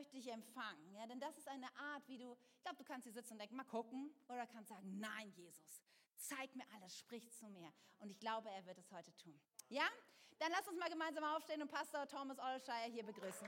möchte 0.00 0.16
dich 0.16 0.32
empfangen. 0.32 0.94
Ja, 0.94 1.06
denn 1.06 1.20
das 1.20 1.36
ist 1.36 1.46
eine 1.46 1.66
Art, 1.76 2.02
wie 2.08 2.16
du, 2.16 2.34
ich 2.56 2.62
glaube, 2.62 2.78
du 2.78 2.84
kannst 2.84 3.04
hier 3.04 3.12
sitzen 3.12 3.34
und 3.34 3.38
denken, 3.38 3.54
mal 3.54 3.64
gucken. 3.64 4.10
Oder 4.28 4.46
kannst 4.46 4.70
sagen, 4.70 4.98
nein, 4.98 5.30
Jesus, 5.36 5.82
zeig 6.16 6.54
mir 6.56 6.64
alles, 6.74 6.98
sprich 6.98 7.30
zu 7.32 7.46
mir. 7.48 7.70
Und 7.98 8.08
ich 8.08 8.18
glaube, 8.18 8.48
er 8.48 8.64
wird 8.64 8.78
es 8.78 8.90
heute 8.92 9.14
tun. 9.16 9.38
Ja? 9.68 9.86
Dann 10.38 10.52
lass 10.52 10.66
uns 10.66 10.78
mal 10.78 10.88
gemeinsam 10.88 11.24
aufstehen 11.24 11.60
und 11.60 11.70
Pastor 11.70 12.08
Thomas 12.08 12.38
Olshire 12.38 12.90
hier 12.90 13.04
begrüßen. 13.04 13.46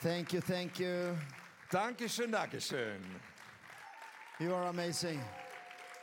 Thank 0.00 0.32
you, 0.32 0.40
thank 0.40 0.78
you. 0.78 1.16
Dankeschön, 1.72 2.30
Dankeschön. 2.30 3.20
You 4.38 4.54
are 4.54 4.68
amazing. 4.68 5.20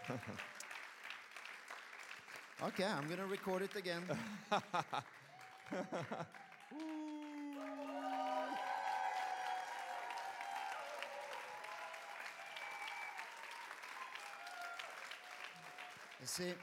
okay, 2.67 2.85
I'm 2.85 3.05
going 3.05 3.19
to 3.19 3.25
record 3.25 3.61
it 3.61 3.75
again. 3.75 4.01
you 16.21 16.27
see, 16.27 16.53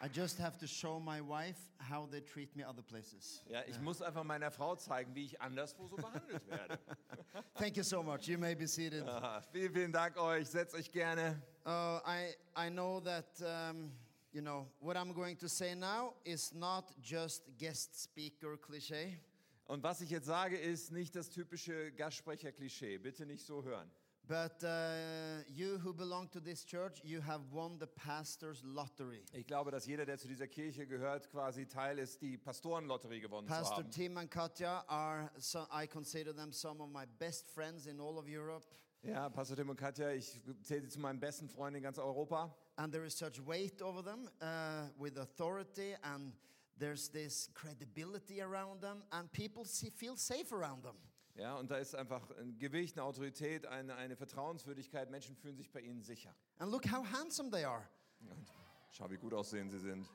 I 0.00 0.08
just 0.08 0.38
have 0.38 0.58
to 0.58 0.66
show 0.66 1.00
my 1.00 1.20
wife 1.20 1.58
how 1.78 2.08
they 2.10 2.20
treat 2.20 2.54
me 2.56 2.62
other 2.62 2.82
places. 2.82 3.42
Ja, 3.48 3.62
ich 3.66 3.80
muss 3.80 4.02
einfach 4.02 4.24
meiner 4.24 4.50
Frau 4.50 4.76
zeigen, 4.76 5.14
wie 5.14 5.24
ich 5.24 5.40
anderswo 5.40 5.86
so 5.86 5.96
behandelt 5.96 6.46
werde. 6.48 6.78
Thank 7.54 7.76
you 7.76 7.82
so 7.82 8.02
much. 8.02 8.28
You 8.28 8.38
may 8.38 8.54
be 8.54 8.66
seated. 8.66 9.04
Ah, 9.06 9.40
vielen, 9.52 9.72
vielen 9.72 9.92
Dank 9.92 10.16
euch. 10.18 10.48
Setzt 10.48 10.74
euch 10.74 10.90
gerne. 10.90 11.40
Uh, 11.64 12.00
I, 12.06 12.34
I 12.54 12.68
know 12.70 13.00
that, 13.00 13.26
um, 13.40 13.90
you 14.36 14.42
know, 14.42 14.66
what 14.80 14.98
I'm 14.98 15.14
going 15.14 15.36
to 15.36 15.48
say 15.48 15.74
now 15.74 16.12
is 16.22 16.52
not 16.54 16.92
just 17.00 17.42
guest 17.58 18.02
speaker 18.02 18.58
cliche. 18.58 19.18
Und 19.66 19.82
was 19.82 20.02
ich 20.02 20.10
jetzt 20.10 20.26
sage, 20.26 20.58
ist 20.58 20.92
nicht 20.92 21.16
das 21.16 21.30
typische 21.30 21.90
Gastsprecher-Klischee. 21.92 22.98
Bitte 22.98 23.24
nicht 23.24 23.44
so 23.44 23.64
hören. 23.64 23.90
But 24.28 24.62
uh, 24.62 25.42
you 25.48 25.78
who 25.82 25.94
belong 25.94 26.28
to 26.32 26.40
this 26.40 26.64
church, 26.64 27.00
you 27.02 27.22
have 27.22 27.40
won 27.50 27.78
the 27.78 27.86
pastor's 27.86 28.62
lottery. 28.62 29.24
Ich 29.32 29.46
glaube, 29.46 29.70
dass 29.70 29.86
jeder, 29.86 30.04
der 30.04 30.18
zu 30.18 30.28
dieser 30.28 30.48
Kirche 30.48 30.86
gehört, 30.86 31.30
quasi 31.30 31.66
Teil 31.66 31.98
ist, 31.98 32.20
die 32.20 32.36
Pastorenlotterie 32.36 33.20
gewonnen 33.20 33.48
zu 33.48 33.54
Pastor 33.54 33.78
haben. 33.78 33.90
Tim 33.90 34.18
and 34.18 34.30
Katja 34.30 34.84
are, 34.88 35.30
so, 35.38 35.66
I 35.72 35.86
consider 35.86 36.34
them 36.34 36.52
some 36.52 36.82
of 36.82 36.90
my 36.90 37.06
best 37.18 37.48
friends 37.48 37.86
in 37.86 38.00
all 38.00 38.18
of 38.18 38.26
Europe. 38.28 38.66
Ja, 39.02 39.30
Pastor 39.30 39.56
Tim 39.56 39.70
und 39.70 39.76
Katja, 39.76 40.10
ich 40.10 40.40
zähle 40.62 40.82
sie 40.82 40.88
zu 40.88 41.00
meinen 41.00 41.20
besten 41.20 41.48
Freunden 41.48 41.76
in 41.76 41.82
ganz 41.84 41.98
Europa. 41.98 42.54
And 42.78 42.92
there 42.92 43.04
is 43.04 43.14
such 43.14 43.40
weight 43.40 43.80
over 43.80 44.02
them 44.02 44.28
uh, 44.42 44.88
with 44.98 45.16
authority, 45.18 45.94
and 46.04 46.32
there's 46.78 47.08
this 47.08 47.48
credibility 47.54 48.42
around 48.42 48.82
them, 48.82 49.02
and 49.12 49.32
people 49.32 49.64
see, 49.64 49.90
feel 49.90 50.16
safe 50.16 50.52
around 50.52 50.82
them. 50.82 50.96
Ja, 51.38 51.56
und 51.56 51.70
da 51.70 51.76
ist 51.76 51.94
einfach 51.94 52.30
ein 52.38 52.58
Gewicht, 52.58 52.96
eine 52.96 53.04
Autorität, 53.04 53.66
eine, 53.66 53.94
eine 53.96 54.16
Vertrauenswürdigkeit. 54.16 55.10
Menschen 55.10 55.36
fühlen 55.36 55.56
sich 55.56 55.70
bei 55.70 55.80
ihnen 55.80 56.02
sicher. 56.02 56.34
And 56.58 56.70
look 56.70 56.84
how 56.86 57.04
handsome 57.04 57.50
they 57.50 57.64
are. 57.64 57.86
Und 58.20 58.46
schau, 58.90 59.10
wie 59.10 59.18
gut 59.18 59.34
aussehen 59.34 59.70
sie 59.70 59.78
sind. 59.78 60.06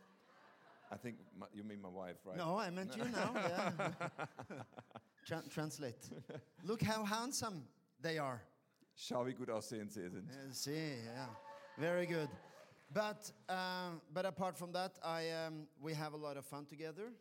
I 0.92 0.98
think 0.98 1.20
my, 1.34 1.46
you 1.54 1.64
mean 1.64 1.80
my 1.82 1.90
wife, 1.90 2.18
right? 2.26 2.38
No, 2.38 2.60
I 2.60 2.70
meant 2.70 2.96
you 2.96 3.06
now. 3.06 3.34
Yeah. 3.36 3.92
Tra- 5.26 5.44
translate. 5.50 6.10
Look 6.64 6.82
how 6.82 7.06
handsome 7.06 7.64
they 8.02 8.18
are. 8.20 8.42
Schau, 8.96 9.26
wie 9.26 9.34
gut 9.34 9.50
aussehend 9.50 9.92
sie 9.92 10.10
sind. 10.10 10.30
Uh, 10.30 10.52
See, 10.52 10.96
yeah, 11.06 11.28
very 11.78 12.06
good. 12.06 12.30
But 12.94 13.32
um, 13.50 14.02
but 14.14 14.26
apart 14.26 14.58
from 14.58 14.72
that, 14.74 15.00
I 15.04 15.30
um, 15.48 15.68
we 15.82 15.94
have 15.94 16.14
a 16.14 16.18
lot 16.18 16.38
of 16.38 16.46
fun 16.46 16.66
together, 16.66 17.12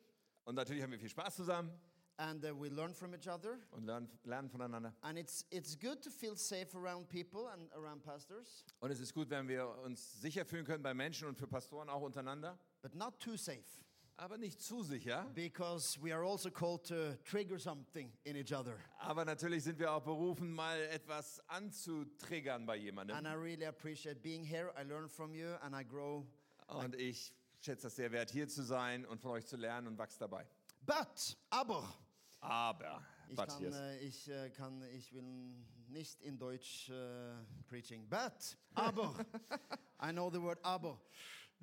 Und 0.44 0.56
natürlich 0.56 0.82
haben 0.82 0.90
wir 0.90 0.98
viel 0.98 1.08
Spaß 1.08 1.36
zusammen 1.36 1.70
and 2.18 2.44
uh, 2.44 2.52
we 2.54 2.68
learn 2.68 2.92
from 2.92 3.14
each 3.14 3.28
other. 3.28 3.58
und 3.70 3.84
lernen, 3.86 4.08
lernen 4.24 4.50
voneinander. 4.50 4.92
And 5.02 5.16
it's 5.16 5.44
it's 5.50 5.76
good 5.76 6.02
to 6.02 6.10
feel 6.10 6.36
safe 6.36 6.74
around 6.74 7.08
people 7.08 7.46
and 7.52 7.70
around 7.74 8.02
pastors, 8.02 8.64
Und 8.80 8.90
es 8.90 8.98
ist 9.00 9.14
gut, 9.14 9.30
wenn 9.30 9.46
wir 9.48 9.68
uns 9.84 10.20
sicher 10.20 10.44
fühlen 10.44 10.64
können 10.64 10.82
bei 10.82 10.92
Menschen 10.92 11.28
und 11.28 11.38
für 11.38 11.46
Pastoren 11.46 11.88
auch 11.88 12.02
untereinander. 12.02 12.58
but 12.82 12.94
not 12.94 13.20
too 13.20 13.36
safe, 13.36 13.62
Aber 14.22 14.36
nicht 14.36 14.60
zu 14.60 14.82
sicher. 14.82 15.26
because 15.34 15.98
we 16.02 16.12
are 16.12 16.22
also 16.24 16.50
called 16.50 16.84
to 16.84 17.16
trigger 17.24 17.58
something 17.58 18.12
in 18.24 18.36
each 18.36 18.52
other. 18.52 18.76
Aber 18.98 19.24
natürlich 19.24 19.64
sind 19.64 19.78
wir 19.78 19.90
auch 19.92 20.02
berufen, 20.02 20.52
mal 20.52 20.78
etwas 20.90 21.40
anzutriggern 21.48 22.66
bei 22.66 22.76
jemandem. 22.76 23.16
And 23.16 23.26
I 23.26 23.32
really 23.32 23.64
appreciate 23.66 24.20
being 24.22 24.44
here. 24.44 24.72
I 24.78 24.82
learn 24.82 25.08
from 25.08 25.34
you, 25.34 25.54
and 25.62 25.74
I 25.74 25.82
grow. 25.82 26.26
Und 26.68 26.94
ich 26.96 27.32
schätze 27.60 27.84
das 27.84 27.96
sehr 27.96 28.12
wert, 28.12 28.30
hier 28.30 28.46
zu 28.46 28.62
sein 28.62 29.06
und 29.06 29.20
von 29.20 29.32
euch 29.32 29.46
zu 29.46 29.56
lernen 29.56 29.86
und 29.86 29.98
wachse 29.98 30.18
dabei. 30.18 30.46
But 30.84 31.36
aber 31.48 31.82
Aber, 32.40 33.02
Ich 33.28 33.36
but 33.36 33.48
kann, 33.48 33.72
äh, 33.72 33.98
ich, 34.00 34.28
äh, 34.28 34.50
kann, 34.50 34.82
ich 34.94 35.12
will 35.12 35.22
nicht 35.88 36.20
in 36.22 36.38
Deutsch 36.38 36.88
äh, 36.90 37.34
preaching, 37.68 38.08
but, 38.08 38.56
aber, 38.74 39.14
I 40.02 40.10
know 40.10 40.30
the 40.30 40.40
word 40.40 40.58
aber. 40.62 41.00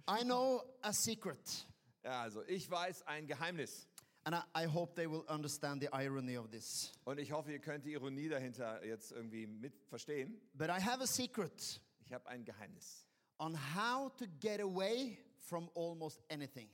I 0.07 0.23
know 0.23 0.63
a 0.83 0.93
secret, 0.93 1.65
Ja, 2.03 2.21
also 2.21 2.43
ich 2.43 2.69
weiß 2.69 3.03
ein 3.07 3.27
Geheimnis. 3.27 3.87
and 4.23 4.35
I, 4.35 4.63
I 4.63 4.67
hope 4.67 4.93
they 4.95 5.07
will 5.09 5.23
understand 5.29 5.81
the 5.81 5.87
irony 5.93 6.37
of 6.37 6.49
this. 6.49 6.91
Und 7.05 7.17
ich 7.19 7.31
hoffe, 7.31 7.51
ihr 7.51 7.59
könnt 7.59 7.85
die 7.85 7.93
Ironie 7.93 8.27
dahinter 8.27 8.83
jetzt 8.85 9.11
irgendwie 9.11 9.47
mit 9.47 9.83
verstehen. 9.85 10.39
But 10.53 10.67
I 10.69 10.81
have 10.81 11.01
a 11.01 11.07
secret 11.07 11.79
Ich 12.05 12.11
habe 12.13 12.27
ein 12.29 12.43
Geheimnis. 12.43 13.05
on 13.39 13.55
how 13.75 14.09
to 14.17 14.25
get 14.39 14.59
away 14.59 15.17
from 15.39 15.69
almost 15.75 16.21
anything. 16.29 16.69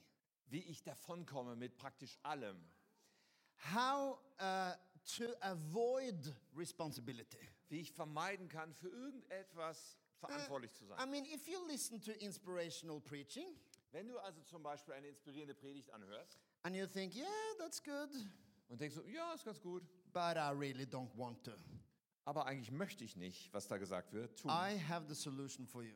Wie 0.50 0.60
ich 0.64 0.84
davonkomme 0.84 1.56
mit 1.56 1.78
praktisch 1.78 2.18
allem. 2.24 2.58
How 3.74 4.20
uh, 4.40 4.74
to 5.18 5.26
avoid 5.42 6.34
responsibility. 6.56 7.48
Wie 7.70 7.80
ich 7.82 7.92
vermeiden 7.92 8.48
kann, 8.50 8.74
für 8.74 8.90
irgendetwas 8.90 9.98
verantwortlich 10.20 10.74
zu 10.74 10.86
I 10.86 10.88
sein. 10.88 11.10
mean, 11.12 11.26
if 11.26 11.48
you 11.48 11.60
listen 11.68 12.00
to 12.02 12.12
inspirational 12.14 13.00
preaching 13.00 13.48
Wenn 13.94 14.08
du 14.08 14.18
also 14.18 14.42
zum 14.42 14.64
Beispiel 14.64 14.96
eine 14.96 15.08
inspirierende 15.08 15.54
Predigt 15.54 15.92
anhörst 15.92 16.40
and 16.64 16.76
you 16.76 16.88
think, 16.88 17.16
yeah, 17.16 17.28
that's 17.60 17.82
good, 17.82 18.10
und 18.68 18.82
denkst 18.82 18.96
so, 18.96 19.04
ja, 19.08 19.34
ist 19.34 19.46
ganz 19.46 19.62
gut, 19.62 19.84
but 20.12 20.36
I 20.36 20.52
really 20.52 20.86
don't 20.86 21.16
want 21.16 21.44
to. 21.46 21.52
aber 22.26 22.48
eigentlich 22.48 22.72
möchte 22.72 23.04
ich 23.04 23.16
nicht, 23.16 23.54
was 23.54 23.68
da 23.68 23.78
gesagt 23.78 24.12
wird, 24.12 24.40
tun. 24.40 24.50
I 24.50 24.80
have 24.90 25.06
the 25.08 25.14
solution 25.16 25.68
for 25.68 25.84
you. 25.84 25.94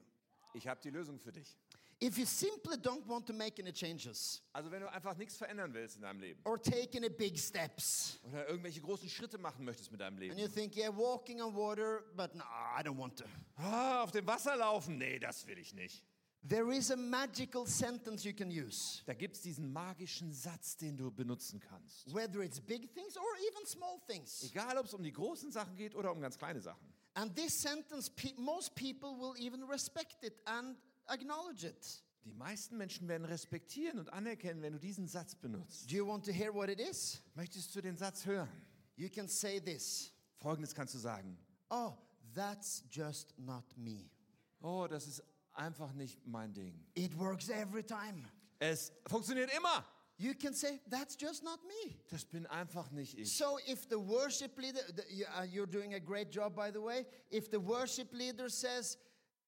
Ich 0.53 0.67
habe 0.67 0.79
die 0.81 0.91
Lösung 0.91 1.19
für 1.19 1.31
dich. 1.31 1.57
If 1.99 2.19
you 2.19 2.25
simply 2.25 2.75
don't 2.75 3.07
want 3.07 3.25
to 3.25 3.33
make 3.33 3.59
any 3.59 3.73
changes 3.73 4.43
Also 4.53 4.69
wenn 4.69 4.81
du 4.81 4.91
einfach 4.91 5.17
nichts 5.17 5.35
verändern 5.35 5.73
willst 5.73 5.95
in 5.95 6.03
deinem 6.03 6.19
Leben 6.19 6.39
or 6.45 6.61
take 6.61 6.95
any 6.95 7.09
big 7.09 7.39
steps, 7.39 8.19
oder 8.21 8.47
irgendwelche 8.47 8.79
großen 8.81 9.09
Schritte 9.09 9.39
machen 9.39 9.65
möchtest 9.65 9.91
mit 9.91 10.01
deinem 10.01 10.13
and 10.13 10.19
Leben. 10.19 10.37
you 10.37 10.47
think, 10.47 10.75
yeah, 10.77 10.95
walking 10.95 11.41
on 11.41 11.55
water, 11.55 12.03
but 12.15 12.35
no, 12.35 12.43
I 12.43 12.83
don't 12.83 12.99
want 12.99 13.17
to. 13.17 13.25
Ah, 13.55 14.03
auf 14.03 14.11
dem 14.11 14.27
Wasser 14.27 14.55
laufen? 14.55 14.99
Nee, 14.99 15.17
das 15.17 15.47
will 15.47 15.57
ich 15.57 15.73
nicht. 15.73 16.03
There 16.47 16.71
is 16.71 16.91
a 16.91 16.95
magical 16.95 17.65
sentence 17.65 18.23
you 18.23 18.33
can 18.33 18.49
use, 18.49 19.01
Da 19.05 19.13
gibt 19.13 19.35
es 19.35 19.41
diesen 19.41 19.71
magischen 19.73 20.31
Satz, 20.31 20.77
den 20.77 20.95
du 20.95 21.11
benutzen 21.11 21.59
kannst. 21.59 22.13
whether 22.13 22.41
it's 22.41 22.59
big 22.59 22.93
things 22.93 23.17
or 23.17 23.23
even 23.51 23.65
small 23.65 23.99
things. 24.07 24.43
Egal, 24.43 24.77
ob 24.77 24.85
es 24.85 24.93
um 24.93 25.03
die 25.03 25.11
großen 25.11 25.51
Sachen 25.51 25.75
geht 25.75 25.93
oder 25.95 26.11
um 26.11 26.21
ganz 26.21 26.37
kleine 26.37 26.61
Sachen. 26.61 26.87
And 27.15 27.35
this 27.35 27.53
sentence, 27.59 28.09
most 28.37 28.75
people 28.75 29.17
will 29.17 29.35
even 29.37 29.63
respect 29.63 30.23
it 30.23 30.39
and 30.45 30.77
acknowledge 31.07 31.65
it. 31.65 32.03
Die 32.23 32.33
meisten 32.33 32.77
Menschen 32.77 33.07
werden 33.07 33.25
respektieren 33.25 33.99
und 33.99 34.11
anerkennen, 34.13 34.61
wenn 34.61 34.73
du 34.73 34.79
diesen 34.79 35.07
Satz 35.07 35.33
benutzt. 35.35 35.89
Do 35.91 35.95
you 35.95 36.05
want 36.07 36.25
to 36.25 36.31
hear 36.31 36.53
what 36.53 36.69
it 36.69 36.79
is? 36.79 37.21
Möchtest 37.35 37.75
du 37.75 37.81
den 37.81 37.97
Satz 37.97 38.25
hören? 38.25 38.49
You 38.95 39.09
can 39.09 39.27
say 39.27 39.59
this 39.59 40.11
Folgendes 40.37 40.73
kannst 40.75 40.93
du 40.93 40.99
sagen. 40.99 41.37
Oh, 41.69 41.93
that's 42.35 42.83
just 42.91 43.33
not 43.37 43.63
me. 43.77 44.09
Oh, 44.61 44.87
das 44.87 45.07
ist 45.07 45.23
einfach 45.57 45.93
nicht 45.93 46.25
mein 46.25 46.53
Ding. 46.53 46.85
It 46.95 47.17
works 47.17 47.49
every 47.49 47.83
time. 47.83 48.23
Es 48.59 48.91
funktioniert 49.07 49.51
immer. 49.55 49.85
You 50.19 50.33
can 50.33 50.53
say, 50.53 50.79
That's 50.89 51.15
just 51.19 51.43
not 51.43 51.59
me. 51.63 51.95
Das 52.09 52.25
bin 52.25 52.47
einfach 52.47 52.89
nicht 52.91 53.17
ich. 53.17 53.37
So 53.37 53.59
if 53.67 53.87
the 53.89 53.99
worship 53.99 54.57
leader, 54.57 54.81
uh, 54.89 55.43
you're 55.43 55.67
doing 55.67 55.93
a 55.93 55.99
great 55.99 56.31
job, 56.33 56.55
by 56.55 56.71
the 56.71 56.81
way. 56.81 57.05
If 57.31 57.51
the 57.51 57.59
worship 57.59 58.11
leader 58.13 58.49
says, 58.49 58.97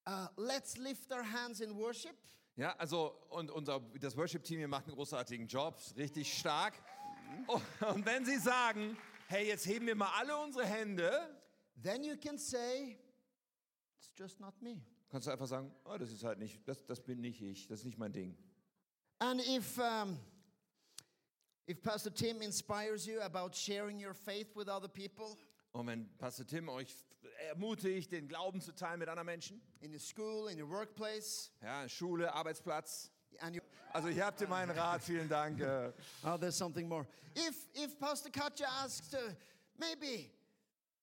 uh, 0.06 0.28
"Let's 0.36 0.76
lift 0.76 1.10
our 1.12 1.24
hands 1.24 1.60
in 1.60 1.74
worship," 1.76 2.16
Ja, 2.56 2.74
also 2.76 3.16
und 3.30 3.50
unser 3.50 3.80
das 3.98 4.16
Worship 4.16 4.44
Team 4.44 4.58
hier 4.58 4.68
macht 4.68 4.86
einen 4.86 4.94
großartigen 4.94 5.46
Job, 5.48 5.80
richtig 5.96 6.32
stark. 6.38 6.74
Oh, 7.46 7.60
Und 7.88 8.04
wenn 8.04 8.24
sie 8.24 8.38
sagen, 8.38 8.96
hey, 9.28 9.46
jetzt 9.48 9.66
heben 9.66 9.86
wir 9.86 9.94
mal 9.94 10.10
alle 10.18 10.36
unsere 10.36 10.66
Hände, 10.66 11.10
then 11.82 12.04
you 12.04 12.16
can 12.16 12.36
say, 12.38 12.98
"It's 13.98 14.10
just 14.16 14.38
not 14.40 14.60
me." 14.60 14.82
Kannst 15.10 15.26
du 15.26 15.32
einfach 15.32 15.46
sagen, 15.46 15.72
oh, 15.84 15.98
das 15.98 16.10
ist 16.12 16.24
halt 16.24 16.38
nicht, 16.38 16.66
das, 16.66 16.84
das 16.86 17.00
bin 17.00 17.20
nicht 17.20 17.42
ich, 17.42 17.66
das 17.66 17.80
ist 17.80 17.84
nicht 17.86 17.98
mein 17.98 18.12
Ding. 18.12 18.36
And 19.18 19.40
if 19.46 19.78
um, 19.78 20.18
if 21.68 21.82
Pastor 21.82 22.12
Tim 22.12 22.40
inspires 22.40 23.06
you 23.06 23.20
about 23.20 23.54
sharing 23.54 24.02
your 24.02 24.14
faith 24.14 24.54
with 24.56 24.68
other 24.68 24.88
people 24.88 25.36
Und 25.72 25.86
wenn 25.86 26.08
Pastor 26.18 26.46
Tim 26.46 26.68
euch 26.68 26.88
ermutigt, 27.48 28.10
den 28.12 28.28
Glauben 28.28 28.60
zu 28.60 28.74
teilen 28.74 28.98
mit 28.98 29.08
anderen 29.08 29.26
Menschen, 29.26 29.60
in 29.80 29.92
your 29.92 30.00
school, 30.00 30.48
in 30.50 30.60
your 30.60 30.68
workplace, 30.68 31.50
ja, 31.62 31.88
Schule, 31.88 32.32
Arbeitsplatz, 32.32 33.10
And 33.40 33.54
you, 33.54 33.62
Also 33.92 34.08
hier 34.08 34.26
habt 34.26 34.40
ihr 34.40 34.48
meinen 34.48 34.76
Rat, 34.76 35.02
vielen 35.02 35.28
Dank. 35.28 35.60
oh, 36.24 36.36
there's 36.36 36.56
something 36.56 36.88
more. 36.88 37.06
If 37.34 37.68
if 37.74 37.98
Pastor 37.98 38.30
Katja 38.30 38.66
asks 38.82 39.08
to 39.10 39.18
maybe 39.78 40.30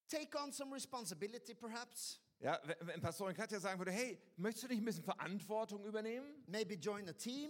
take 0.10 0.36
on 0.36 0.52
some 0.52 0.74
responsibility, 0.74 1.54
perhaps 1.54 2.20
Ja, 2.40 2.62
wenn, 2.82 3.02
Pastorin 3.02 3.36
Katja 3.36 3.60
sagen 3.60 3.80
würde, 3.80 3.92
hey, 3.92 4.20
möchtest 4.36 4.66
du 4.66 4.68
nicht 4.68 4.80
ein 4.82 4.86
bisschen 4.86 5.04
Verantwortung 5.04 5.84
übernehmen? 5.86 6.44
maybe 6.46 6.76
join 6.76 7.08
a 7.10 7.14
team 7.14 7.50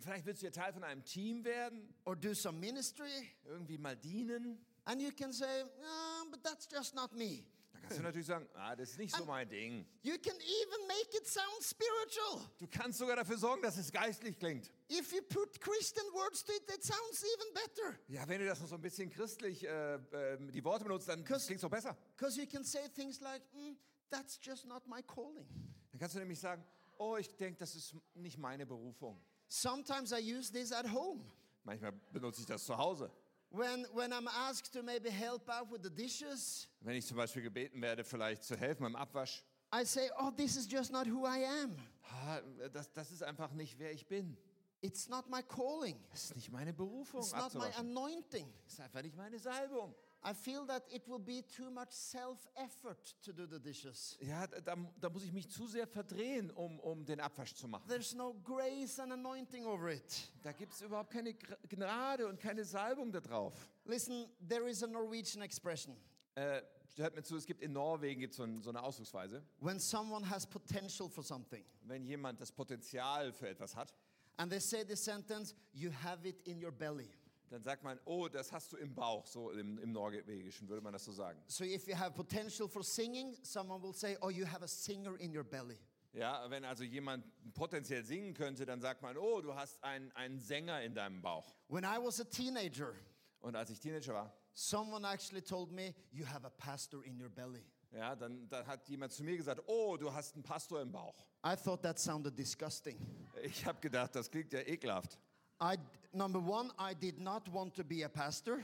Vielleicht 0.00 0.26
willst 0.26 0.42
du 0.42 0.46
ja 0.46 0.52
Teil 0.52 0.72
von 0.74 0.84
einem 0.84 1.02
Team 1.04 1.42
werden, 1.44 1.88
or 2.04 2.14
do 2.14 2.34
some 2.34 2.58
ministry, 2.58 3.30
irgendwie 3.44 3.78
mal 3.78 3.96
dienen. 3.96 4.58
and 4.84 5.00
you 5.00 5.10
can 5.10 5.32
say, 5.32 5.62
"Ah, 5.82 6.24
but 6.30 6.42
that's 6.42 6.68
just 6.70 6.94
not 6.94 7.12
me. 7.14 7.44
Da 7.72 7.80
kannst 7.80 7.98
du 7.98 8.02
natürlich 8.02 8.26
sagen, 8.26 8.48
ah, 8.54 8.74
das 8.76 8.90
ist 8.90 8.98
nicht 8.98 9.14
so 9.16 9.24
mein 9.24 9.48
Ding. 9.48 9.86
You 10.02 10.18
can 10.18 10.34
even 10.36 10.86
make 10.86 11.16
it 11.16 11.26
sound 11.26 11.62
spiritual. 11.62 12.40
Du 12.58 12.66
kannst 12.66 12.98
sogar 12.98 13.16
dafür 13.16 13.38
sorgen, 13.38 13.62
dass 13.62 13.76
es 13.78 13.90
geistlich 13.92 14.38
klingt. 14.38 14.70
If 14.90 15.12
you 15.12 15.22
put 15.22 15.58
Christian 15.60 16.04
words 16.12 16.44
to 16.44 16.52
it, 16.52 16.62
it 16.74 16.84
sounds 16.84 17.22
even 17.24 17.54
better. 17.54 17.98
Ja, 18.08 18.26
wenn 18.28 18.40
du 18.40 18.46
das 18.46 18.60
noch 18.60 18.68
so 18.68 18.74
ein 18.74 18.80
bisschen 18.82 19.08
christlich 19.08 19.64
äh, 19.66 19.94
äh, 19.94 20.38
die 20.52 20.62
Worte 20.64 20.84
benutzt, 20.84 21.08
dann 21.08 21.24
klingt 21.24 21.50
es 21.50 21.60
doch 21.60 21.70
besser. 21.70 21.96
Because 22.16 22.38
you 22.40 22.46
can 22.46 22.64
say 22.64 22.86
things 22.94 23.20
like, 23.20 23.42
"Mm, 23.54 23.76
that's 24.10 24.38
just 24.42 24.66
not 24.66 24.86
my 24.86 25.02
calling. 25.02 25.46
Dann 25.90 26.00
kannst 26.00 26.14
du 26.14 26.18
nämlich 26.18 26.38
sagen, 26.38 26.64
oh, 26.98 27.16
ich 27.16 27.28
denke, 27.36 27.58
das 27.58 27.74
ist 27.74 27.94
nicht 28.14 28.38
meine 28.38 28.66
Berufung. 28.66 29.20
Sometimes 29.48 30.12
I 30.12 30.20
use 30.20 30.52
this 30.52 30.72
at 30.72 30.90
home. 30.92 31.24
Manchmal 31.64 31.92
benutze 32.12 32.40
ich 32.40 32.46
das 32.46 32.64
zu 32.64 32.76
Hause. 32.76 33.10
When, 33.50 33.86
when 33.94 34.12
I'm 34.12 34.28
asked 34.28 34.72
to 34.72 34.82
maybe 34.82 35.10
help 35.10 35.48
out 35.48 35.70
with 35.70 35.80
the 35.82 35.90
dishes, 35.90 36.68
Wenn 36.80 36.96
ich 36.96 37.06
zum 37.06 37.16
Beispiel 37.16 37.42
gebeten 37.42 37.80
werde, 37.80 38.04
vielleicht 38.04 38.42
zu 38.44 38.56
helfen 38.56 38.82
beim 38.82 38.96
Abwasch. 38.96 39.44
I 39.74 39.84
say, 39.84 40.10
oh, 40.18 40.30
this 40.30 40.56
is 40.56 40.66
just 40.70 40.92
not 40.92 41.06
who 41.06 41.26
I 41.26 41.44
am. 41.62 41.76
Ah, 42.02 42.40
Das, 42.72 42.92
das 42.92 43.10
ist 43.12 43.22
einfach 43.22 43.52
nicht, 43.52 43.78
wer 43.78 43.92
ich 43.92 44.06
bin. 44.06 44.36
It's 44.80 45.08
not 45.08 45.28
my 45.28 45.42
calling. 45.42 45.98
Das 46.10 46.24
ist 46.24 46.36
nicht 46.36 46.50
meine 46.50 46.72
Berufung. 46.72 47.20
It's 47.20 47.32
not 47.32 47.54
my 47.54 47.60
abzuwaschen. 47.66 47.96
anointing. 47.96 48.52
Das 48.64 48.74
ist 48.74 48.80
einfach 48.80 49.02
nicht 49.02 49.16
meine 49.16 49.38
Salbung. 49.38 49.94
I 50.28 50.32
feel 50.34 50.66
that 50.66 50.82
it 50.90 51.06
will 51.06 51.20
be 51.20 51.42
too 51.42 51.70
much 51.70 51.92
self 51.92 52.48
effort 52.56 53.14
to 53.22 53.32
do 53.32 53.46
the 53.46 53.60
dishes. 53.60 54.18
Ja, 54.20 54.44
da, 54.48 54.74
da 55.00 55.08
muss 55.08 55.22
ich 55.22 55.32
mich 55.32 55.48
zu 55.48 55.68
sehr 55.68 55.86
verdrehen, 55.86 56.50
um, 56.50 56.80
um 56.80 57.04
den 57.04 57.20
Abwasch 57.20 57.54
zu 57.54 57.68
machen. 57.68 57.86
There's 57.86 58.12
no 58.12 58.34
grace 58.42 58.98
and 58.98 59.12
anointing 59.12 59.64
over 59.66 59.88
it. 59.88 60.28
Da 60.42 60.50
gibt 60.50 60.72
es 60.72 60.82
überhaupt 60.82 61.12
keine 61.12 61.32
Gnade 61.68 62.26
und 62.26 62.40
keine 62.40 62.64
Salbung 62.64 63.12
da 63.12 63.20
drauf. 63.20 63.54
Listen, 63.84 64.26
there 64.48 64.68
is 64.68 64.82
a 64.82 64.88
Norwegian 64.88 65.42
expression. 65.42 65.96
Äh, 66.34 66.60
hört 66.96 67.14
mir 67.14 67.22
zu, 67.22 67.36
es 67.36 67.46
gibt 67.46 67.62
in 67.62 67.72
Norwegen 67.72 68.20
gibt 68.20 68.34
so, 68.34 68.42
ein, 68.42 68.60
so 68.62 68.70
eine 68.70 68.82
Ausdrucksweise. 68.82 69.44
When 69.60 69.78
someone 69.78 70.28
has 70.28 70.44
potential 70.44 71.08
for 71.08 71.22
something, 71.22 71.64
Wenn 71.82 72.04
jemand 72.04 72.40
das 72.40 72.50
Potenzial 72.50 73.32
für 73.32 73.48
etwas 73.48 73.76
hat, 73.76 73.94
and 74.38 74.50
they 74.50 74.58
say 74.58 74.84
this 74.84 75.04
sentence, 75.04 75.54
you 75.72 75.92
have 76.02 76.26
it 76.26 76.40
in 76.48 76.60
your 76.60 76.72
belly. 76.72 77.10
Dann 77.50 77.62
sagt 77.62 77.82
man, 77.82 77.98
oh, 78.04 78.28
das 78.28 78.52
hast 78.52 78.72
du 78.72 78.76
im 78.76 78.94
Bauch, 78.94 79.26
so 79.26 79.50
im, 79.50 79.78
im 79.78 79.92
Norwegischen 79.92 80.68
würde 80.68 80.82
man 80.82 80.92
das 80.92 81.04
so 81.04 81.12
sagen. 81.12 81.40
So 81.46 81.64
if 81.64 81.86
you 81.86 81.96
have 81.96 82.12
potential 82.12 82.68
for 82.68 82.82
singing, 82.82 83.36
someone 83.42 83.82
will 83.82 83.94
say, 83.94 84.16
oh, 84.20 84.30
you 84.30 84.46
have 84.46 84.62
a 84.64 84.68
singer 84.68 85.16
in 85.18 85.36
your 85.36 85.44
belly. 85.44 85.78
Ja, 86.12 86.48
wenn 86.48 86.64
also 86.64 86.82
jemand 86.82 87.24
potenziell 87.54 88.02
singen 88.02 88.32
könnte, 88.32 88.64
dann 88.64 88.80
sagt 88.80 89.02
man, 89.02 89.16
oh, 89.18 89.40
du 89.42 89.54
hast 89.54 89.82
einen, 89.84 90.10
einen 90.12 90.38
Sänger 90.38 90.82
in 90.82 90.94
deinem 90.94 91.20
Bauch. 91.20 91.54
When 91.68 91.84
I 91.84 91.98
was 92.02 92.20
a 92.20 92.24
teenager, 92.24 92.94
Und 93.40 93.54
als 93.54 93.70
ich 93.70 93.78
Teenager 93.78 94.14
war, 94.14 94.32
someone 94.54 95.06
actually 95.06 95.42
told 95.42 95.70
me, 95.70 95.94
you 96.10 96.24
have 96.26 96.44
a 96.46 96.50
pastor 96.50 97.04
in 97.04 97.20
your 97.20 97.28
belly. 97.28 97.64
ja, 97.92 98.16
dann, 98.16 98.48
dann 98.48 98.66
hat 98.66 98.88
jemand 98.88 99.12
zu 99.12 99.22
mir 99.22 99.36
gesagt, 99.36 99.62
oh, 99.66 99.96
du 99.96 100.12
hast 100.12 100.34
einen 100.34 100.42
Pastor 100.42 100.80
im 100.80 100.90
Bauch. 100.90 101.26
I 101.44 101.54
thought 101.54 101.82
that 101.82 101.98
sounded 101.98 102.36
disgusting. 102.36 102.98
Ich 103.42 103.64
habe 103.66 103.78
gedacht, 103.80 104.14
das 104.14 104.30
klingt 104.30 104.52
ja 104.52 104.60
ekelhaft. 104.60 105.18
I, 105.60 105.76
number 106.12 106.38
one, 106.38 106.70
I 106.78 106.94
did 106.94 107.18
not 107.18 107.48
want 107.48 107.74
to 107.76 107.84
be 107.84 108.02
a 108.02 108.08
pastor. 108.08 108.62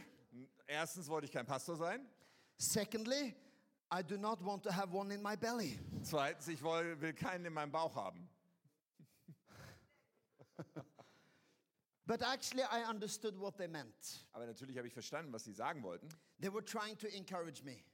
Erstens 0.68 1.08
wollte 1.08 1.26
ich 1.26 1.32
kein 1.32 1.46
Pastor 1.46 1.76
sein. 1.76 2.00
Secondly, 2.56 3.34
I 3.90 4.02
do 4.02 4.16
not 4.16 4.42
want 4.42 4.62
to 4.64 4.72
have 4.72 4.92
one 4.92 5.10
in 5.10 5.22
my 5.22 5.36
belly. 5.36 5.78
Zweitens, 6.02 6.48
ich 6.48 6.62
will, 6.62 6.96
will 7.00 7.12
keinen 7.12 7.46
in 7.46 7.52
meinem 7.52 7.70
Bauch 7.70 7.94
haben. 7.94 8.28
But 12.06 12.22
actually, 12.22 12.62
I 12.64 12.82
understood 12.88 13.38
what 13.38 13.56
they 13.56 13.68
meant. 13.68 14.26
Aber 14.32 14.46
natürlich 14.46 14.76
habe 14.76 14.86
ich 14.86 14.92
verstanden, 14.92 15.32
was 15.32 15.44
sie 15.44 15.52
sagen 15.52 15.82
wollten. 15.82 16.08
They 16.40 16.52
were 16.52 16.64
trying 16.64 16.96
to 16.98 17.06
encourage 17.14 17.62
me. 17.64 17.84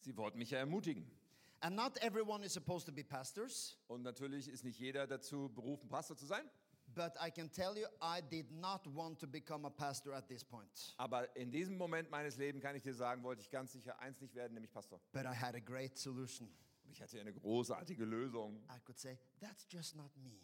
Sie 0.00 0.16
wollten 0.16 0.38
mich 0.38 0.50
ja 0.50 0.58
ermutigen. 0.58 1.06
And 1.60 1.76
not 1.76 1.96
everyone 2.02 2.44
is 2.44 2.52
supposed 2.52 2.86
to 2.86 2.92
be 2.92 3.02
pastors, 3.02 3.78
Und 3.88 4.02
natürlich 4.02 4.48
ist 4.48 4.64
nicht 4.64 4.78
jeder 4.78 5.06
dazu 5.06 5.48
berufen, 5.48 5.88
Pastor 5.88 6.16
zu 6.16 6.26
sein. 6.26 6.44
But 6.94 7.14
I 7.20 7.30
can 7.30 7.50
tell 7.50 7.76
you, 7.76 7.86
I 8.00 8.20
did 8.20 8.50
not 8.50 8.86
want 8.94 9.18
to 9.20 9.26
become 9.26 9.64
a 9.66 9.70
pastor 9.70 10.14
at 10.14 10.28
this 10.28 10.44
point. 10.44 10.94
Aber 10.96 11.34
in 11.36 11.50
diesem 11.50 11.76
Moment 11.76 12.10
meines 12.10 12.36
Lebens 12.36 12.62
kann 12.62 12.76
ich 12.76 12.82
dir 12.82 12.94
sagen, 12.94 13.22
wollte 13.22 13.42
ich 13.42 13.50
ganz 13.50 13.72
sicher 13.72 13.98
eins 14.00 14.20
nicht 14.20 14.34
werden, 14.34 14.54
nämlich 14.54 14.72
Pastor. 14.72 15.00
But 15.12 15.24
I 15.24 15.34
had 15.34 15.54
a 15.54 15.60
great 15.60 15.96
solution. 15.98 16.48
Und 16.84 16.92
ich 16.92 17.02
hatte 17.02 17.20
eine 17.20 17.32
großartige 17.32 18.04
Lösung. 18.04 18.56
I 18.70 18.80
could 18.84 18.98
say, 18.98 19.18
that's 19.40 19.66
just 19.70 19.96
not 19.96 20.16
me. 20.16 20.38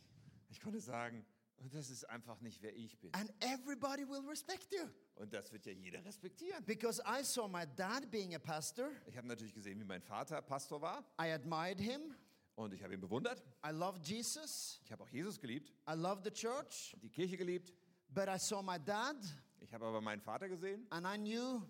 Ich 0.48 0.60
konnte 0.60 0.80
sagen, 0.80 1.24
das 1.68 1.90
ist 1.90 2.08
einfach 2.08 2.40
nicht, 2.40 2.62
wer 2.62 2.74
ich 2.74 2.98
bin. 2.98 3.12
And 3.14 3.30
everybody 3.40 4.08
will 4.08 4.26
respect 4.26 4.72
you. 4.72 4.88
Und 5.16 5.32
das 5.32 5.52
wird 5.52 5.66
ja 5.66 5.72
jeder 5.72 6.04
respektieren. 6.04 6.64
Because 6.64 7.02
I 7.06 7.22
saw 7.22 7.46
my 7.46 7.66
dad 7.76 8.10
being 8.10 8.34
a 8.34 8.38
pastor, 8.38 8.90
Ich 9.06 9.16
habe 9.16 9.28
natürlich 9.28 9.52
gesehen, 9.52 9.78
wie 9.78 9.84
mein 9.84 10.00
Vater 10.00 10.40
Pastor 10.40 10.80
war. 10.80 11.04
I 11.20 11.30
admired 11.32 11.78
him, 11.78 12.14
Und 12.60 12.74
ich 12.74 12.82
habe 12.82 12.92
ihn 12.92 13.00
bewundert. 13.00 13.42
I 13.66 13.70
loved 13.70 14.06
Jesus, 14.06 14.80
Ich 14.84 14.92
habe 14.92 15.02
auch 15.02 15.08
Jesus 15.08 15.40
geliebt, 15.40 15.72
I 15.88 15.94
loved 15.94 16.24
the 16.24 16.30
church, 16.30 16.94
die 17.00 17.08
Kirche 17.08 17.38
geliebt. 17.38 17.72
but 18.10 18.28
I 18.28 18.38
saw 18.38 18.60
my 18.60 18.78
dad 18.78 19.16
Ich 19.60 19.72
habe 19.72 19.86
aber 19.86 20.02
meinen 20.02 20.20
Vater 20.20 20.46
gesehen 20.46 20.86
and 20.90 21.06
I 21.06 21.16
knew 21.16 21.62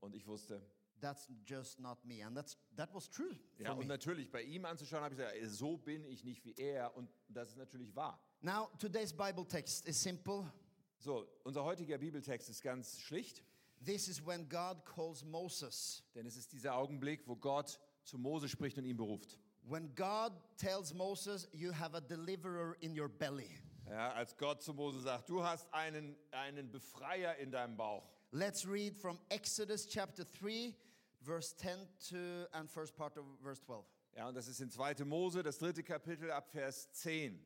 und 0.00 0.14
ich 0.14 0.26
wusste, 0.26 0.62
that's 0.98 1.28
just 1.44 1.78
not 1.78 2.02
me. 2.06 2.24
And 2.24 2.34
that's, 2.34 2.56
that 2.74 2.88
was 2.94 3.10
true 3.10 3.36
ja, 3.58 3.72
und 3.72 3.80
me. 3.80 3.84
natürlich 3.84 4.30
bei 4.30 4.42
ihm 4.42 4.64
anzuschauen, 4.64 5.02
habe 5.04 5.14
ich 5.14 5.18
gesagt, 5.20 5.36
so 5.58 5.76
bin 5.76 6.06
ich 6.06 6.24
nicht 6.24 6.42
wie 6.42 6.54
er. 6.56 6.96
Und 6.96 7.10
das 7.28 7.50
ist 7.50 7.56
natürlich 7.58 7.94
wahr. 7.94 8.18
Now, 8.40 8.70
today's 8.78 9.12
Bible 9.12 9.46
text 9.46 9.86
is 9.86 10.02
simple. 10.02 10.50
So, 10.98 11.26
unser 11.44 11.64
heutiger 11.64 11.98
Bibeltext 11.98 12.48
ist 12.48 12.62
ganz 12.62 12.98
schlicht, 12.98 13.42
This 13.84 14.08
is 14.08 14.24
when 14.26 14.48
God 14.48 14.84
calls 14.86 15.22
Moses. 15.22 16.02
denn 16.14 16.24
es 16.24 16.36
ist 16.36 16.50
dieser 16.52 16.74
Augenblick, 16.76 17.26
wo 17.26 17.36
Gott 17.36 17.78
zu 18.04 18.18
Mose 18.18 18.48
spricht 18.48 18.78
und 18.78 18.84
ihn 18.86 18.96
beruft. 18.96 19.38
When 19.70 19.88
God 19.94 20.32
tells 20.58 20.92
Moses, 20.92 21.46
You 21.52 21.70
have 21.70 21.94
a 21.94 22.00
deliverer 22.00 22.76
in 22.80 22.92
your 22.92 23.08
belly. 23.08 23.56
Ja, 23.88 24.12
als 24.16 24.36
Gott 24.36 24.62
zu 24.62 24.74
Mose 24.74 25.00
sagt, 25.00 25.28
du 25.28 25.44
hast 25.44 25.72
einen, 25.72 26.16
einen 26.32 26.72
Befreier 26.72 27.36
in 27.36 27.52
deinem 27.52 27.76
Bauch. 27.76 28.02
Let's 28.32 28.66
read 28.66 28.96
from 28.96 29.20
Exodus 29.28 29.86
chapter 29.86 30.24
3, 30.24 30.74
verse 31.20 31.54
10 31.56 31.86
to 32.08 32.48
and 32.52 32.68
first 32.68 32.96
part 32.96 33.16
of 33.16 33.24
verse 33.40 33.60
12. 33.64 33.84
Ja, 34.16 34.26
und 34.26 34.34
das 34.34 34.48
ist 34.48 34.60
in 34.60 34.70
2. 34.70 35.04
Mose, 35.04 35.40
das 35.44 35.58
dritte 35.58 35.84
Kapitel 35.84 36.32
ab 36.32 36.50
Vers 36.50 36.90
10. 36.94 37.40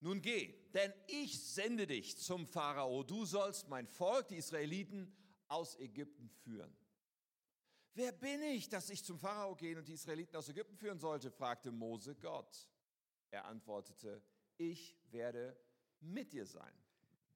Nun 0.00 0.22
geh, 0.22 0.54
denn 0.72 0.92
ich 1.08 1.40
sende 1.40 1.88
dich 1.88 2.16
zum 2.16 2.46
Pharao. 2.46 3.02
Du 3.02 3.24
sollst 3.24 3.68
mein 3.68 3.88
Volk, 3.88 4.28
die 4.28 4.36
Israeliten, 4.36 5.12
aus 5.48 5.76
Ägypten 5.80 6.28
führen. 6.44 6.72
Wer 7.96 8.12
bin 8.12 8.42
ich, 8.42 8.68
dass 8.68 8.90
ich 8.90 9.02
zum 9.02 9.18
Pharao 9.18 9.54
gehen 9.54 9.78
und 9.78 9.88
die 9.88 9.94
Israeliten 9.94 10.36
aus 10.36 10.50
Ägypten 10.50 10.76
führen 10.76 10.98
sollte? 10.98 11.30
fragte 11.30 11.72
Mose 11.72 12.14
Gott. 12.14 12.68
Er 13.30 13.46
antwortete, 13.46 14.22
ich 14.58 14.94
werde 15.10 15.56
mit 16.00 16.30
dir 16.30 16.44
sein. 16.44 16.74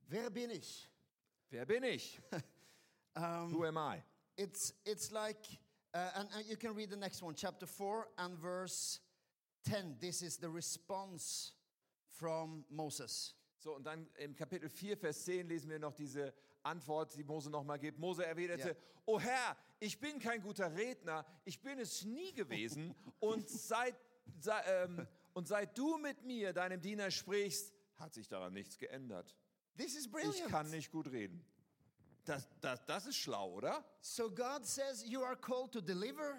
Wer 0.06 0.28
bin 0.28 0.50
ich? 0.50 0.90
Wer 1.48 1.64
bin 1.64 1.82
ich? 1.82 2.20
Who 3.14 3.64
am 3.64 3.78
I? 3.78 4.02
It's, 4.36 4.74
it's 4.84 5.10
like, 5.10 5.38
uh, 5.94 6.10
and, 6.16 6.28
and 6.34 6.46
you 6.46 6.58
can 6.58 6.76
read 6.76 6.90
the 6.90 6.96
next 6.96 7.22
one, 7.22 7.34
chapter 7.34 7.66
4 7.66 8.08
and 8.18 8.38
verse 8.38 9.00
10. 9.64 9.96
This 9.98 10.20
is 10.20 10.36
the 10.36 10.50
response 10.50 11.54
from 12.10 12.66
Moses. 12.68 13.34
So, 13.56 13.76
und 13.76 13.84
dann 13.84 14.06
im 14.18 14.36
Kapitel 14.36 14.68
4, 14.68 14.98
Vers 14.98 15.24
10 15.24 15.48
lesen 15.48 15.70
wir 15.70 15.78
noch 15.78 15.94
diese 15.94 16.34
Antwort, 16.62 17.16
die 17.16 17.24
Mose 17.24 17.50
nochmal 17.50 17.78
gibt. 17.78 17.98
Mose 17.98 18.24
erwiderte, 18.24 18.68
Ja. 18.70 18.74
O 19.06 19.18
Herr, 19.18 19.56
ich 19.80 19.98
bin 19.98 20.18
kein 20.18 20.40
guter 20.42 20.74
Redner, 20.76 21.24
ich 21.44 21.60
bin 21.60 21.78
es 21.78 22.04
nie 22.04 22.32
gewesen. 22.32 22.94
und, 23.18 23.48
seit, 23.48 23.94
sei, 24.38 24.60
ähm, 24.66 25.06
und 25.32 25.48
seit 25.48 25.76
du 25.76 25.96
mit 25.98 26.22
mir, 26.24 26.52
deinem 26.52 26.80
Diener, 26.80 27.10
sprichst, 27.10 27.72
hat 27.96 28.14
sich 28.14 28.28
daran 28.28 28.52
nichts 28.52 28.78
geändert. 28.78 29.34
This 29.76 29.96
is 29.96 30.06
Ich 30.06 30.10
brilliant. 30.12 30.50
kann 30.50 30.70
nicht 30.70 30.90
gut 30.90 31.06
reden. 31.10 31.44
Das, 32.24 32.46
das, 32.60 32.84
das 32.84 33.06
ist 33.06 33.16
schlau, 33.16 33.50
oder? 33.54 33.82
So 34.00 34.30
God 34.30 34.64
says 34.66 35.02
you 35.06 35.22
are 35.24 35.36
called 35.36 35.72
to 35.72 35.80
deliver, 35.80 36.36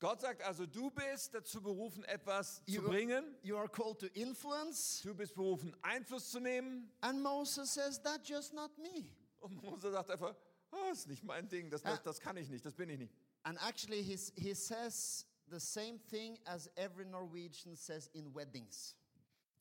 Gott 0.00 0.20
sagt 0.22 0.42
also, 0.42 0.66
du 0.66 0.90
bist 0.90 1.34
dazu 1.34 1.60
berufen, 1.62 2.04
etwas 2.04 2.64
zu 2.64 2.72
You- 2.72 2.82
bringen. 2.82 3.36
you 3.42 3.56
are 3.56 3.68
called 3.68 3.98
to 4.00 4.06
influence, 4.08 5.02
Du 5.02 5.14
bist 5.14 5.34
berufen, 5.34 5.74
Einfluss 5.82 6.30
zu 6.30 6.40
nehmen. 6.40 6.90
and 7.02 7.22
Moses 7.22 7.72
says 7.72 8.00
that's 8.02 8.28
just 8.28 8.52
not 8.54 8.76
me. 8.78 9.12
Und 9.40 9.62
Mose 9.62 9.90
sagt 9.90 10.10
einfach, 10.10 10.34
oh, 10.72 10.90
ist 10.92 11.08
nicht 11.08 11.24
mein 11.24 11.48
Ding, 11.48 11.70
das, 11.70 11.82
das, 11.82 12.02
das 12.02 12.20
kann 12.20 12.36
ich 12.36 12.48
nicht, 12.48 12.64
das 12.64 12.74
bin 12.74 12.88
ich 12.90 12.98
nicht. 12.98 13.14
And 13.42 13.58
actually, 13.62 14.02
he's, 14.02 14.32
he 14.36 14.54
says 14.54 15.26
the 15.48 15.58
same 15.58 15.98
thing 16.10 16.38
as 16.44 16.70
every 16.76 17.06
Norwegian 17.06 17.74
says 17.76 18.08
in 18.12 18.34
weddings. 18.34 18.96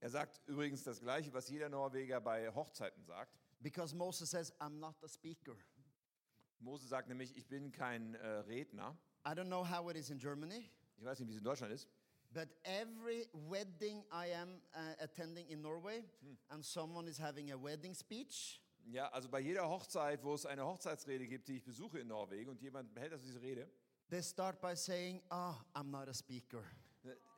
Er 0.01 0.09
sagt 0.09 0.41
übrigens 0.47 0.83
das 0.83 0.99
Gleiche, 0.99 1.33
was 1.33 1.49
jeder 1.49 1.69
Norweger 1.69 2.21
bei 2.21 2.53
Hochzeiten 2.53 3.03
sagt. 3.03 3.37
Because 3.61 3.93
Moses 3.95 4.29
says, 4.29 4.53
I'm 4.59 4.79
not 4.79 4.95
a 5.03 5.07
speaker. 5.07 5.55
Mose 6.59 6.87
sagt 6.87 7.07
nämlich, 7.09 7.35
ich 7.35 7.47
bin 7.47 7.71
kein 7.71 8.15
äh, 8.15 8.27
Redner. 8.27 8.97
I 9.25 9.31
don't 9.31 9.47
know 9.47 9.63
how 9.63 9.89
it 9.89 9.97
is 9.97 10.09
in 10.09 10.17
Germany, 10.19 10.69
Ich 10.97 11.05
weiß 11.05 11.19
nicht, 11.19 11.27
wie 11.27 11.33
es 11.33 11.37
in 11.37 11.43
Deutschland 11.43 11.73
ist. 11.73 11.87
but 12.31 12.47
every 12.63 13.27
wedding 13.33 14.03
I 14.11 14.27
am 14.27 14.61
uh, 14.75 15.03
attending 15.03 15.49
in 15.49 15.61
Norway 15.61 16.03
and 16.51 16.63
someone 16.63 17.07
is 17.07 17.17
having 17.17 17.51
a 17.51 17.57
wedding 17.57 17.93
speech, 17.95 18.61
Ja, 18.91 19.07
also 19.09 19.29
bei 19.29 19.39
jeder 19.39 19.67
Hochzeit, 19.69 20.23
wo 20.23 20.33
es 20.33 20.45
eine 20.45 20.65
Hochzeitsrede 20.65 21.27
gibt, 21.27 21.47
die 21.47 21.57
ich 21.57 21.63
besuche 21.63 21.99
in 21.99 22.07
Norwegen 22.07 22.49
und 22.49 22.61
jemand 22.61 22.97
hält 22.97 23.13
also 23.13 23.25
diese 23.25 23.41
Rede, 23.41 23.69
they 24.09 24.21
start 24.23 24.59
by 24.59 24.75
saying, 24.75 25.21
Oh, 25.29 25.53
I'm 25.75 25.91
not 25.91 26.07
a 26.07 26.13
speaker. 26.13 26.63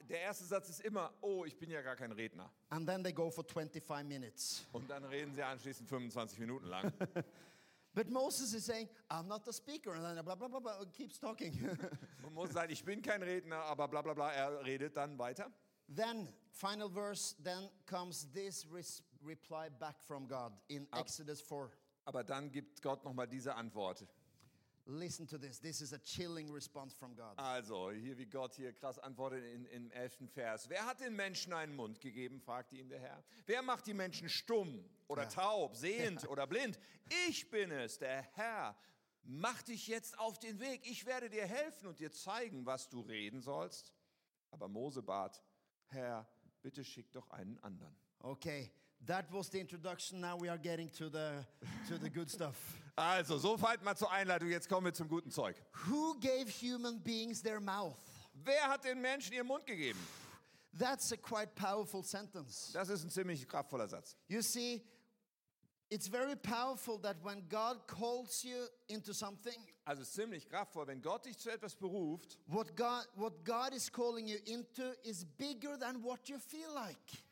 der 0.07 0.21
erste 0.21 0.45
Satz 0.45 0.69
ist 0.69 0.81
immer, 0.81 1.13
oh, 1.21 1.45
ich 1.45 1.57
bin 1.57 1.69
ja 1.69 1.81
gar 1.81 1.95
kein 1.95 2.11
Redner. 2.11 2.49
And 2.69 2.87
then 2.87 3.03
they 3.03 3.11
go 3.13 3.29
for 3.29 3.43
25 3.43 4.07
minutes. 4.07 4.65
Und 4.71 4.89
dann 4.89 5.03
reden 5.05 5.33
sie 5.33 5.43
anschließend 5.43 5.89
25 5.89 6.39
Minuten 6.39 6.65
lang. 6.67 6.91
But 7.93 8.09
Moses 8.09 8.53
is 8.53 8.65
saying, 8.65 8.87
I'm 9.09 9.27
not 9.27 9.45
a 9.49 9.51
speaker. 9.51 9.93
And 9.93 10.03
then 10.05 10.23
blah, 10.23 10.35
blah, 10.35 10.47
blah, 10.47 10.61
blah, 10.61 10.85
keeps 10.93 11.19
talking. 11.19 11.51
Und 12.23 12.33
Mose 12.33 12.53
sagt, 12.53 12.71
ich 12.71 12.83
bin 12.85 13.01
kein 13.01 13.21
Redner, 13.21 13.57
aber 13.63 13.89
bla 13.89 14.01
bla 14.01 14.13
bla, 14.13 14.31
er 14.31 14.63
redet 14.65 14.95
dann 14.95 15.17
weiter. 15.19 15.51
then, 15.93 16.29
final 16.53 16.89
verse, 16.89 17.35
then 17.43 17.69
comes 17.85 18.31
this 18.31 18.65
res- 18.71 19.03
reply 19.23 19.69
back 19.69 20.01
from 20.01 20.27
God 20.27 20.53
in 20.67 20.87
Exodus 20.93 21.41
4. 21.41 21.69
Aber 22.05 22.23
dann 22.23 22.51
gibt 22.51 22.81
Gott 22.81 23.03
nochmal 23.03 23.27
diese 23.27 23.55
Antwort. 23.55 24.05
Listen 24.85 25.27
to 25.27 25.37
this. 25.37 25.59
This 25.59 25.81
is 25.81 25.93
a 25.93 25.99
chilling 25.99 26.51
response 26.51 26.95
from 26.95 27.15
God. 27.15 27.37
Also, 27.37 27.91
hier 27.91 28.17
wie 28.17 28.25
Gott 28.25 28.55
hier 28.55 28.73
krass 28.73 28.97
antwortet 28.97 29.43
in, 29.43 29.65
im 29.65 29.91
elften 29.91 30.27
Vers. 30.27 30.67
Wer 30.69 30.85
hat 30.85 30.99
den 30.99 31.15
Menschen 31.15 31.53
einen 31.53 31.75
Mund 31.75 32.01
gegeben, 32.01 32.41
fragte 32.41 32.75
ihn 32.75 32.89
der 32.89 32.99
Herr. 32.99 33.23
Wer 33.45 33.61
macht 33.61 33.85
die 33.85 33.93
Menschen 33.93 34.27
stumm 34.27 34.83
oder 35.07 35.29
taub, 35.29 35.75
sehend 35.77 36.27
oder 36.27 36.47
blind? 36.47 36.79
Ich 37.27 37.49
bin 37.49 37.71
es, 37.71 37.99
der 37.99 38.23
Herr. 38.33 38.75
Mach 39.23 39.61
dich 39.61 39.87
jetzt 39.87 40.17
auf 40.17 40.39
den 40.39 40.59
Weg. 40.59 40.81
Ich 40.83 41.05
werde 41.05 41.29
dir 41.29 41.45
helfen 41.45 41.87
und 41.87 41.99
dir 41.99 42.11
zeigen, 42.11 42.65
was 42.65 42.89
du 42.89 43.01
reden 43.01 43.41
sollst. 43.41 43.93
Aber 44.49 44.67
Mose 44.67 45.03
bat, 45.03 45.43
Herr, 45.85 46.27
bitte 46.63 46.83
schick 46.83 47.11
doch 47.11 47.29
einen 47.29 47.59
anderen. 47.59 47.95
Okay, 48.19 48.71
that 49.07 49.31
was 49.31 49.49
the 49.49 49.59
introduction. 49.59 50.21
Now 50.21 50.37
we 50.37 50.49
are 50.49 50.57
getting 50.57 50.89
to 50.97 51.09
the, 51.09 51.45
to 51.87 51.97
the 51.97 52.09
good 52.09 52.29
stuff. 52.29 52.55
Also, 52.97 53.37
soweit 53.37 53.81
mal 53.83 53.95
zur 53.95 54.11
Einleitung. 54.11 54.49
Jetzt 54.49 54.67
kommen 54.67 54.85
wir 54.85 54.93
zum 54.93 55.07
guten 55.07 55.31
Zeug. 55.31 55.55
Who 55.87 56.13
gave 56.19 56.49
human 56.49 56.99
beings 56.99 57.41
their 57.41 57.61
mouth? 57.61 57.95
Wer 58.43 58.67
hat 58.67 58.83
den 58.83 58.99
Menschen 59.01 59.33
ihren 59.33 59.47
Mund 59.47 59.65
gegeben? 59.65 59.97
That's 60.77 61.11
a 61.13 61.17
quite 61.17 61.55
powerful 61.55 62.03
sentence. 62.03 62.71
Das 62.73 62.89
ist 62.89 63.03
ein 63.03 63.09
ziemlich 63.09 63.47
kraftvoller 63.47 63.87
Satz. 63.87 64.17
You 64.27 64.41
see, 64.41 64.83
it's 65.89 66.07
very 66.07 66.35
powerful 66.35 66.99
that 67.01 67.15
when 67.23 67.47
God 67.49 67.87
calls 67.87 68.43
you 68.43 68.67
into 68.87 69.13
something, 69.13 69.55
Also 69.85 70.03
ziemlich 70.03 70.47
kraftvoll, 70.47 70.85
wenn 70.87 71.01
Gott 71.01 71.25
dich 71.25 71.37
zu 71.37 71.49
etwas 71.49 71.75
beruft, 71.75 72.37
what 72.47 72.75
God, 72.75 73.07
what 73.15 73.43
God 73.43 73.73
is 73.73 73.89
calling 73.91 74.27
you 74.27 74.37
into 74.45 74.93
is 75.03 75.25
bigger 75.37 75.77
than 75.79 76.03
what 76.03 76.29
you 76.29 76.37
feel 76.37 76.71
like. 76.75 77.23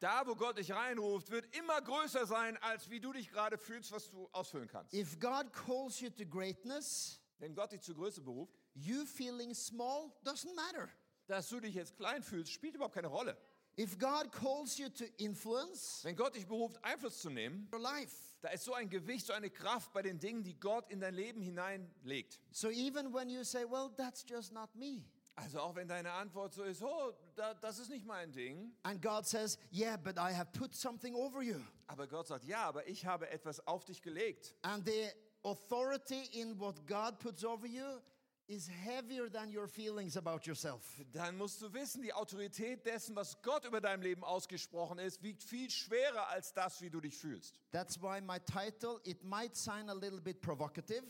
Da 0.00 0.26
wo 0.26 0.34
Gott 0.34 0.58
dich 0.58 0.72
reinruft, 0.72 1.30
wird 1.30 1.54
immer 1.56 1.80
größer 1.80 2.26
sein, 2.26 2.56
als 2.58 2.90
wie 2.90 3.00
du 3.00 3.12
dich 3.12 3.30
gerade 3.30 3.56
fühlst, 3.58 3.90
was 3.92 4.10
du 4.10 4.28
ausfüllen 4.32 4.68
kannst. 4.68 4.92
If 4.94 5.18
God 5.18 5.52
calls 5.52 6.00
you 6.00 6.10
to 6.10 6.24
greatness, 6.26 7.20
Wenn 7.38 7.54
Gott 7.54 7.72
dich 7.72 7.80
zur 7.82 7.94
Größe 7.94 8.20
beruft, 8.22 8.54
you 8.74 9.04
feeling 9.06 9.54
small 9.54 10.12
doesn't 10.24 10.54
matter. 10.54 10.88
dass 11.26 11.48
du 11.48 11.58
dich 11.60 11.74
jetzt 11.74 11.96
klein 11.96 12.22
fühlst, 12.22 12.52
spielt 12.52 12.74
überhaupt 12.74 12.94
keine 12.94 13.08
Rolle. 13.08 13.36
If 13.78 13.98
God 13.98 14.30
calls 14.30 14.78
you 14.78 14.88
to 14.90 15.04
influence 15.16 16.00
Wenn 16.04 16.14
Gott 16.16 16.34
dich 16.36 16.46
beruft, 16.46 16.82
Einfluss 16.84 17.20
zu 17.20 17.30
nehmen, 17.30 17.68
your 17.72 17.80
life, 17.80 18.14
da 18.40 18.50
ist 18.50 18.64
so 18.64 18.74
ein 18.74 18.88
Gewicht, 18.90 19.26
so 19.26 19.32
eine 19.32 19.50
Kraft 19.50 19.92
bei 19.92 20.02
den 20.02 20.20
Dingen, 20.20 20.44
die 20.44 20.58
Gott 20.60 20.88
in 20.90 21.00
dein 21.00 21.14
Leben 21.14 21.40
hineinlegt. 21.40 22.40
so 22.52 22.68
even 22.68 23.12
when 23.12 23.28
you 23.30 23.42
say, 23.42 23.64
well, 23.68 23.90
that's 23.96 24.24
just 24.28 24.52
not 24.52 24.72
me, 24.76 25.02
Also 25.36 25.58
auch 25.60 25.74
wenn 25.74 25.88
deine 25.88 26.12
Antwort 26.12 26.54
so 26.54 26.62
ist, 26.62 26.82
oh, 26.82 27.12
da, 27.34 27.54
das 27.54 27.78
ist 27.80 27.90
nicht 27.90 28.06
mein 28.06 28.30
Ding. 28.30 28.72
and 28.84 29.02
God 29.02 29.26
says, 29.26 29.58
yeah, 29.72 29.96
but 29.96 30.16
I 30.16 30.32
have 30.32 30.52
put 30.52 30.74
something 30.74 31.14
over 31.14 31.42
you, 31.42 31.58
Aber 31.88 32.06
Gott 32.06 32.28
sagt, 32.28 32.44
ja, 32.44 32.64
aber 32.66 32.86
ich 32.86 33.04
habe 33.04 33.28
etwas 33.30 33.66
auf 33.66 33.84
dich 33.84 34.00
gelegt. 34.00 34.54
and 34.62 34.86
the 34.86 35.08
authority 35.42 36.22
in 36.40 36.58
what 36.58 36.86
God 36.86 37.18
puts 37.18 37.44
over 37.44 37.66
you 37.66 38.00
is 38.46 38.68
heavier 38.68 39.28
than 39.30 39.48
your 39.50 39.66
feelings 39.66 40.16
about 40.16 40.40
yourself. 40.46 40.82
Dann 41.12 41.36
musst 41.36 41.62
du 41.62 41.72
wissen, 41.72 42.02
die 42.02 42.12
Autorität 42.12 42.84
dessen, 42.84 43.16
was 43.16 43.40
Gott 43.42 43.64
über 43.64 43.80
deinem 43.80 44.02
Leben 44.02 44.22
ausgesprochen 44.22 44.98
ist, 44.98 45.22
wiegt 45.22 45.42
viel 45.42 45.70
schwerer 45.70 46.28
als 46.28 46.52
das, 46.52 46.80
wie 46.82 46.90
du 46.90 47.00
dich 47.00 47.16
fühlst. 47.16 47.58
That's 47.72 48.00
why 48.00 48.20
my 48.20 48.38
title, 48.40 49.00
it 49.04 49.24
might 49.24 49.56
sound 49.56 49.88
a 49.88 49.94
little 49.94 50.20
bit 50.20 50.40
provocative, 50.42 51.02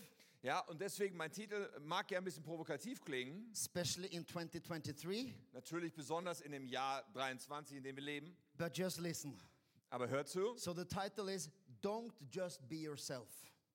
Ja, 0.44 0.60
und 0.60 0.78
deswegen 0.78 1.16
mein 1.16 1.32
Titel 1.32 1.70
mag 1.80 2.10
ja 2.10 2.18
ein 2.18 2.24
bisschen 2.24 2.42
provokativ 2.42 3.00
klingen, 3.02 3.48
especially 3.50 4.08
in 4.08 4.26
2023, 4.26 5.34
natürlich 5.54 5.94
besonders 5.94 6.42
in 6.42 6.52
dem 6.52 6.66
Jahr 6.68 7.02
23, 7.14 7.78
in 7.78 7.82
dem 7.82 7.96
wir 7.96 8.02
leben. 8.02 8.36
but 8.58 8.76
just 8.76 8.98
listen. 9.00 9.38
Aber 9.88 10.06
hör 10.06 10.26
zu, 10.26 10.54
So 10.58 10.74
the 10.74 10.84
title 10.84 11.32
is 11.32 11.48
Don't 11.82 12.12
Just 12.30 12.68
Be 12.68 12.76
Yourself. 12.76 13.26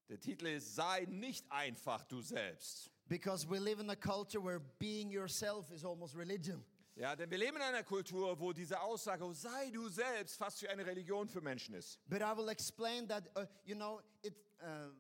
der 0.09 0.19
Titel 0.19 0.45
ist 0.45 0.75
Sei 0.75 1.05
nicht 1.09 1.43
einfach 1.51 2.03
du 2.05 2.21
selbst. 2.21 2.91
Because 3.07 3.49
we 3.49 3.57
live 3.57 3.79
in 3.79 3.89
a 3.89 3.95
culture 3.95 4.39
where 4.39 4.59
being 4.77 5.09
yourself 5.09 5.71
is 5.71 5.83
almost 5.83 6.15
religion. 6.15 6.63
Ja, 6.95 7.15
denn 7.15 7.31
wir 7.31 7.39
leben 7.39 7.55
in 7.55 7.63
einer 7.63 7.83
Kultur, 7.83 8.39
wo 8.39 8.53
diese 8.53 8.79
Aussage, 8.79 9.23
oh, 9.23 9.33
sei 9.33 9.71
du 9.71 9.87
selbst, 9.87 10.37
fast 10.37 10.61
wie 10.61 10.67
eine 10.67 10.85
Religion 10.85 11.27
für 11.27 11.41
Menschen 11.41 11.73
ist. 11.73 11.97
But 12.07 12.21
I 12.21 12.37
will 12.37 12.49
explain 12.49 13.07
that, 13.07 13.23
uh, 13.35 13.45
you 13.65 13.73
know, 13.73 14.01
it, 14.21 14.35
uh, 14.61 14.91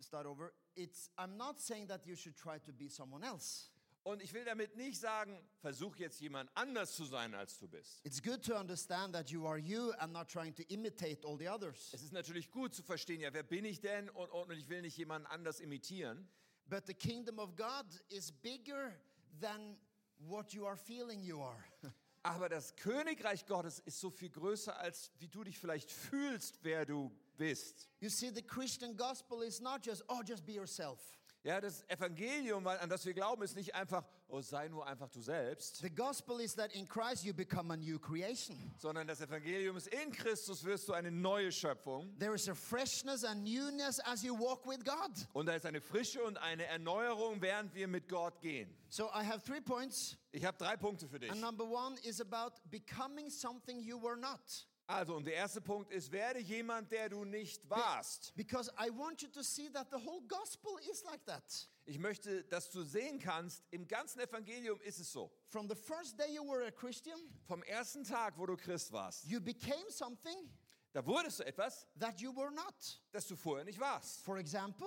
start 0.00 0.24
over. 0.24 0.50
It's, 0.76 1.10
I'm 1.18 1.36
not 1.36 1.60
saying 1.60 1.88
that 1.88 2.06
you 2.06 2.16
should 2.16 2.36
try 2.36 2.58
to 2.58 2.72
be 2.72 2.88
someone 2.88 3.24
else. 3.24 3.68
Und 4.04 4.20
ich 4.20 4.32
will 4.34 4.44
damit 4.44 4.76
nicht 4.76 4.98
sagen, 4.98 5.38
versuch 5.60 5.96
jetzt 5.96 6.20
jemand 6.20 6.50
anders 6.54 6.94
zu 6.96 7.04
sein, 7.04 7.34
als 7.34 7.58
du 7.58 7.68
bist. 7.68 8.04
It's 8.04 8.20
good 8.20 8.42
to 8.44 8.58
understand 8.58 9.14
that 9.14 9.30
you 9.30 9.46
are 9.46 9.58
you 9.58 9.92
and 9.98 10.12
not 10.12 10.28
trying 10.28 10.52
to 10.54 10.62
imitate 10.68 11.24
all 11.24 11.38
the 11.38 11.48
others. 11.48 11.90
Es 11.92 12.02
ist 12.02 12.12
natürlich 12.12 12.50
gut 12.50 12.74
zu 12.74 12.82
verstehen, 12.82 13.20
ja, 13.20 13.32
wer 13.32 13.44
bin 13.44 13.64
ich 13.64 13.80
denn? 13.80 14.08
Und, 14.10 14.28
und 14.30 14.50
ich 14.50 14.68
will 14.68 14.82
nicht 14.82 14.96
jemanden 14.96 15.28
anders 15.28 15.60
imitieren. 15.60 16.28
But 16.68 16.86
the 16.86 16.94
kingdom 16.94 17.38
of 17.38 17.54
God 17.54 17.86
is 18.08 18.32
bigger 18.32 18.92
than 19.40 19.76
what 20.18 20.52
you 20.52 20.66
are 20.66 20.76
feeling 20.76 21.22
you 21.22 21.40
are. 21.40 21.62
Aber 22.24 22.48
das 22.48 22.74
Königreich 22.76 23.46
Gottes 23.46 23.80
ist 23.80 24.00
so 24.00 24.10
viel 24.10 24.30
größer, 24.30 24.76
als 24.78 25.12
wie 25.18 25.28
du 25.28 25.44
dich 25.44 25.58
vielleicht 25.58 25.90
fühlst, 25.90 26.58
wer 26.62 26.86
du 26.86 27.08
bist. 27.08 27.22
You 27.38 28.08
see, 28.08 28.30
the 28.30 28.42
Christian 28.42 28.96
gospel 28.96 29.42
is 29.42 29.60
not 29.60 29.82
just, 29.82 30.02
oh, 30.08 30.22
just 30.22 30.44
be 30.44 30.52
yourself. 30.52 30.98
Ja, 31.44 31.60
das 31.60 31.82
Evangelium, 31.88 32.64
an 32.68 32.88
das 32.88 33.04
wir 33.04 33.14
glauben, 33.14 33.42
ist 33.42 33.56
nicht 33.56 33.74
einfach, 33.74 34.04
oh, 34.28 34.40
sei 34.40 34.68
nur 34.68 34.86
einfach 34.86 35.10
du 35.10 35.20
selbst, 35.20 35.78
The 35.78 35.90
gospel 35.90 36.40
is 36.40 36.54
that 36.54 36.72
in 36.72 36.86
Christ 36.86 37.24
you 37.24 37.34
become 37.34 37.72
a 37.72 37.76
new 37.76 37.98
creation. 37.98 38.56
sondern 38.78 39.08
das 39.08 39.20
Evangelium 39.20 39.76
ist, 39.76 39.88
in 39.88 40.12
Christus 40.12 40.62
wirst 40.62 40.88
du 40.88 40.92
eine 40.92 41.10
neue 41.10 41.50
Schöpfung. 41.50 42.16
There 42.20 42.32
is 42.32 42.48
a 42.48 42.54
freshness 42.54 43.24
and 43.24 43.42
newness 43.42 43.98
as 44.04 44.22
you 44.22 44.38
walk 44.38 44.64
with 44.66 44.84
God. 44.84 45.10
Und 45.32 45.46
da 45.46 45.54
ist 45.54 45.66
eine 45.66 45.80
Frische 45.80 46.22
und 46.22 46.38
eine 46.38 46.64
Erneuerung, 46.66 47.42
während 47.42 47.74
wir 47.74 47.88
mit 47.88 48.08
Gott 48.08 48.40
gehen. 48.40 48.72
So 48.88 49.06
I 49.08 49.24
have 49.24 49.42
three 49.42 49.60
points. 49.60 50.16
Ich 50.30 50.44
habe 50.44 50.56
drei 50.58 50.76
Punkte 50.76 51.08
für 51.08 51.18
dich. 51.18 51.32
And 51.32 51.40
number 51.40 51.64
one 51.64 51.98
is 52.04 52.20
about 52.20 52.54
becoming 52.70 53.28
something 53.28 53.80
you 53.80 54.00
were 54.00 54.16
not. 54.16 54.38
Also, 54.86 55.14
und 55.16 55.24
der 55.24 55.34
erste 55.34 55.60
Punkt 55.60 55.90
ist, 55.90 56.10
werde 56.12 56.40
jemand, 56.40 56.90
der 56.90 57.08
du 57.08 57.24
nicht 57.24 57.68
warst. 57.70 58.34
Because 58.36 58.70
I 58.78 58.90
want 58.90 59.22
you 59.22 59.28
to 59.28 59.42
see 59.42 59.70
that 59.70 59.88
the 59.90 59.96
whole 60.04 60.20
gospel 60.26 60.72
is 60.90 61.02
like 61.04 61.24
that. 61.26 61.42
Ich 61.84 61.98
möchte, 61.98 62.44
dass 62.44 62.70
du 62.70 62.82
sehen 62.82 63.18
kannst, 63.18 63.62
im 63.70 63.86
ganzen 63.88 64.20
Evangelium 64.20 64.80
ist 64.82 65.00
es 65.00 65.10
so. 65.12 65.30
From 65.48 65.68
the 65.68 65.74
first 65.74 66.18
day 66.18 66.32
you 66.34 66.44
were 66.44 66.66
a 66.66 66.70
Christian, 66.70 67.18
Vom 67.46 67.62
ersten 67.62 68.04
Tag, 68.04 68.36
wo 68.36 68.46
du 68.46 68.56
Christ 68.56 68.92
warst, 68.92 69.24
you 69.24 69.40
became 69.40 69.90
something 69.90 70.48
da 70.92 71.04
wurdest 71.06 71.38
du 71.40 71.46
etwas, 71.46 71.86
that 71.98 72.20
you 72.20 72.34
were 72.36 72.50
not. 72.52 72.74
das 73.12 73.26
du 73.26 73.34
vorher 73.36 73.64
nicht 73.64 73.80
warst. 73.80 74.20
For 74.22 74.36
example, 74.38 74.86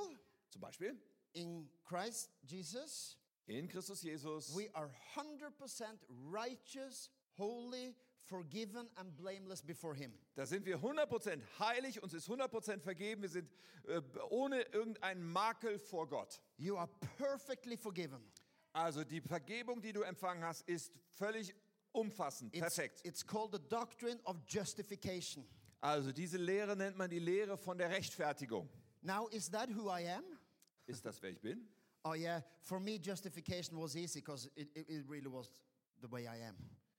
Zum 0.50 0.62
Beispiel 0.62 0.96
in 1.34 1.70
Christ 1.84 2.30
Jesus, 2.44 3.18
in 3.48 3.68
Christus 3.68 4.02
Jesus. 4.04 4.56
we 4.56 4.70
are 4.74 4.90
100% 5.16 6.00
righteous, 6.32 7.10
holy, 7.38 7.96
forgiven, 8.26 8.90
and 8.96 9.16
blameless 9.16 9.62
before 9.62 9.96
Him. 9.96 10.14
Da 10.36 10.46
sind 10.46 10.66
wir 10.66 10.78
100% 10.80 11.40
heilig, 11.60 12.02
uns 12.02 12.14
ist 12.14 12.28
100% 12.30 12.80
vergeben, 12.82 13.22
wir 13.22 13.30
sind 13.30 13.50
äh, 13.88 14.02
ohne 14.30 14.62
irgendeinen 14.74 15.24
Makel 15.24 15.80
vor 15.80 16.08
Gott. 16.08 16.42
You 16.58 16.78
are 16.78 16.90
perfectly 17.18 17.78
forgiven. 17.78 18.20
Also 18.74 19.04
die 19.04 19.22
Vergebung, 19.22 19.82
die 19.82 19.94
du 19.94 20.02
empfangen 20.02 20.44
hast, 20.44 20.68
ist 20.68 20.92
völlig 21.14 21.54
umfassend, 21.94 22.54
It's, 22.54 22.62
perfekt. 22.76 23.02
it's 23.06 23.26
called 23.26 23.54
the 23.54 23.70
doctrine 23.70 24.20
of 24.26 24.38
justification. 24.48 25.46
Also 25.80 26.12
diese 26.12 26.38
Lehre 26.38 26.76
nennt 26.76 26.98
man 26.98 27.10
die 27.10 27.20
Lehre 27.20 27.58
von 27.58 27.78
der 27.78 27.90
Rechtfertigung. 27.90 28.68
Now, 29.02 29.28
is 29.30 29.50
that 29.52 29.70
who 29.70 29.90
I 29.90 30.08
am? 30.10 30.24
Ist 30.88 31.06
das, 31.06 31.22
wer 31.22 31.30
ich 31.30 31.40
bin? 31.40 31.68
Oh, 32.04 32.14
yeah. 32.16 32.44
For 32.62 32.80
me, 32.80 33.00
justification 33.00 33.78
was 33.78 33.96
easy 33.96 34.20
because 34.20 34.50
it, 34.56 34.70
it, 34.76 34.90
it 34.90 35.06
really 35.08 35.32
was 35.32 35.52
the 36.02 36.08
way 36.12 36.28
I 36.28 36.38
am. 36.48 36.56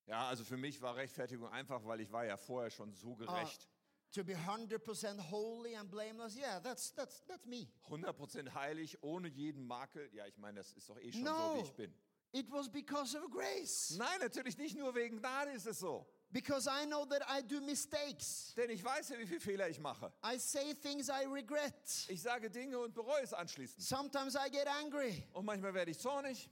Ja, 0.07 0.29
also 0.29 0.45
für 0.45 0.57
mich 0.57 0.81
war 0.81 0.95
Rechtfertigung 0.97 1.49
einfach, 1.49 1.85
weil 1.85 2.01
ich 2.01 2.11
war 2.13 2.25
ja 2.25 2.37
vorher 2.37 2.71
schon 2.71 2.93
so 2.95 3.15
gerecht. 3.17 3.69
To 4.13 4.23
be 4.25 4.35
100% 4.35 5.31
holy 5.31 5.77
and 5.77 5.91
blameless, 5.91 6.37
yeah, 6.37 6.61
that's, 6.61 6.95
that's, 6.95 7.25
that's 7.27 7.45
me. 7.45 7.69
100% 7.89 8.55
heilig, 8.55 9.03
ohne 9.03 9.29
jeden 9.29 9.67
Makel. 9.67 10.09
Ja, 10.15 10.27
ich 10.27 10.39
meine, 10.39 10.59
das 10.59 10.73
ist 10.73 10.89
doch 10.89 10.99
eh 10.99 11.13
schon 11.13 11.25
so, 11.25 11.31
No, 11.31 11.57
wie 11.57 11.61
ich 11.63 11.73
bin. 11.75 11.93
it 12.33 12.51
was 12.51 12.69
because 12.71 13.17
of 13.19 13.29
grace. 13.31 13.97
Nein, 13.99 14.21
natürlich 14.21 14.57
nicht 14.57 14.77
nur 14.79 14.95
wegen 14.95 15.19
Gnade 15.19 15.51
ist 15.51 15.67
es 15.67 15.81
so. 15.81 16.07
Because 16.31 16.69
I 16.69 16.87
know 16.87 17.05
that 17.07 17.23
I 17.29 17.43
do 17.43 17.61
mistakes. 17.61 18.55
Denn 18.57 18.71
ich 18.71 18.83
weiß 18.83 19.09
ja, 19.11 19.19
wie 19.19 19.27
viele 19.27 19.41
Fehler 19.41 19.69
ich 19.69 19.79
mache. 19.81 20.13
I 20.25 20.39
say 20.39 20.73
things 20.75 21.09
I 21.09 21.27
regret. 21.27 21.75
Ich 22.09 22.23
sage 22.23 22.49
Dinge 22.49 22.79
und 22.79 22.95
bereue 22.95 23.23
es 23.23 23.33
anschließend. 23.35 23.83
Sometimes 23.83 24.35
I 24.35 24.51
get 24.51 24.67
angry, 24.69 25.25
Und 25.33 25.45
manchmal 25.45 25.75
werde 25.75 25.91
ich 25.91 25.99
zornig. 25.99 26.49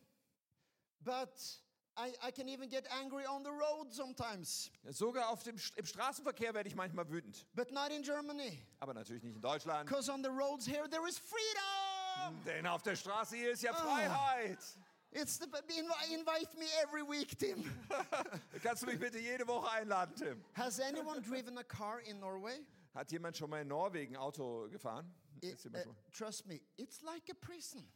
but 1.01 1.64
I, 1.97 2.13
I 2.29 2.31
can 2.33 2.49
even 2.49 2.69
get 2.69 2.87
angry 2.91 3.25
on 3.25 3.45
the 3.45 3.51
road 3.51 3.93
sometimes. 3.93 4.71
Sogar 4.91 5.29
auf 5.29 5.45
dem, 5.45 5.57
im 5.77 5.87
Straßenverkehr 5.87 6.53
werde 6.53 6.69
ich 6.69 6.75
manchmal 6.75 7.09
wütend. 7.09 7.47
But 7.55 7.71
not 7.71 7.91
in 7.93 8.03
Germany. 8.03 8.59
Aber 8.81 8.95
natürlich 8.95 9.23
nicht 9.23 9.37
in 9.37 9.41
Deutschland. 9.41 9.89
Because 9.89 10.11
on 10.11 10.23
the 10.23 10.29
roads 10.31 10.67
here 10.67 10.89
there 10.91 11.07
is 11.09 11.19
freedom. 11.19 12.43
Denn 12.45 12.67
auf 12.67 12.83
der 12.83 12.97
Straße 12.97 13.37
hier 13.37 13.53
ist 13.53 13.63
ja 13.63 13.73
Ah. 13.73 13.77
Freiheit. 13.77 14.59
It's 15.13 15.39
the, 15.39 15.45
invi- 15.47 16.13
invite 16.13 16.59
me 16.59 16.67
every 16.83 17.03
week, 17.03 17.39
Tim. 17.39 17.63
Kannst 18.65 18.83
du 18.83 18.87
mich 18.87 18.99
bitte 18.99 19.21
jede 19.21 19.47
Woche 19.47 19.71
einladen, 19.71 20.17
Tim? 20.17 20.45
Has 20.55 20.81
anyone 20.81 21.21
driven 21.23 21.57
a 21.59 21.63
car 21.63 22.01
in 22.01 22.19
Norway? 22.19 22.59
Hat 22.93 23.13
jemand 23.13 23.37
schon 23.37 23.49
mal 23.51 23.61
in 23.63 23.69
Norwegen 23.69 24.17
Auto 24.17 24.69
gefahren? 24.69 25.09
It- 25.41 25.65
uh, 25.67 25.95
trust 26.13 26.47
me, 26.47 26.61
it's 26.77 27.01
like 27.03 27.31
a 27.31 27.35
prison 27.35 27.87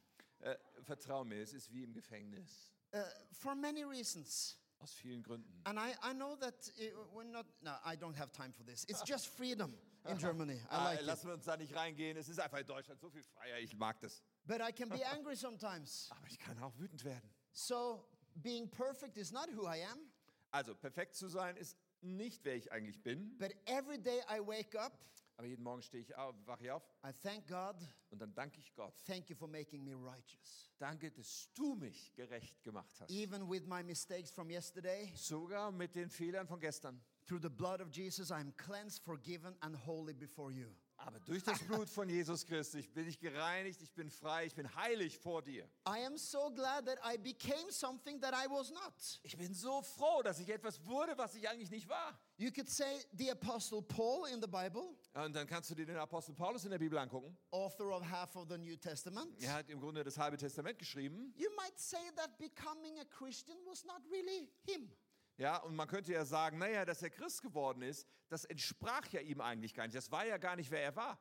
Äh, 0.40 0.54
vertrau 0.84 1.24
mir, 1.24 1.42
es 1.42 1.52
ist 1.52 1.72
wie 1.72 1.82
im 1.82 1.92
Gefängnis. 1.92 2.72
Uh, 2.94 2.98
for 3.32 3.54
many 3.54 3.84
reasons. 3.84 4.56
Aus 4.80 4.92
vielen 4.94 5.22
Gründen. 5.24 5.60
And 5.64 5.76
I, 5.78 5.92
I 6.02 6.12
know 6.14 6.36
that 6.36 6.54
uh, 6.78 6.82
we're 7.12 7.24
not, 7.24 7.46
no, 7.62 7.72
I 7.84 7.96
don't 7.96 8.14
have 8.16 8.30
time 8.32 8.52
for 8.52 8.62
this. 8.64 8.84
It's 8.88 9.02
just 9.02 9.26
freedom 9.28 9.74
in 10.08 10.16
Germany. 10.18 10.60
I 10.70 10.74
Ah, 10.76 10.84
like 10.84 11.00
it. 11.00 11.06
lassen 11.06 11.26
wir 11.26 11.34
uns 11.34 11.44
da 11.46 11.56
nicht 11.56 11.74
reingehen. 11.74 12.16
Es 12.16 12.28
ist 12.28 12.38
einfach 12.38 12.58
in 12.58 12.66
Deutschland 12.66 13.00
so 13.00 13.10
viel 13.10 13.24
freier. 13.24 13.58
Ich 13.58 13.76
mag 13.76 13.98
das. 14.00 14.22
But 14.46 14.60
I 14.60 14.70
can 14.72 14.88
be 14.88 15.04
angry 15.04 15.34
sometimes. 15.36 16.06
Aber 16.16 16.26
ich 16.28 16.38
kann 16.38 16.56
auch 16.62 16.78
wütend 16.78 17.04
werden. 17.04 17.28
So 17.52 18.06
being 18.36 18.68
perfect 18.70 19.16
is 19.16 19.32
not 19.32 19.48
who 19.52 19.66
I 19.66 19.82
am. 19.84 19.98
Also, 20.52 20.74
perfekt 20.76 21.16
zu 21.16 21.28
sein 21.28 21.56
ist 21.56 21.76
nicht, 22.00 22.44
wer 22.44 22.54
ich 22.54 22.70
eigentlich 22.70 23.02
bin. 23.02 23.36
But 23.36 23.52
every 23.66 23.98
day 23.98 24.20
I 24.30 24.38
wake 24.40 24.78
up, 24.78 24.92
Aber 25.38 25.46
jeden 25.46 25.62
Morgen 25.62 25.82
stehe 25.82 26.02
ich 26.02 26.14
auf, 26.16 26.34
wache 26.46 26.64
ich 26.64 26.70
auf 26.72 26.82
I 27.06 27.12
thank 27.22 27.46
God. 27.46 27.76
und 28.10 28.18
dann 28.20 28.34
danke 28.34 28.58
ich 28.58 28.74
Gott. 28.74 28.92
Thank 29.06 29.30
you 29.30 29.36
for 29.36 29.46
making 29.46 29.84
me 29.84 29.94
righteous. 29.94 30.68
Danke, 30.78 31.12
dass 31.12 31.48
du 31.54 31.76
mich 31.76 32.12
gerecht 32.16 32.60
gemacht 32.64 32.92
hast. 33.00 33.08
Even 33.10 33.48
with 33.48 33.64
my 33.64 33.82
mistakes 33.84 34.32
from 34.32 34.50
yesterday, 34.50 35.12
Sogar 35.14 35.70
mit 35.70 35.94
den 35.94 36.10
Fehlern 36.10 36.48
von 36.48 36.58
gestern. 36.58 37.00
through 37.24 37.40
the 37.40 37.48
blood 37.50 37.80
of 37.80 37.90
Jesus, 37.92 38.30
I 38.32 38.40
am 38.40 38.52
cleansed, 38.56 39.02
forgiven, 39.04 39.54
and 39.60 39.76
holy 39.76 40.12
before 40.14 40.50
you. 40.50 40.66
Aber 41.00 41.20
durch 41.20 41.44
das 41.44 41.60
Blut 41.62 41.88
von 41.88 42.08
Jesus 42.08 42.44
Christus 42.44 42.88
bin 42.88 43.06
ich 43.06 43.20
gereinigt, 43.20 43.80
ich 43.82 43.92
bin 43.94 44.10
frei, 44.10 44.46
ich 44.46 44.54
bin 44.56 44.74
heilig 44.74 45.16
vor 45.16 45.42
dir. 45.42 45.62
I 45.86 46.04
am 46.04 46.16
so 46.16 46.50
glad 46.50 46.86
that 46.86 46.98
I 47.04 47.16
became 47.16 47.70
something 47.70 48.20
that 48.20 48.34
I 48.34 48.50
was 48.50 48.72
not. 48.72 49.20
Ich 49.22 49.36
bin 49.36 49.54
so 49.54 49.80
froh, 49.82 50.22
dass 50.24 50.40
ich 50.40 50.48
etwas 50.48 50.84
wurde, 50.86 51.16
was 51.16 51.36
ich 51.36 51.48
eigentlich 51.48 51.70
nicht 51.70 51.88
war. 51.88 52.18
You 52.36 52.50
could 52.50 52.68
say 52.68 53.04
the 53.16 53.30
Apostle 53.30 53.80
Paul 53.80 54.26
in 54.28 54.40
the 54.42 54.48
Bible, 54.48 54.96
Und 55.24 55.34
dann 55.34 55.48
kannst 55.48 55.68
du 55.70 55.74
dir 55.74 55.84
den 55.84 55.96
Apostel 55.96 56.32
Paulus 56.32 56.64
in 56.64 56.70
der 56.70 56.78
Bibel 56.78 56.96
angucken. 56.96 57.36
author 57.50 57.90
of 57.90 58.08
half 58.08 58.36
of 58.36 58.46
the 58.48 58.56
New 58.56 58.76
Testament. 58.76 59.42
Er 59.42 59.52
hat 59.54 59.68
im 59.68 59.80
Grunde 59.80 60.04
das 60.04 60.16
halbe 60.16 60.36
Testament 60.36 60.78
geschrieben. 60.78 61.34
You 61.36 61.50
might 61.56 61.76
say 61.76 61.98
that 62.14 62.38
becoming 62.38 63.00
a 63.00 63.04
Christian 63.04 63.56
was 63.66 63.84
not 63.84 64.00
really 64.10 64.48
him. 64.64 64.92
Ja, 65.36 65.56
und 65.58 65.74
man 65.74 65.88
könnte 65.88 66.12
ja 66.12 66.24
sagen, 66.24 66.58
naja, 66.58 66.84
dass 66.84 67.02
er 67.02 67.10
Christ 67.10 67.42
geworden 67.42 67.82
ist, 67.82 68.06
das 68.28 68.44
entsprach 68.44 69.08
ja 69.08 69.20
ihm 69.20 69.40
eigentlich 69.40 69.74
gar 69.74 69.84
nicht. 69.84 69.96
Das 69.96 70.10
war 70.12 70.24
ja 70.24 70.36
gar 70.36 70.54
nicht, 70.54 70.70
wer 70.70 70.82
er 70.82 70.94
war. 70.94 71.18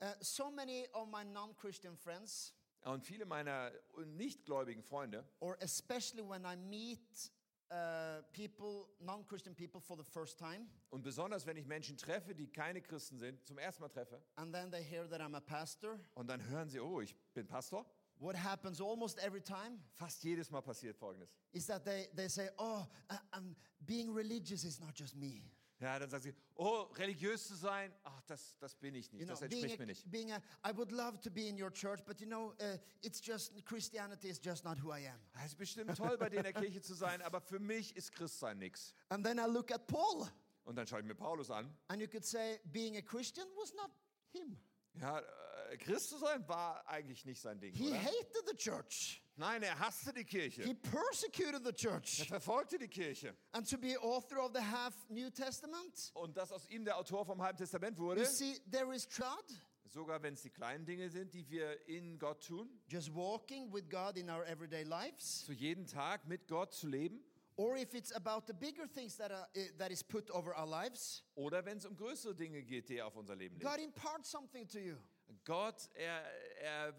Uh, 0.00 0.06
so 0.20 0.50
many 0.50 0.88
of 0.92 1.08
my 1.08 1.24
non 1.24 1.56
Christian 1.56 1.96
friends, 1.96 2.54
Und 2.84 3.04
viele 3.04 3.24
meiner 3.24 3.72
nichtgläubigen 4.04 4.82
Freunde, 4.82 5.24
or 5.40 5.56
especially 5.60 6.28
when 6.28 6.44
I 6.44 6.56
meet 6.56 7.32
uh, 7.72 8.22
people, 8.32 8.86
non 9.00 9.24
Christian 9.24 9.54
people, 9.54 9.80
for 9.80 9.96
the 9.96 10.04
first 10.04 10.38
time, 10.38 10.66
und 10.90 11.02
besonders 11.02 11.46
wenn 11.46 11.56
ich 11.56 11.66
Menschen 11.66 11.96
treffe, 11.96 12.34
die 12.34 12.46
keine 12.46 12.82
Christen 12.82 13.18
sind, 13.18 13.44
zum 13.46 13.58
ersten 13.58 13.82
Mal 13.82 13.88
treffe, 13.88 14.20
and 14.36 14.52
then 14.54 14.70
they 14.70 14.82
hear 14.82 15.08
that 15.08 15.20
I'm 15.20 15.34
a 15.34 15.40
pastor, 15.40 15.98
und 16.14 16.28
dann 16.28 16.40
hören 16.48 16.68
sie, 16.68 16.78
oh, 16.80 17.00
ich 17.00 17.14
bin 17.34 17.46
Pastor, 17.46 17.84
what 18.18 18.36
happens 18.36 18.80
almost 18.80 19.18
every 19.18 19.40
time? 19.40 19.80
Fast 19.94 20.22
jedes 20.22 20.50
Mal 20.50 20.60
passiert 20.60 20.96
Folgendes. 20.96 21.30
is 21.52 21.66
that 21.66 21.84
they, 21.84 22.08
they 22.14 22.28
say, 22.28 22.48
Oh, 22.58 22.86
uh, 23.10 23.16
um, 23.32 23.56
being 23.84 24.12
religious 24.14 24.64
is 24.64 24.78
not 24.80 24.94
just 24.94 25.16
me. 25.16 25.42
Ja, 25.82 25.98
dann 25.98 26.08
sagen 26.08 26.22
sie, 26.22 26.34
oh, 26.54 26.82
religiös 26.96 27.48
zu 27.48 27.54
sein, 27.56 27.92
ach, 28.04 28.22
das, 28.28 28.56
das 28.58 28.74
bin 28.76 28.94
ich 28.94 29.10
You 29.10 29.18
nicht, 29.18 29.24
know, 29.26 29.32
das 29.34 29.42
entspricht 29.42 29.74
a, 29.76 29.78
mir 29.80 29.86
nicht. 29.86 30.10
being 30.10 30.30
a, 30.32 30.36
I 30.64 30.72
would 30.76 30.92
love 30.92 31.20
to 31.20 31.30
be 31.30 31.48
in 31.48 31.60
your 31.60 31.72
church, 31.72 32.04
but 32.06 32.20
you 32.20 32.26
know, 32.26 32.54
uh, 32.60 32.78
it's 33.02 33.20
just 33.20 33.52
Christianity 33.64 34.28
is 34.28 34.38
just 34.42 34.64
not 34.64 34.78
who 34.78 34.90
I 34.92 35.08
am. 35.08 35.18
Es 35.44 35.46
ist 35.52 35.58
bestimmt 35.58 35.96
toll, 35.96 36.16
bei 36.16 36.28
dir 36.30 36.38
in 36.38 36.44
der 36.44 36.52
Kirche 36.52 36.80
zu 36.80 36.94
sein, 36.94 37.20
aber 37.22 37.40
für 37.40 37.58
mich 37.58 37.96
ist 37.96 38.12
Christsein 38.12 38.58
nichts. 38.58 38.94
And 39.08 39.24
then 39.26 39.38
I 39.38 39.46
look 39.46 39.72
at 39.72 39.86
Paul, 39.88 40.28
Und 40.64 40.76
dann 40.76 40.86
schaue 40.86 41.00
ich 41.00 41.06
mir 41.06 41.16
Paulus 41.16 41.50
an. 41.50 41.76
and 41.88 42.00
you 42.00 42.06
could 42.08 42.24
say, 42.24 42.60
being 42.66 42.96
a 42.96 43.02
Christian 43.02 43.46
was 43.56 43.74
not 43.74 43.90
him. 44.30 44.56
Ja, 44.94 45.18
äh, 45.18 45.76
Christ 45.78 46.10
zu 46.10 46.18
sein 46.18 46.46
war 46.46 46.86
eigentlich 46.86 47.24
nicht 47.24 47.40
sein 47.40 47.58
Ding, 47.58 47.74
He 47.74 47.88
oder? 47.88 47.98
hated 47.98 48.48
the 48.48 48.56
church. 48.56 49.21
Nein, 49.36 49.62
er 49.62 49.78
hasste 49.78 50.12
die 50.12 50.20
He 50.20 50.24
Kirche. 50.50 50.74
persecuted 50.90 51.62
the 51.64 51.70
Er 51.70 51.74
church. 52.00 52.26
verfolgte 52.28 52.78
die 52.78 52.88
Kirche. 52.88 53.34
And 53.52 53.68
to 53.68 53.78
be 53.78 53.96
author 53.98 54.38
of 54.38 54.52
the 54.54 54.60
half 54.60 54.94
New 55.08 55.30
Testament, 55.30 56.10
Und 56.14 56.36
dass 56.36 56.52
aus 56.52 56.68
ihm 56.68 56.84
der 56.84 56.96
Autor 56.98 57.24
vom 57.24 57.40
Halben 57.40 57.56
Testament 57.58 57.98
you 57.98 58.04
wurde, 58.04 58.26
see, 58.26 58.58
there 58.70 58.94
is 58.94 59.08
God, 59.08 59.44
sogar 59.88 60.22
wenn 60.22 60.34
es 60.34 60.42
die 60.42 60.50
kleinen 60.50 60.84
Dinge 60.84 61.08
sind, 61.08 61.32
die 61.32 61.48
wir 61.48 61.86
in 61.88 62.18
Gott 62.18 62.44
tun, 62.46 62.68
just 62.88 63.14
walking 63.14 63.72
with 63.72 63.88
God 63.88 64.16
in 64.18 64.28
our 64.28 64.44
everyday 64.46 64.82
lives, 64.84 65.44
zu 65.46 65.52
jeden 65.52 65.86
Tag 65.86 66.26
mit 66.26 66.46
Gott 66.46 66.74
zu 66.74 66.86
leben, 66.86 67.24
or 67.56 67.76
if 67.76 67.94
it's 67.94 68.12
about 68.12 68.42
the 68.46 68.52
bigger 68.54 68.86
things 68.86 69.16
that, 69.16 69.30
are, 69.32 69.48
eh, 69.54 69.70
that 69.78 69.90
is 69.90 70.02
put 70.04 70.30
over 70.30 70.54
our 70.58 70.66
lives, 70.66 71.24
oder 71.36 71.64
wenn 71.64 71.78
es 71.78 71.86
um 71.86 71.96
größere 71.96 72.34
Dinge 72.34 72.62
geht, 72.62 72.88
die 72.90 72.96
er 72.98 73.06
auf 73.06 73.16
unser 73.16 73.34
Leben 73.34 73.58
God 73.58 73.78
legt. 73.78 73.96
imparts 73.96 74.30
something 74.30 74.68
to 74.68 74.78
you. 74.78 74.96
Gott, 75.44 75.88
er, 75.94 76.22
er 76.60 76.94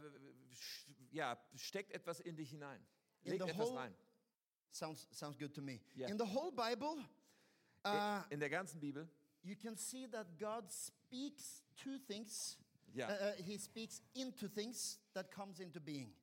ja, 1.13 1.37
steckt 1.55 1.91
etwas 1.91 2.19
in 2.19 2.35
dich 2.35 2.49
hinein, 2.49 2.79
In 3.23 3.37
the 3.39 3.45
etwas 3.45 3.57
whole- 3.69 3.77
rein. 3.79 3.95
Sounds, 4.71 5.07
sounds 5.11 5.37
good 5.37 5.53
to 5.53 5.61
me. 5.61 5.79
Yeah. 5.95 6.09
In 6.09 6.17
the 6.17 6.25
whole 6.25 6.51
Bible, 6.51 6.97
uh, 7.85 8.21
In 8.31 8.39
der 8.39 8.49
ganzen 8.49 8.79
Bibel, 8.79 9.07
you 9.43 9.55
can 9.55 9.77
see 9.77 10.07
that 10.07 10.27
God 10.39 10.69
speaks 10.71 11.63
to 11.83 11.99
things. 12.07 12.57
ja, 12.93 13.07
Uh, 13.07 13.11
uh, 13.39 13.43
he 13.43 13.57
speaks 13.57 14.01
into 14.13 14.47
things 14.47 14.99
that 15.13 15.31
comes 15.31 15.59
into 15.59 15.79
being. 15.79 16.13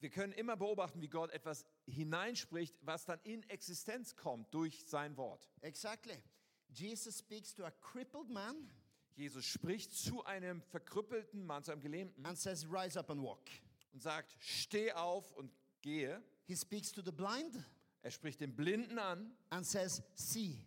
wir 0.00 0.10
können 0.10 0.32
immer 0.32 0.56
beobachten, 0.56 1.00
wie 1.02 1.08
Gott 1.08 1.30
etwas 1.32 1.66
hineinspricht, 1.86 2.74
was 2.82 3.04
dann 3.04 3.20
in 3.24 3.42
Existenz 3.50 4.14
kommt 4.16 4.52
durch 4.54 4.84
sein 4.86 5.16
Wort. 5.16 5.48
Exactly. 5.62 6.22
Jesus 6.70 7.18
speaks 7.18 7.54
to 7.54 7.64
a 7.64 7.70
crippled 7.70 8.28
man 8.30 8.70
Jesus 9.16 9.46
spricht 9.46 9.94
zu 9.94 10.22
einem 10.26 10.60
verkrüppelten 10.60 11.46
Mann, 11.46 11.64
zu 11.64 11.72
einem 11.72 11.80
Gelähmten 11.80 12.24
and 12.26 12.36
says, 12.38 12.66
Rise 12.70 12.98
up 12.98 13.08
and 13.10 13.22
walk. 13.22 13.48
Und 13.96 14.02
sagt, 14.02 14.36
steh 14.38 14.92
auf 14.92 15.32
und 15.32 15.50
gehe. 15.80 16.22
He 16.44 16.54
speaks 16.54 16.92
to 16.92 17.00
the 17.02 17.10
blind 17.10 17.56
Er 18.02 18.10
spricht 18.10 18.40
den 18.42 18.54
Blinden 18.54 18.98
an, 18.98 19.34
and 19.48 19.66
says, 19.66 20.02
See. 20.14 20.62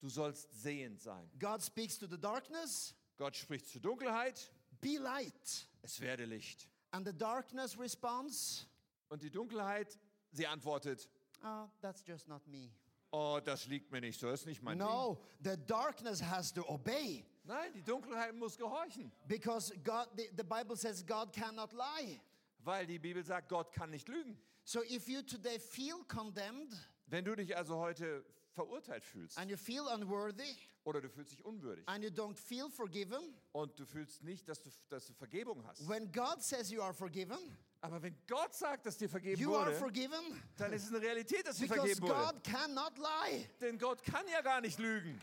du 0.00 0.08
sollst 0.08 0.48
sehend 0.62 1.00
sein. 1.00 1.28
God 1.40 1.60
speaks 1.60 1.98
to 1.98 2.06
the 2.06 2.16
darkness, 2.16 2.94
Gott 3.16 3.34
spricht 3.36 3.66
zur 3.66 3.80
Dunkelheit, 3.80 4.52
Be 4.80 4.98
light. 5.00 5.66
es 5.82 6.00
werde 6.00 6.26
Licht. 6.26 6.68
And 6.92 7.04
the 7.04 7.12
darkness 7.12 7.76
responds, 7.76 8.68
Und 9.08 9.24
die 9.24 9.30
Dunkelheit, 9.32 9.98
sie 10.30 10.46
antwortet, 10.46 11.08
Oh, 11.42 11.66
that's 11.80 12.04
just 12.06 12.28
not 12.28 12.46
me. 12.46 12.70
oh, 13.10 13.40
das 13.44 13.66
liegt 13.66 13.90
mir 13.90 14.00
nicht 14.00 14.20
so, 14.20 14.30
ist 14.30 14.46
nicht 14.46 14.62
mein 14.62 14.78
Ding. 14.78 14.86
No, 14.86 15.20
the 15.42 15.56
darkness 15.66 16.22
has 16.22 16.52
to 16.52 16.62
obey 16.68 17.26
Nein, 17.46 17.72
die 17.74 17.82
Dunkelheit 17.82 18.32
muss 18.36 18.56
gehorchen, 18.56 19.10
because 19.26 19.74
God, 19.82 20.06
the, 20.16 20.30
the 20.36 20.44
Bible 20.44 20.76
says 20.76 21.02
God 21.04 21.32
cannot 21.32 21.72
lie. 21.72 22.20
Weil 22.64 22.86
die 22.86 22.98
Bibel 22.98 23.24
sagt, 23.24 23.48
Gott 23.48 23.72
kann 23.72 23.90
nicht 23.90 24.08
lügen. 24.08 24.38
So 24.64 24.82
if 24.82 25.08
you 25.08 25.22
today 25.22 25.58
feel 25.58 26.02
condemned 26.08 26.72
Wenn 27.06 27.24
du 27.24 27.36
dich 27.36 27.56
also 27.56 27.76
heute 27.76 28.24
verurteilt 28.52 29.04
fühlst 29.04 29.36
and 29.36 29.50
you 29.50 29.56
feel 29.56 29.82
unworthy 29.94 30.56
oder 30.84 31.00
du 31.00 31.08
fühlst 31.08 31.32
dich 31.32 31.44
unwürdig 31.44 31.86
and 31.86 32.02
you 32.02 32.10
don't 32.10 32.36
feel 32.36 32.70
forgiven, 32.70 33.34
und 33.52 33.78
du 33.78 33.84
fühlst 33.84 34.22
nicht, 34.22 34.48
dass 34.48 34.62
du, 34.62 34.70
dass 34.88 35.06
du 35.06 35.12
Vergebung 35.12 35.62
hast, 35.66 35.86
when 35.88 36.10
God 36.12 36.42
says 36.42 36.70
you 36.70 36.80
are 36.80 36.94
forgiven, 36.94 37.38
aber 37.82 38.00
wenn 38.00 38.16
Gott 38.26 38.54
sagt, 38.54 38.86
dass 38.86 38.96
dir 38.96 39.08
vergeben 39.08 39.40
you 39.40 39.54
are 39.54 39.66
wurde, 39.66 39.76
forgiven 39.76 40.42
dann 40.56 40.72
ist 40.72 40.84
es 40.84 40.88
eine 40.88 41.02
Realität, 41.02 41.46
dass 41.46 41.56
dir 41.56 41.68
because 41.68 41.80
vergeben 41.80 42.02
wurde. 42.02 42.32
God 42.32 42.44
cannot 42.44 42.96
lie. 42.96 43.46
Denn 43.60 43.78
Gott 43.78 44.02
kann 44.02 44.26
ja 44.28 44.40
gar 44.40 44.60
nicht 44.60 44.78
lügen. 44.78 45.20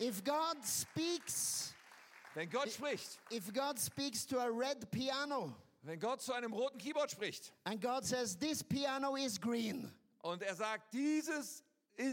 If 0.00 0.22
God 0.22 0.56
speaks, 0.64 1.74
Wenn 2.34 2.50
Gott 2.50 2.70
spricht, 2.70 3.18
if 3.32 3.52
God 3.52 3.78
speaks 3.80 4.26
to 4.26 4.38
a 4.38 4.46
red 4.46 4.88
piano 4.90 5.56
wenn 5.84 6.00
Gott 6.00 6.20
zu 6.22 6.32
einem 6.32 6.52
roten 6.52 6.78
Keyboard 6.78 7.10
spricht 7.10 7.52
and 7.64 7.80
God 7.80 8.04
says 8.04 8.36
this 8.38 8.62
piano 8.64 9.16
is 9.16 9.40
green, 9.40 9.92
und 10.22 10.42
er 10.42 10.54
sagt, 10.54 10.92
dieses 10.94 11.62
äh, 11.96 12.12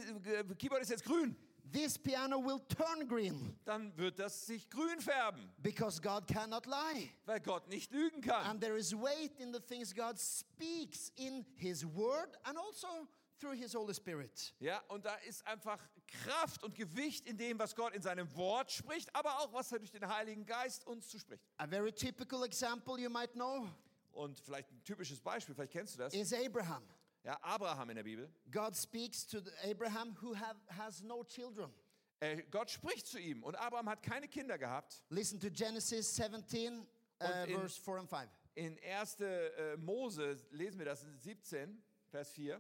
Keyboard 0.58 0.82
ist 0.82 0.90
jetzt 0.90 1.06
grün. 1.06 1.36
This 1.72 1.98
piano 1.98 2.44
will 2.44 2.60
turn 2.68 3.08
green 3.08 3.58
Dann 3.64 3.96
wird 3.96 4.20
das 4.20 4.46
sich 4.46 4.70
grün 4.70 5.00
färben, 5.00 5.50
because 5.60 6.02
God 6.02 6.28
cannot 6.28 6.66
lie. 6.66 7.10
weil 7.26 7.40
Gott 7.40 7.70
nicht 7.70 7.92
lügen 7.94 8.20
kann. 8.22 8.46
And 8.46 8.62
there 8.62 8.78
is 8.78 8.94
weight 8.94 9.40
in 9.40 9.54
the 9.54 9.60
things 9.62 9.94
God 9.94 10.20
speaks 10.20 11.14
in 11.16 11.46
His 11.56 11.86
Word 11.86 12.38
and 12.44 12.58
also 12.58 13.08
through 13.42 13.54
His 13.56 13.74
Holy 13.76 13.94
Spirit. 13.94 14.54
Ja, 14.60 14.80
und 14.90 15.04
da 15.06 15.16
ist 15.28 15.46
einfach 15.48 15.80
Kraft 16.08 16.64
und 16.64 16.76
Gewicht 16.76 17.28
in 17.28 17.38
dem, 17.38 17.58
was 17.60 17.76
Gott 17.76 17.94
in 17.94 18.02
seinem 18.02 18.34
Wort 18.36 18.72
spricht, 18.72 19.14
aber 19.16 19.40
auch, 19.40 19.52
was 19.54 19.72
er 19.72 19.80
durch 19.80 19.92
den 19.92 20.08
Heiligen 20.08 20.46
Geist 20.46 20.86
uns 20.88 21.08
zuspricht. 21.10 21.44
A 21.58 21.68
very 21.68 21.92
typical 21.92 22.44
example 22.44 23.00
you 23.00 23.10
might 23.10 23.34
know 23.34 23.68
Und 24.14 24.40
vielleicht 24.40 24.72
ein 24.72 24.84
typisches 24.84 25.20
Beispiel, 25.20 25.56
vielleicht 25.56 25.72
kennst 25.72 25.96
du 25.96 26.00
das. 26.00 26.14
is 26.14 26.32
Abraham. 26.34 26.84
Ja, 27.24 27.38
Abraham 27.42 27.90
in 27.92 27.96
der 27.98 28.04
Bibel. 28.04 28.30
God 28.52 28.76
speaks 28.76 29.26
to 29.28 29.40
Abraham 29.64 30.16
who 30.22 30.36
have, 30.36 30.58
has 30.78 31.02
no 31.04 31.24
children. 31.24 31.72
Äh, 32.20 32.44
Gott 32.52 32.70
spricht 32.70 33.08
zu 33.08 33.20
ihm 33.20 33.44
und 33.44 33.56
Abraham 33.56 33.90
hat 33.90 34.04
keine 34.04 34.28
Kinder 34.28 34.58
gehabt. 34.58 35.04
Listen 35.10 35.40
to 35.40 35.50
Genesis 35.50 36.16
17, 36.16 36.80
uh, 36.80 37.26
in- 37.48 37.60
verse 37.60 37.80
4 37.82 37.98
and 38.00 38.10
5. 38.10 38.30
In 38.56 38.78
1. 38.84 39.20
äh, 39.22 39.78
Mose 39.78 40.38
lesen 40.52 40.78
wir 40.80 40.86
das, 40.86 41.02
17, 41.20 41.82
Vers 42.10 42.32
4. 42.32 42.60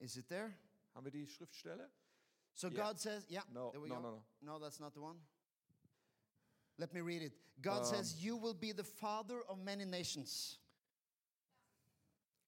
Is 0.00 0.16
it 0.16 0.28
there? 0.28 0.52
Haben 0.94 1.04
wir 1.04 1.12
die 1.12 1.26
Schriftstelle? 1.26 1.88
So 2.54 2.68
Yeah. 2.68 2.76
God 2.88 2.98
says, 2.98 3.24
yeah, 3.28 3.42
No, 3.52 3.70
there 3.70 3.80
we 3.80 3.88
no, 3.88 3.94
go. 3.96 4.00
no, 4.02 4.24
no. 4.40 4.58
that's 4.58 4.80
not 4.80 4.92
the 4.94 5.00
one. 5.00 5.18
Let 6.78 6.92
me 6.92 7.00
read 7.00 7.22
it. 7.22 7.32
God 7.60 7.80
Um, 7.80 7.84
says, 7.84 8.22
You 8.22 8.36
will 8.36 8.54
be 8.54 8.72
the 8.72 8.82
father 8.84 9.42
of 9.48 9.58
many 9.58 9.84
nations. 9.84 10.58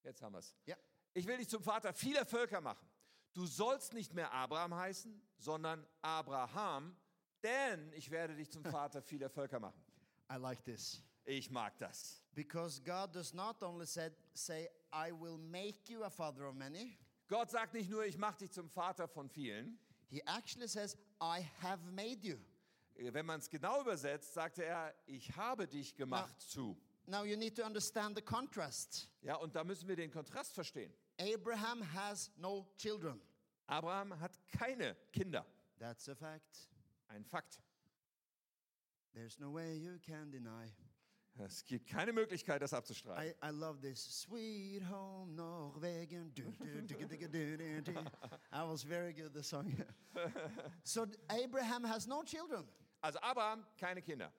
Jetzt 0.04 0.20
haben 0.22 0.32
wir 0.34 0.38
es. 0.40 0.54
Ja. 0.66 0.76
Ich 1.14 1.26
will 1.26 1.36
dich 1.36 1.48
zum 1.48 1.62
Vater 1.62 1.92
vieler 1.92 2.24
Völker 2.24 2.60
machen. 2.60 2.86
Du 3.34 3.46
sollst 3.46 3.92
nicht 3.92 4.12
mehr 4.14 4.32
Abraham 4.32 4.74
heißen, 4.74 5.22
sondern 5.38 5.86
Abraham, 6.02 6.96
denn 7.42 7.92
ich 7.92 8.10
werde 8.10 8.34
dich 8.34 8.50
zum 8.50 8.64
Vater 8.64 9.02
vieler 9.02 9.28
Völker 9.30 9.60
machen. 9.60 9.80
I 10.30 10.36
like 10.36 10.64
this. 10.64 11.02
Ich 11.24 11.50
mag 11.50 11.78
das. 11.78 12.22
Because 12.34 12.80
God 12.82 13.14
does 13.14 13.32
not 13.32 13.62
only 13.62 13.86
said, 13.86 14.12
say, 14.34 14.68
I 14.92 15.12
will 15.12 15.38
make 15.38 15.88
you 15.88 16.02
a 16.04 16.10
father 16.10 16.46
of 16.48 16.54
many, 16.56 16.98
Gott 17.32 17.50
sagt 17.50 17.72
nicht 17.72 17.88
nur, 17.88 18.04
ich 18.04 18.18
mache 18.18 18.40
dich 18.40 18.50
zum 18.52 18.68
Vater 18.68 19.08
von 19.08 19.26
vielen. 19.26 19.78
He 20.10 20.20
actually 20.26 20.68
says, 20.68 20.98
I 21.18 21.40
have 21.62 21.82
made 21.82 22.18
you. 22.20 22.36
Äh, 22.94 23.10
Wenn 23.14 23.24
man 23.24 23.40
es 23.40 23.48
genau 23.48 23.80
übersetzt, 23.80 24.34
sagte 24.34 24.66
er, 24.66 24.94
ich 25.06 25.34
habe 25.34 25.66
dich 25.66 25.96
gemacht 25.96 26.38
zu. 26.42 26.76
Now 27.06 27.24
you 27.24 27.38
need 27.38 27.56
to 27.56 27.64
understand 27.64 28.16
the 28.16 28.22
contrast. 28.22 29.08
Ja, 29.22 29.36
und 29.36 29.56
da 29.56 29.64
müssen 29.64 29.88
wir 29.88 29.96
den 29.96 30.10
Kontrast 30.10 30.52
verstehen. 30.52 30.92
Abraham 31.18 31.80
has 31.94 32.30
no 32.36 32.66
children. 32.76 33.18
Abraham 33.66 34.20
hat 34.20 34.38
keine 34.50 34.94
Kinder. 35.10 35.46
That's 35.78 36.10
a 36.10 36.14
fact. 36.14 36.68
Ein 37.08 37.24
Fakt. 37.24 37.62
There's 39.14 39.38
no 39.38 39.54
way 39.54 39.78
you 39.78 39.98
can 40.00 40.30
deny. 40.30 40.70
Es 41.46 41.64
gibt 41.64 41.86
keine 41.86 42.12
Möglichkeit, 42.12 42.62
das 42.62 42.72
abzustreiten. 42.72 43.34
I, 43.42 43.46
I 43.46 43.50
love 43.50 43.80
this. 43.80 44.22
Sweet 44.22 44.82
home 44.90 45.34
Norwegian. 45.34 46.32
Du, 46.34 46.42
du, 46.42 47.82
du. 47.82 47.92
I 48.52 48.62
was 48.62 48.82
very 48.82 49.12
good, 49.12 49.32
the 49.34 49.42
song. 49.42 49.72
so 50.84 51.06
Abraham 51.28 51.84
has 51.84 52.06
no 52.06 52.22
children. 52.22 52.64
Also 53.02 53.18
Abraham, 53.22 53.64
keine 53.78 54.02
Kinder. 54.02 54.30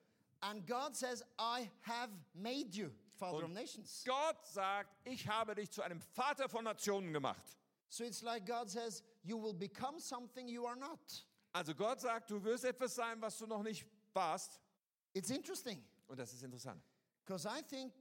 And 0.42 0.66
God 0.66 0.94
says, 0.96 1.22
I 1.38 1.70
have 1.82 2.10
made 2.34 2.74
you 2.74 2.90
father 3.18 3.38
of 3.38 3.44
Und 3.44 3.54
nations. 3.54 4.04
Gott 4.04 4.46
sagt, 4.46 4.90
ich 5.04 5.26
habe 5.28 5.54
dich 5.54 5.70
zu 5.70 5.82
einem 5.82 6.00
Vater 6.00 6.48
von 6.48 6.64
Nationen 6.64 7.12
gemacht. 7.12 7.58
So 7.88 8.04
it's 8.04 8.22
like 8.22 8.46
God 8.46 8.68
says, 8.68 9.02
you 9.22 9.38
will 9.38 9.54
become 9.54 10.00
something 10.00 10.48
you 10.48 10.66
are 10.66 10.76
not. 10.76 11.26
Also 11.52 11.74
Gott 11.74 12.00
sagt, 12.00 12.30
du 12.30 12.42
wirst 12.42 12.64
etwas 12.64 12.94
sein, 12.94 13.20
was 13.20 13.38
du 13.38 13.46
noch 13.46 13.62
nicht 13.62 13.86
warst. 14.12 14.60
It's 15.12 15.30
interesting 15.30 15.82
Und 16.06 16.18
das 16.18 16.32
ist 16.32 16.42
interessant. 16.42 16.82
Because 17.24 17.46
I 17.46 17.62
think 17.62 17.92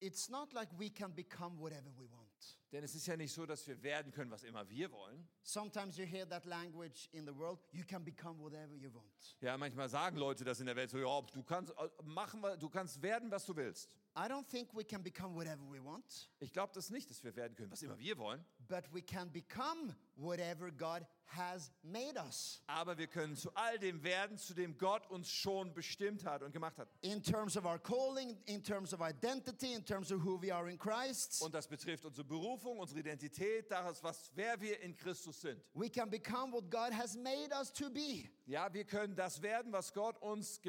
it's 0.00 0.28
not 0.28 0.52
like 0.52 0.68
we 0.78 0.90
can 0.90 1.12
become 1.12 1.58
whatever 1.58 1.90
we 1.98 2.06
want. 2.10 2.26
Denn 2.72 2.82
es 2.84 2.94
ist 2.94 3.06
ja 3.06 3.16
nicht 3.16 3.32
so, 3.32 3.46
dass 3.46 3.66
wir 3.66 3.80
werden 3.82 4.12
können, 4.12 4.30
was 4.30 4.42
immer 4.42 4.68
wir 4.68 4.90
wollen. 4.90 5.26
Sometimes 5.42 5.96
you 5.96 6.04
hear 6.04 6.28
that 6.28 6.44
language 6.44 7.08
in 7.12 7.24
the 7.24 7.32
world, 7.34 7.58
you 7.72 7.84
can 7.84 8.04
become 8.04 8.38
whatever 8.40 8.74
you 8.74 8.92
want. 8.92 9.36
Ja, 9.40 9.56
manchmal 9.56 9.88
sagen 9.88 10.16
Leute 10.18 10.44
das 10.44 10.60
in 10.60 10.66
der 10.66 10.76
Welt 10.76 10.90
so, 10.90 10.98
ja, 10.98 11.20
du 11.32 11.42
kannst 11.42 11.72
äh, 11.78 11.88
machen, 12.04 12.42
du 12.58 12.68
kannst 12.68 13.00
werden, 13.00 13.30
was 13.30 13.46
du 13.46 13.54
willst. 13.56 13.88
I 14.16 14.22
don't 14.28 14.46
think 14.48 14.74
we 14.74 14.84
can 14.84 15.02
become 15.02 15.34
whatever 15.34 15.62
we 15.70 15.82
want, 15.82 16.28
Ich 16.40 16.52
glaube 16.52 16.72
das 16.74 16.90
nicht, 16.90 17.08
dass 17.08 17.22
wir 17.22 17.34
werden 17.36 17.54
können, 17.54 17.70
was 17.70 17.82
immer 17.82 17.98
wir 17.98 18.18
wollen. 18.18 18.44
but 18.68 18.84
we 18.92 19.00
can 19.00 19.30
become 19.32 19.94
whatever 20.16 20.70
God 20.70 21.06
has 21.28 21.72
made 21.82 22.16
us 22.16 22.62
Aber 22.68 22.96
wir 22.96 23.08
können 23.08 23.34
zu 23.36 23.50
all 23.54 23.78
dem 23.78 24.02
werden, 24.04 24.38
zu 24.38 24.54
dem 24.54 24.78
Gott 24.78 25.10
uns 25.10 25.28
schon 25.28 25.74
bestimmt 25.74 26.24
hat 26.24 26.42
und 26.42 26.52
gemacht 26.52 26.78
hat. 26.78 26.88
in 27.02 27.20
terms 27.22 27.56
of 27.56 27.64
our 27.64 27.78
calling, 27.80 28.38
in 28.46 28.62
terms 28.62 28.92
of 28.94 29.00
identity, 29.00 29.72
in 29.74 29.84
terms 29.84 30.12
of 30.12 30.20
who 30.24 30.40
we 30.40 30.54
are 30.54 30.70
in 30.70 30.78
Christ. 30.78 31.42
Und 31.42 31.52
das 31.52 31.66
betrifft 31.66 32.04
unsere 32.04 32.24
Berufung, 32.24 32.78
unsere 32.78 33.00
Identität, 33.00 33.70
das, 33.70 34.02
was, 34.04 34.30
wer 34.36 34.60
wir 34.60 34.80
in 34.80 34.96
Christus 34.96 35.40
sind. 35.40 35.60
We 35.74 35.90
can 35.90 36.08
become 36.08 36.52
what 36.52 36.70
God 36.70 36.92
has 36.92 37.16
made 37.16 37.52
us 37.52 37.72
to 37.72 37.90
be. 37.90 38.28
Ja, 38.46 38.72
wir 38.72 38.84
können 38.84 39.16
das 39.16 39.42
werden, 39.42 39.72
was 39.72 39.92
Gott 39.92 40.16
uns 40.22 40.60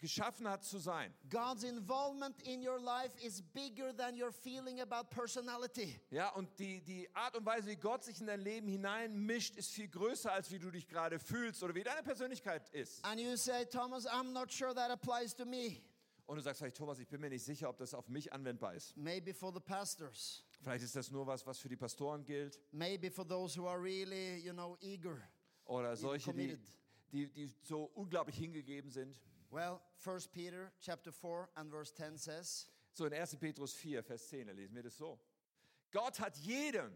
geschaffen 0.00 0.48
hat 0.48 0.62
zu 0.64 0.78
sein. 0.78 1.12
God's 1.28 1.64
involvement 1.64 2.40
in 2.42 2.62
your 2.64 2.78
life 2.80 3.16
is 3.20 3.42
bigger 3.42 3.92
than 3.92 4.14
your 4.14 4.30
feeling 4.30 4.80
about 4.80 5.10
personality. 5.10 6.00
Ja, 6.10 6.28
und 6.30 6.56
die, 6.60 6.80
die 6.82 7.08
Art 7.16 7.36
und 7.36 7.44
Weise, 7.44 7.66
wie 7.68 7.76
Gott 7.76 8.04
sich 8.04 8.20
in 8.20 8.28
dein 8.28 8.40
Leben 8.40 8.68
hineinmischt, 8.78 9.56
ist 9.56 9.72
viel 9.72 9.88
größer, 9.88 10.32
als 10.32 10.50
wie 10.50 10.58
du 10.58 10.70
dich 10.70 10.86
gerade 10.86 11.18
fühlst 11.18 11.62
oder 11.62 11.74
wie 11.74 11.82
deine 11.82 12.02
Persönlichkeit 12.02 12.68
ist. 12.70 13.04
And 13.04 13.20
you 13.20 13.36
say, 13.36 13.64
Thomas, 13.66 14.06
I'm 14.06 14.32
not 14.32 14.52
sure 14.52 14.74
that 14.74 14.90
applies 14.90 15.34
to 15.34 15.44
me. 15.44 15.82
Und 16.26 16.36
du 16.36 16.42
sagst 16.42 16.58
vielleicht, 16.60 16.76
Thomas, 16.76 16.98
ich 16.98 17.08
bin 17.08 17.20
mir 17.20 17.30
nicht 17.30 17.44
sicher, 17.44 17.68
ob 17.70 17.78
das 17.78 17.94
auf 17.94 18.08
mich 18.08 18.32
anwendbar 18.32 18.74
ist. 18.74 18.96
Maybe 18.96 19.32
for 19.32 19.52
the 19.52 19.60
pastors. 19.60 20.44
Vielleicht 20.60 20.84
ist 20.84 20.94
das 20.94 21.10
nur 21.10 21.26
was, 21.26 21.46
was 21.46 21.58
für 21.58 21.68
die 21.68 21.76
Pastoren 21.76 22.24
gilt 22.24 22.58
Maybe 22.72 23.10
for 23.10 23.26
those 23.26 23.58
who 23.58 23.66
are 23.66 23.80
really, 23.80 24.38
you 24.38 24.52
know, 24.52 24.76
eager. 24.80 25.16
oder 25.64 25.96
solche, 25.96 26.32
die, 26.34 26.58
die, 27.12 27.32
die 27.32 27.46
so 27.62 27.84
unglaublich 27.94 28.36
hingegeben 28.36 28.90
sind. 28.90 29.20
Well, 29.50 29.80
1 30.04 30.28
Peter 30.28 30.70
chapter 30.80 31.12
4 31.12 31.48
and 31.54 31.70
verse 31.70 31.94
10 31.94 32.18
says, 32.18 32.68
So 32.92 33.06
in 33.06 33.14
1. 33.14 33.36
Petrus 33.36 33.72
4, 33.74 34.02
Vers 34.02 34.28
10, 34.28 34.48
da 34.48 34.52
lesen 34.52 34.74
wir 34.74 34.82
das 34.82 34.96
so. 34.96 35.18
Gott 35.90 36.20
hat 36.20 36.36
jedem, 36.38 36.92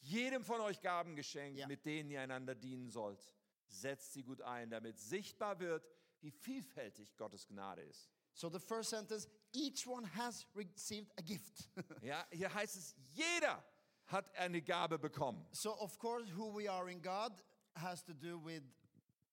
jedem 0.00 0.44
von 0.44 0.60
euch 0.60 0.80
Gaben 0.80 1.14
geschenkt, 1.16 1.58
Ja. 1.58 1.66
mit 1.66 1.84
denen 1.84 2.10
ihr 2.10 2.20
einander 2.20 2.54
dienen 2.54 2.88
sollt. 2.90 3.30
Setzt 3.68 4.12
sie 4.12 4.22
gut 4.24 4.40
ein, 4.42 4.70
damit 4.70 4.98
sichtbar 4.98 5.58
wird, 5.60 5.86
wie 6.20 6.30
vielfältig 6.30 7.16
Gottes 7.16 7.46
Gnade 7.46 7.82
ist. 7.82 8.10
so 8.32 8.48
the 8.48 8.58
first 8.60 8.90
sentence, 8.90 9.28
each 9.52 9.86
one 9.86 10.06
has 10.14 10.46
received 10.54 11.10
a 11.18 11.22
gift. 11.22 11.68
Ja, 12.02 12.26
hier 12.30 12.52
heißt 12.52 12.76
es, 12.76 12.94
jeder 13.12 13.62
hat 14.06 14.34
eine 14.36 14.60
Gabe 14.62 14.98
bekommen. 14.98 15.46
so, 15.52 15.72
of 15.80 15.98
course, 15.98 16.28
who 16.36 16.52
we 16.56 16.70
are 16.70 16.90
in 16.90 17.00
God 17.02 17.32
has 17.74 18.02
to 18.04 18.12
do 18.14 18.38
with 18.44 18.62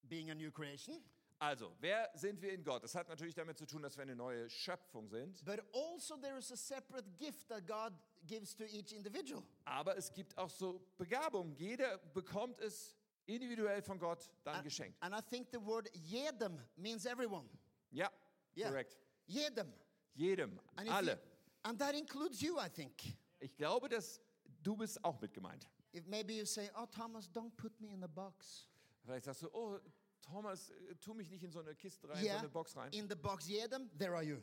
being 0.04 0.30
a 0.32 0.36
new 0.36 0.52
creation, 0.52 1.02
Also, 1.40 1.72
wer 1.80 2.10
sind 2.16 2.42
wir 2.42 2.52
in 2.52 2.64
Gott? 2.64 2.84
Das 2.84 2.96
hat 2.96 3.08
natürlich 3.10 3.36
damit 3.36 3.58
zu 3.60 3.66
tun, 3.68 3.84
dass 3.84 3.96
wir 3.96 4.02
eine 4.02 4.16
neue 4.16 4.50
Schöpfung 4.50 5.08
sind. 5.08 5.44
but 5.46 5.60
also 5.74 6.18
there 6.18 6.38
is 6.40 6.52
a 6.52 6.56
separate 6.58 7.08
gift 7.16 7.48
that 7.50 7.66
God 7.68 7.94
gives 8.28 8.54
to 8.56 8.63
each 8.66 8.92
individual. 8.94 9.44
Aber 9.66 9.98
es 9.98 10.12
gibt 10.13 10.38
auch 10.38 10.50
so 10.50 10.80
Begabungen. 10.98 11.56
Jeder 11.56 11.98
bekommt 12.13 12.60
es 12.62 12.96
individuell 13.26 13.82
von 13.82 13.98
Gott 14.00 14.30
dann 14.44 14.56
And, 14.56 14.63
geschenkt. 14.63 14.98
and 15.02 15.13
I 15.16 15.22
think 15.22 15.48
the 15.52 15.60
word 15.66 15.90
jedem 15.96 16.60
means 16.76 17.06
everyone. 17.06 17.50
Ja, 17.92 18.12
Yeah. 18.56 18.70
korrekt. 18.70 18.98
Jedem. 19.28 19.74
Jedem, 20.16 20.60
And, 20.76 20.90
alle. 20.90 21.12
you- 21.13 21.20
and 21.63 21.80
that 21.80 21.94
includes 21.96 22.42
you, 22.42 22.58
I 22.60 22.70
think. 22.70 22.94
Ich 23.40 23.56
glaube, 23.56 23.88
dass 23.90 24.20
du 24.63 24.76
bist 24.76 25.04
auch 25.04 25.20
mit 25.22 25.34
gemeint. 25.34 25.68
If 25.94 26.06
maybe 26.08 26.34
you 26.34 26.46
say, 26.46 26.70
oh, 26.76 26.86
Thomas, 26.88 27.30
don't 27.30 27.56
put 27.56 27.80
me 27.80 27.88
in 27.94 28.02
the 28.02 28.08
box. 28.08 28.68
Vielleicht 29.04 29.26
sagst 29.26 29.44
du, 29.44 29.50
oh, 29.54 29.80
Thomas, 30.22 30.70
äh, 30.72 30.96
tu 31.00 31.13
mich 31.13 31.30
nicht 31.30 31.44
in 31.44 31.52
so 31.52 31.60
eine 31.60 31.76
Kiste 31.76 32.08
rein, 32.10 32.18
in 32.18 32.22
so 32.24 32.28
Yeah, 32.28 32.40
eine 32.40 32.50
Box 32.50 32.76
rein. 32.76 32.92
in 32.94 33.08
the 33.10 33.16
box 33.16 33.48
jedem, 33.48 33.90
there 33.98 34.13
are 34.13 34.24
you. 34.24 34.42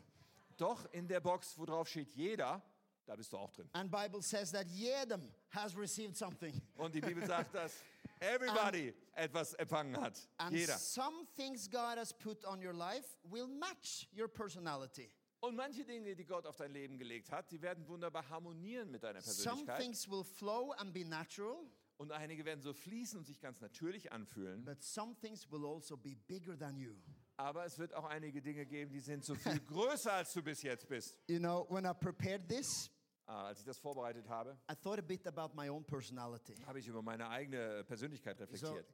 Doch, 0.57 0.85
in 0.93 1.09
der 1.09 1.21
Box, 1.21 1.59
wo 1.59 1.67
drauf 1.67 1.89
steht 1.89 2.11
jeder, 2.15 2.63
da 3.07 3.17
bist 3.17 3.33
du 3.33 3.37
auch 3.39 3.51
drin. 3.51 3.69
And 3.73 3.91
Bible 3.91 4.23
says 4.23 4.51
that 4.53 4.67
jedem 4.69 5.33
has 5.51 5.77
received 5.77 6.17
something. 6.17 6.61
Und 6.77 6.95
die 6.95 7.01
Bibel 7.01 7.25
sagt, 7.27 7.55
dass 7.55 7.83
everybody 8.21 8.95
etwas 9.15 9.55
empfangen 9.55 9.97
hat. 10.01 10.19
And 10.39 10.53
Jeder. 10.57 10.77
some 10.79 11.27
things 11.37 11.69
God 11.69 11.97
has 11.99 12.13
put 12.13 12.45
on 12.45 12.61
your 12.65 12.73
life 12.75 13.19
will 13.25 13.47
match 13.47 14.09
your 14.17 14.29
personality. 14.29 15.11
Und 15.41 15.57
manche 15.57 15.85
Dinge, 15.85 16.15
die 16.17 16.25
Gott 16.25 16.47
auf 16.47 16.57
dein 16.57 16.73
Leben 16.73 16.97
gelegt 16.97 17.31
hat, 17.31 17.51
die 17.51 17.61
werden 17.61 17.87
wunderbar 17.87 18.27
harmonieren 18.31 18.91
mit 18.91 19.03
deiner 19.03 19.21
Some 19.21 19.35
Persönlichkeit. 19.67 19.79
things 19.81 20.09
will 20.11 20.25
flow 20.25 20.73
and 20.79 20.95
be 20.95 21.05
natural, 21.05 21.59
Und 21.99 22.11
einige 22.13 22.45
werden 22.47 22.63
so 22.63 22.73
fließen 22.73 23.19
und 23.19 23.25
sich 23.27 23.39
ganz 23.41 23.61
natürlich 23.61 24.11
anfühlen. 24.11 24.65
but 24.65 24.83
some 24.83 25.15
things 25.21 25.51
will 25.51 25.67
also 25.67 25.97
be 25.99 26.17
bigger 26.27 26.57
than 26.59 26.77
you. 26.79 26.95
Aber 27.37 27.65
es 27.65 27.79
wird 27.79 27.93
auch 27.95 28.05
einige 28.05 28.41
Dinge 28.41 28.65
geben, 28.65 28.93
die 28.93 29.01
sind 29.01 29.25
so 29.25 29.35
viel 29.35 29.59
größer, 29.61 30.13
als 30.13 30.33
du 30.33 30.43
bis 30.43 30.63
jetzt 30.63 30.87
bist. 30.89 31.17
You 31.29 31.39
know, 31.39 31.67
when 31.69 31.85
I 31.85 31.93
prepared 31.93 32.49
this, 32.49 32.91
Äh, 33.27 33.31
als 33.33 33.59
ich 33.61 33.65
das 33.65 33.79
vorbereitet 33.79 34.29
habe, 34.29 34.57
I 34.71 34.75
thought 34.77 34.99
a 34.99 35.03
bit 35.03 35.27
about 35.27 35.55
my 35.57 35.69
own 35.71 35.83
personality. 35.85 36.55
habe 36.67 36.79
ich 36.79 36.87
über 36.87 37.01
meine 37.03 37.29
eigene 37.29 37.83
Persönlichkeit 37.85 38.37
So, 38.39 38.45
reflektiert. 38.45 38.87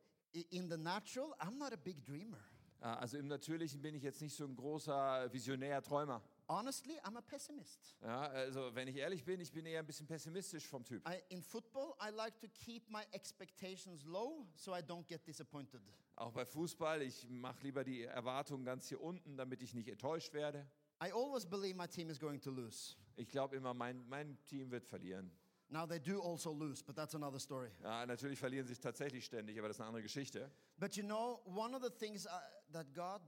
in 0.53 0.71
the 0.71 0.77
natural, 0.77 1.35
I'm 1.41 1.59
not 1.59 1.73
a 1.73 1.77
big 1.77 2.05
dreamer. 2.05 2.39
Äh, 2.81 2.85
Also 2.85 3.19
im 3.19 3.27
Natürlichen 3.27 3.83
bin 3.83 3.95
ich 3.97 4.03
jetzt 4.05 4.21
nicht 4.23 4.35
so 4.37 4.45
ein 4.47 4.55
großer 4.57 5.31
Visionär, 5.33 5.83
Träumer. 5.83 6.23
Honestly, 6.53 6.99
I'm 7.05 7.17
a 7.17 7.21
pessimist. 7.21 7.95
Ja, 8.03 8.23
also 8.23 8.75
wenn 8.75 8.89
ich 8.89 8.97
ehrlich 8.97 9.25
bin, 9.25 9.39
ich 9.39 9.53
bin 9.53 9.65
eher 9.67 9.79
ein 9.79 9.87
bisschen 9.87 10.09
pessimistisch 10.09 10.67
vom 10.67 10.85
Typ. 10.85 11.09
I, 11.09 11.23
in 11.29 11.45
football, 11.45 11.95
I 12.03 12.11
like 12.11 12.41
to 12.41 12.49
keep 12.49 12.91
my 12.91 13.05
expectations 13.13 14.05
low 14.05 14.49
so 14.57 14.75
I 14.75 14.81
don't 14.81 15.07
get 15.07 15.25
disappointed. 15.25 15.81
Auch 16.17 16.33
bei 16.33 16.45
Fußball, 16.45 17.03
ich 17.03 17.29
mache 17.29 17.63
lieber 17.63 17.85
die 17.85 18.03
Erwartungen 18.03 18.65
ganz 18.65 18.89
hier 18.89 19.01
unten, 19.01 19.37
damit 19.37 19.63
ich 19.63 19.75
nicht 19.75 19.89
enttäuscht 19.89 20.35
werde. 20.35 20.67
I 21.01 21.13
always 21.13 21.47
believe 21.47 21.77
my 21.77 21.87
team 21.87 22.11
is 22.11 22.19
going 22.19 22.41
to 22.41 22.51
lose. 22.51 22.97
Ich 23.15 23.29
glaube 23.29 23.55
immer, 23.55 23.73
mein, 23.73 24.05
mein 24.09 24.37
Team 24.47 24.73
wird 24.73 24.85
verlieren. 24.85 25.31
Now 25.69 25.87
they 25.87 26.01
do 26.01 26.21
also 26.21 26.53
lose, 26.53 26.83
but 26.85 26.97
that's 26.97 27.15
another 27.15 27.39
story. 27.39 27.71
Ja, 27.81 28.05
natürlich 28.05 28.41
verlieren 28.41 28.67
sie 28.67 28.75
tatsächlich 28.75 29.25
ständig, 29.25 29.57
aber 29.57 29.69
das 29.69 29.77
ist 29.77 29.83
eine 29.83 29.89
andere 29.91 30.03
Geschichte. 30.03 30.51
But 30.79 30.97
you 30.97 31.05
know, 31.05 31.41
one 31.45 31.77
of 31.77 31.83
the 31.85 31.91
things 31.91 32.27
uh, 32.27 32.31
that 32.73 32.93
God 32.93 33.23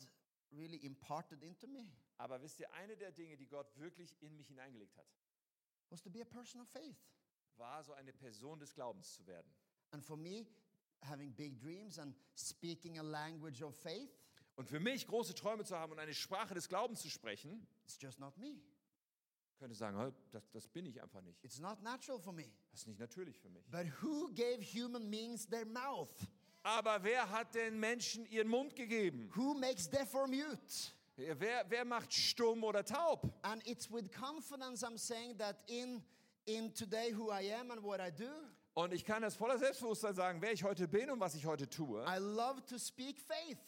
really 0.50 0.78
imparted 0.78 1.44
into 1.44 1.68
me 1.68 1.92
Aber 2.22 2.40
wisst 2.40 2.60
ihr, 2.60 2.72
eine 2.74 2.96
der 2.96 3.10
Dinge, 3.10 3.36
die 3.36 3.48
Gott 3.48 3.66
wirklich 3.78 4.16
in 4.22 4.36
mich 4.36 4.46
hineingelegt 4.46 4.96
hat, 4.96 5.06
was 5.90 6.00
to 6.00 6.08
be 6.08 6.22
a 6.22 6.24
person 6.24 6.60
of 6.60 6.68
faith. 6.68 6.96
war 7.56 7.82
so 7.82 7.92
eine 7.94 8.12
Person 8.12 8.60
des 8.60 8.72
Glaubens 8.74 9.12
zu 9.14 9.26
werden. 9.26 9.52
And 9.90 10.04
for 10.04 10.16
me, 10.16 10.46
having 11.02 11.32
big 11.34 11.58
dreams 11.58 11.98
and 11.98 12.14
speaking 12.36 12.96
a 12.98 13.02
language 13.02 13.60
of 13.60 13.74
faith, 13.74 14.10
Und 14.54 14.68
für 14.68 14.78
mich 14.78 15.06
große 15.08 15.34
Träume 15.34 15.64
zu 15.64 15.76
haben 15.76 15.90
und 15.92 15.98
eine 15.98 16.14
Sprache 16.14 16.54
des 16.54 16.68
Glaubens 16.68 17.00
zu 17.02 17.10
sprechen, 17.10 17.66
it's 17.84 18.00
just 18.00 18.20
not 18.20 18.36
me. 18.38 18.60
könnte 19.58 19.74
sagen, 19.74 19.98
"Hä, 19.98 20.12
das, 20.30 20.48
das 20.50 20.68
bin 20.68 20.86
ich 20.86 21.02
einfach 21.02 21.22
nicht. 21.22 21.42
It's 21.42 21.58
not 21.58 21.82
natural 21.82 22.20
for 22.20 22.32
me. 22.32 22.52
Das 22.70 22.80
ist 22.82 22.86
nicht 22.86 23.00
natürlich 23.00 23.36
für 23.38 23.48
mich. 23.50 23.68
But 23.68 23.86
who 24.00 24.28
gave 24.34 24.62
human 24.62 25.10
beings 25.10 25.44
their 25.48 25.66
mouth? 25.66 26.14
Aber 26.62 27.02
wer 27.02 27.28
hat 27.30 27.54
den 27.56 27.80
Menschen 27.80 28.24
ihren 28.26 28.48
Mund 28.48 28.76
gegeben? 28.76 29.28
Who 29.34 29.54
makes 29.54 29.90
deaf 29.90 30.14
or 30.14 30.28
mute? 30.28 30.92
Wer, 31.38 31.64
wer 31.68 31.84
macht 31.84 32.12
stumm 32.12 32.64
oder 32.64 32.84
taub? 32.84 33.32
And 33.42 33.62
it's 33.66 33.90
with 33.90 34.10
confidence 34.10 34.82
I'm 34.82 34.98
saying 34.98 35.36
that 35.38 35.56
in 35.68 36.02
in 36.46 36.72
today 36.74 37.12
who 37.12 37.30
I 37.30 37.52
am 37.52 37.70
and 37.70 37.82
what 37.82 38.00
I 38.00 38.10
do, 38.10 38.28
Und 38.74 38.92
ich 38.92 39.04
kann 39.04 39.22
das 39.22 39.36
voller 39.36 39.58
Selbstbewusstsein 39.58 40.14
sagen, 40.14 40.40
wer 40.40 40.52
ich 40.52 40.64
heute 40.64 40.88
bin 40.88 41.10
und 41.10 41.20
was 41.20 41.34
ich 41.34 41.46
heute 41.46 41.68
tue. 41.68 42.02
I 42.04 42.18
love 42.18 42.64
to 42.66 42.78
speak 42.78 43.20
faith 43.20 43.58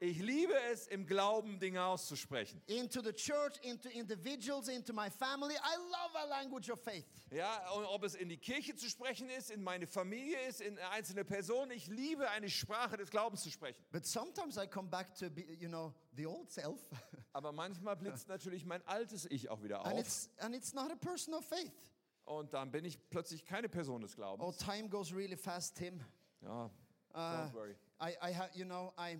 Ich 0.00 0.18
liebe 0.20 0.54
es, 0.70 0.86
im 0.86 1.06
Glauben 1.06 1.58
Dinge 1.58 1.84
auszusprechen. 1.84 2.62
into 2.66 3.00
the 3.02 3.12
church, 3.12 3.58
into 3.62 3.88
individuals, 3.90 4.68
into 4.68 4.92
my 4.92 5.10
family. 5.10 5.54
I 5.54 5.76
love 5.76 6.14
a 6.16 6.24
language 6.26 6.70
of 6.70 6.80
faith. 6.80 7.04
Ja, 7.30 7.68
und 7.72 7.84
ob 7.84 8.04
es 8.04 8.14
in 8.14 8.28
die 8.28 8.38
Kirche 8.38 8.74
zu 8.74 8.88
sprechen 8.88 9.28
ist, 9.28 9.50
in 9.50 9.62
meine 9.62 9.86
Familie 9.86 10.40
ist, 10.48 10.60
in 10.60 10.78
einzelne 10.92 11.24
Personen. 11.24 11.72
Ich 11.72 11.88
liebe 11.88 12.28
eine 12.30 12.48
Sprache 12.48 12.96
des 12.96 13.10
Glaubens 13.10 13.42
zu 13.42 13.50
sprechen. 13.50 13.84
But 13.92 14.06
sometimes 14.06 14.56
I 14.56 14.66
come 14.66 14.88
back 14.88 15.14
to 15.16 15.28
be, 15.30 15.42
you 15.58 15.68
know 15.68 15.92
the 16.18 16.26
old 16.26 16.50
self, 16.50 16.80
Aber 17.32 17.52
manchmal 17.52 17.96
blitzt 17.96 18.28
natürlich 18.28 18.66
mein 18.66 18.86
altes 18.86 19.24
Ich 19.30 19.48
auch 19.48 19.62
wieder 19.62 19.84
and 19.86 19.94
auf. 19.94 20.00
it's 20.00 20.28
and 20.38 20.54
it's 20.54 20.74
not 20.74 20.90
a 20.90 20.96
person 20.96 21.32
of 21.34 21.44
faith. 21.46 21.92
Und 22.24 22.52
dann 22.52 22.70
bin 22.70 22.84
ich 22.84 22.98
plötzlich 23.08 23.44
keine 23.46 23.68
Person 23.70 24.02
des 24.02 24.12
Oh, 24.12 24.16
Glaubens. 24.16 24.58
time 24.58 24.88
goes 24.90 25.12
really 25.14 25.36
fast, 25.36 25.76
Tim. 25.76 26.00
Ja, 26.42 26.70
Uh, 27.14 27.18
don't 27.18 27.54
worry. 27.54 27.74
I, 28.00 28.14
I 28.22 28.34
have, 28.34 28.50
you 28.54 28.64
know, 28.66 28.92
I, 28.98 29.18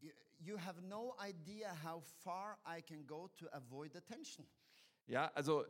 you, 0.00 0.10
you 0.40 0.56
have 0.58 0.82
no 0.82 1.14
idea 1.24 1.72
how 1.84 2.02
far 2.24 2.58
I 2.66 2.82
can 2.82 3.06
go 3.06 3.28
to 3.38 3.46
avoid 3.52 3.94
attention. 3.96 4.44
Ja, 5.06 5.30
also 5.34 5.64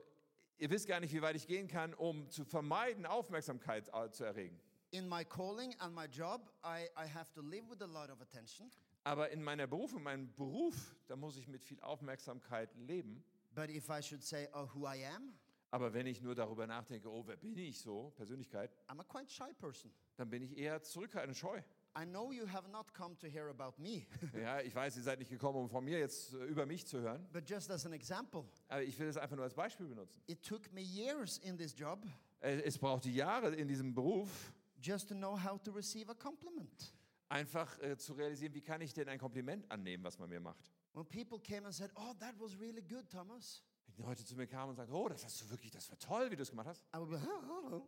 ihr 0.56 0.70
wisst 0.70 0.88
gar 0.88 1.00
nicht, 1.00 1.12
wie 1.12 1.20
weit 1.20 1.36
ich 1.36 1.46
gehen 1.46 1.68
kann, 1.68 1.92
um 1.94 2.28
zu 2.30 2.44
vermeiden, 2.46 3.04
Aufmerksamkeit 3.04 3.88
äh, 3.92 4.10
zu 4.10 4.24
erregen. 4.24 4.58
In 4.90 5.06
my 5.08 5.22
calling 5.24 5.74
and 5.80 5.94
my 5.94 6.06
job, 6.06 6.40
I, 6.64 6.88
I 6.96 7.06
have 7.06 7.30
to 7.34 7.42
live 7.42 7.68
with 7.68 7.82
a 7.82 7.86
lot 7.86 8.10
of 8.10 8.20
attention. 8.22 8.70
Aber 9.04 9.30
in 9.30 9.42
meiner 9.42 9.66
Berufung, 9.66 10.02
meinem 10.02 10.32
Beruf, 10.34 10.96
da 11.06 11.16
muss 11.16 11.36
ich 11.36 11.46
mit 11.46 11.62
viel 11.62 11.80
Aufmerksamkeit 11.80 12.74
leben. 12.76 13.22
But 13.54 13.68
if 13.70 13.88
I 13.90 14.02
should 14.02 14.22
say, 14.22 14.48
oh, 14.54 14.66
who 14.74 14.86
I 14.86 15.04
am, 15.14 15.34
Aber 15.70 15.92
wenn 15.92 16.06
ich 16.06 16.22
nur 16.22 16.34
darüber 16.34 16.66
nachdenke, 16.66 17.08
oh, 17.10 17.22
wer 17.26 17.36
bin 17.36 17.56
ich 17.58 17.78
so, 17.80 18.12
Persönlichkeit, 18.16 18.70
I'm 18.88 19.00
a 19.00 19.04
quite 19.04 19.30
shy 19.30 19.52
person. 19.58 19.90
dann 20.16 20.30
bin 20.30 20.42
ich 20.42 20.56
eher 20.56 20.82
zurückhaltend, 20.82 21.36
scheu. 21.36 21.60
I 21.96 22.04
know 22.06 22.32
you 22.32 22.48
have 22.48 22.68
not 22.70 22.92
come 22.94 23.16
to 23.18 23.26
hear 23.28 23.48
about 23.48 23.80
me, 23.80 24.06
Ja, 24.40 24.60
ich 24.60 24.74
weiß, 24.74 24.96
ihr 24.96 25.02
seid 25.02 25.18
nicht 25.18 25.30
gekommen, 25.30 25.58
um 25.58 25.68
von 25.68 25.84
mir 25.84 25.98
jetzt 25.98 26.32
äh, 26.34 26.44
über 26.46 26.64
mich 26.66 26.86
zu 26.86 27.00
hören. 27.00 27.24
but 27.32 27.48
just 27.48 27.70
as 27.70 27.84
an 27.86 27.92
example, 27.92 28.44
Aber 28.68 28.82
ich 28.82 28.98
will 28.98 29.06
es 29.08 29.16
einfach 29.16 29.36
nur 29.36 29.44
als 29.44 29.54
Beispiel 29.54 29.86
benutzen. 29.86 30.20
it 30.26 30.42
took 30.42 30.72
me 30.72 30.80
years 30.80 31.38
in 31.38 31.56
this 31.58 31.76
job 31.78 32.04
Äh, 32.40 32.62
Es 32.62 32.78
braucht 32.78 33.04
die 33.04 33.14
Jahre 33.14 33.54
in 33.54 33.68
diesem 33.68 33.94
Beruf, 33.94 34.52
just 34.80 35.08
to 35.08 35.14
know 35.14 35.36
how 35.40 35.60
to 35.62 35.70
receive 35.72 36.10
a 36.10 36.14
compliment. 36.14 36.92
Einfach 37.28 37.78
äh, 37.80 37.96
zu 37.96 38.12
realisieren, 38.14 38.54
wie 38.54 38.60
kann 38.60 38.80
ich 38.80 38.92
denn 38.92 39.08
ein 39.08 39.18
Kompliment 39.18 39.70
annehmen, 39.70 40.04
was 40.04 40.18
man 40.18 40.28
mir 40.28 40.40
macht. 40.40 40.70
When 40.92 41.04
people 41.06 41.40
came 41.40 41.64
and 41.66 41.74
said, 41.74 41.90
oh, 41.96 42.14
that 42.20 42.34
was 42.38 42.58
really 42.58 42.82
good, 42.82 43.08
Thomas, 43.10 43.62
Wenn 43.86 43.96
die 43.96 44.02
Leute 44.02 44.24
zu 44.24 44.36
mir 44.36 44.46
kamen 44.46 44.70
und 44.70 44.76
sagten, 44.76 44.92
oh, 44.92 45.08
das 45.08 45.24
hast 45.24 45.40
du 45.42 45.50
wirklich, 45.50 45.70
das 45.72 45.90
war 45.90 45.98
toll, 45.98 46.30
wie 46.30 46.36
du 46.36 46.42
es 46.42 46.50
gemacht 46.50 46.68
hast. 46.68 46.82
I 46.94 46.98
would 46.98 47.10
be, 47.10 47.20
oh, 47.26 47.70
oh, 47.72 47.82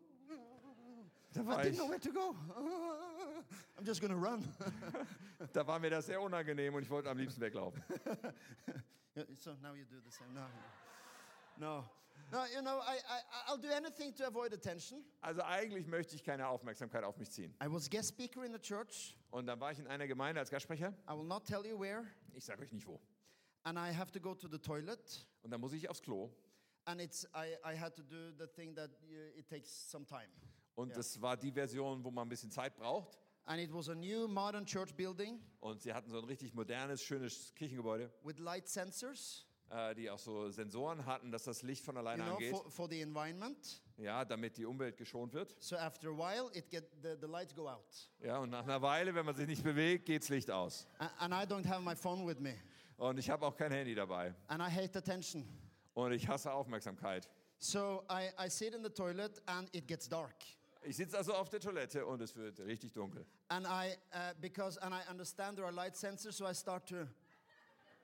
Da 1.32 1.42
I 1.42 1.46
war, 1.46 1.62
didn't 1.62 1.72
ich, 1.72 1.78
know 1.78 1.88
where 1.88 2.00
to 2.00 2.12
go. 2.12 2.34
I'm 3.78 3.84
just 3.84 4.00
to 4.00 4.08
run. 4.14 4.42
da 5.52 5.66
war 5.66 5.78
mir 5.78 5.90
das 5.90 6.06
sehr 6.06 6.20
unangenehm 6.20 6.74
und 6.74 6.82
ich 6.82 6.90
wollte 6.90 7.10
am 7.10 7.18
liebsten 7.18 7.40
weglaufen. 7.40 7.82
So 9.38 9.54
now 9.62 9.72
you 9.74 9.86
do 9.86 9.98
the 10.04 10.10
same. 10.10 10.30
No, 10.34 10.46
no, 11.56 11.84
no. 12.32 12.44
You 12.54 12.60
know, 12.62 12.78
I, 12.80 12.96
I, 12.96 13.20
I'll 13.48 13.58
do 13.60 13.68
anything 13.72 14.14
to 14.14 14.26
avoid 14.26 14.52
attention. 14.52 15.04
Also 15.20 15.42
eigentlich 15.42 15.86
möchte 15.86 16.14
ich 16.16 16.22
keine 16.22 16.46
Aufmerksamkeit 16.48 17.04
auf 17.04 17.16
mich 17.18 17.30
ziehen. 17.30 17.54
I 17.62 17.66
was 17.72 17.88
guest 17.88 18.08
speaker 18.08 18.44
in 18.44 18.52
the 18.52 18.58
church. 18.58 19.16
Und 19.30 19.46
dann 19.46 19.60
war 19.60 19.72
ich 19.72 19.78
in 19.78 19.86
einer 19.86 20.06
Gemeinde 20.06 20.40
als 20.40 20.50
Gastsprecher. 20.50 20.94
I 21.08 21.12
will 21.16 21.24
not 21.26 21.44
tell 21.46 21.64
you 21.66 21.78
where. 21.78 22.06
Ich 22.34 22.44
sage 22.44 22.62
euch 22.62 22.72
nicht 22.72 22.86
wo. 22.86 23.00
And 23.64 23.78
I 23.78 23.92
have 23.92 24.12
to 24.12 24.20
go 24.20 24.34
to 24.34 24.48
the 24.48 24.58
toilet. 24.58 25.26
Und 25.42 25.50
dann 25.50 25.60
muss 25.60 25.72
ich 25.72 25.88
aufs 25.88 26.00
Klo. 26.02 26.30
And 26.84 27.00
it's 27.00 27.24
I, 27.34 27.56
I 27.64 27.76
had 27.76 27.94
to 27.96 28.02
do 28.02 28.30
the 28.38 28.46
thing 28.46 28.74
that 28.76 28.90
uh, 29.02 29.38
it 29.38 29.48
takes 29.48 29.90
some 29.90 30.06
time. 30.06 30.28
Und 30.76 30.90
Ja. 30.90 30.96
das 30.96 31.20
war 31.20 31.36
die 31.36 31.50
Version, 31.50 32.04
wo 32.04 32.10
man 32.10 32.26
ein 32.26 32.28
bisschen 32.28 32.50
Zeit 32.50 32.76
braucht. 32.76 33.18
And 33.46 33.60
it 33.60 33.72
was 33.72 33.88
a 33.88 33.94
new 33.94 34.26
modern 34.28 34.66
church 34.66 34.94
building 34.94 35.40
Und 35.60 35.80
sie 35.80 35.92
hatten 35.92 36.10
so 36.10 36.18
ein 36.18 36.24
richtig 36.24 36.52
modernes, 36.54 37.02
schönes 37.02 37.54
Kirchengebäude, 37.54 38.10
with 38.24 38.38
light 38.38 38.68
sensors, 38.68 39.46
die 39.96 40.10
auch 40.10 40.18
so 40.18 40.48
Sensoren 40.50 41.04
hatten, 41.04 41.30
dass 41.30 41.44
das 41.44 41.62
Licht 41.62 41.84
von 41.84 41.96
you 41.96 42.00
alleine 42.00 42.22
know, 42.22 42.34
angeht. 42.34 42.50
for, 42.50 42.70
for 42.70 42.88
the 42.88 43.00
environment. 43.00 43.82
Ja, 43.96 44.24
damit 44.24 44.56
die 44.56 44.64
Umwelt 44.64 44.96
geschont 44.96 45.32
wird. 45.32 45.56
So 45.58 45.76
after 45.76 46.10
a 46.10 46.16
while, 46.16 46.50
it 46.52 46.70
get 46.70 46.84
the, 47.02 47.16
the 47.20 47.26
lights 47.26 47.54
go 47.54 47.68
out. 47.68 48.10
Ja, 48.20 48.38
und 48.38 48.50
nach 48.50 48.64
einer 48.64 48.80
Weile, 48.82 49.14
wenn 49.14 49.24
man 49.24 49.34
sich 49.34 49.46
nicht 49.46 49.64
bewegt, 49.64 50.06
geht's 50.06 50.28
Licht 50.28 50.50
aus. 50.50 50.86
And 51.18 51.32
I 51.32 51.46
don't 51.46 51.66
have 51.66 51.82
my 51.82 51.96
phone 51.96 52.26
with 52.26 52.38
me. 52.38 52.56
Und 52.96 53.18
ich 53.18 53.28
habe 53.28 53.44
auch 53.46 53.56
kein 53.56 53.72
Handy 53.72 53.94
dabei. 53.94 54.34
And 54.48 54.62
I 54.62 54.70
hate 54.70 54.96
attention. 54.98 55.46
Und 55.94 56.12
ich 56.12 56.28
hasse 56.28 56.52
Aufmerksamkeit. 56.52 57.28
So 57.58 58.04
I, 58.10 58.30
I 58.38 58.50
sit 58.50 58.74
in 58.74 58.82
the 58.82 58.90
toilet 58.90 59.42
and 59.46 59.74
it 59.74 59.86
gets 59.88 60.08
dark. 60.08 60.34
Ich 60.82 60.96
sitze 60.96 61.16
also 61.16 61.34
auf 61.34 61.48
der 61.48 61.58
Toilette 61.58 62.06
und 62.06 62.20
es 62.20 62.36
wird 62.36 62.60
richtig 62.60 62.92
dunkel. 62.92 63.26
And 63.48 63.66
I, 63.66 63.96
uh, 64.14 64.34
because, 64.40 64.80
and 64.82 64.94
I 64.94 65.00
understand 65.10 65.56
there 65.56 65.66
are 65.66 65.74
light 65.74 65.96
sensors, 65.96 66.36
so 66.36 66.46
I 66.46 66.54
start 66.54 66.86
to, 66.90 67.08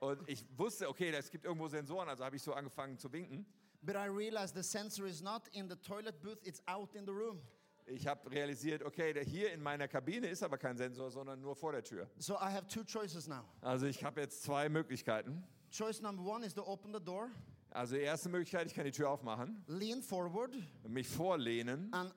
Und 0.03 0.27
ich 0.27 0.45
wusste, 0.57 0.89
okay, 0.89 1.11
es 1.11 1.31
gibt 1.31 1.45
irgendwo 1.45 1.67
Sensoren, 1.69 2.09
also 2.09 2.25
habe 2.25 2.35
ich 2.35 2.41
so 2.43 2.53
angefangen 2.53 2.97
zu 2.97 3.11
winken. 3.11 3.45
but 3.85 3.95
I 3.95 4.05
realized 4.05 4.55
the 4.55 4.63
sensor 4.63 5.05
is 5.05 5.21
not 5.21 5.49
in 5.53 5.67
the 5.67 5.75
toilet 5.75 6.21
booth, 6.21 6.39
it's 6.45 6.61
out 6.67 6.95
in 6.95 7.05
the 7.05 7.11
room. 7.13 7.41
Ich 7.85 8.07
habe 8.07 8.31
realisiert, 8.31 8.81
okay, 8.83 9.11
der 9.11 9.23
hier 9.23 9.51
in 9.51 9.61
meiner 9.61 9.89
Kabine 9.89 10.27
ist 10.27 10.41
aber 10.41 10.57
kein 10.57 10.77
Sensor, 10.77 11.11
sondern 11.11 11.41
nur 11.41 11.53
vor 11.53 11.73
der 11.73 11.83
Tür. 11.83 12.09
So 12.17 12.35
I 12.35 12.49
have 12.49 12.65
two 12.67 12.83
choices 12.85 13.27
now. 13.27 13.43
Also 13.61 13.85
ich 13.87 14.03
habe 14.03 14.21
jetzt 14.21 14.43
zwei 14.43 14.69
Möglichkeiten. 14.69 15.43
Choice 15.69 16.01
number 16.01 16.23
one 16.23 16.45
is 16.45 16.53
to 16.53 16.65
open 16.65 16.93
the 16.93 17.03
door, 17.03 17.29
Also 17.71 17.95
die 17.95 18.01
erste 18.01 18.29
Möglichkeit, 18.29 18.67
ich 18.67 18.73
kann 18.73 18.85
die 18.85 18.91
Tür 18.91 19.09
aufmachen, 19.09 19.63
lean 19.67 20.01
forward, 20.01 20.55
mich 20.87 21.07
vorlehnen 21.09 21.91
and 21.93 22.13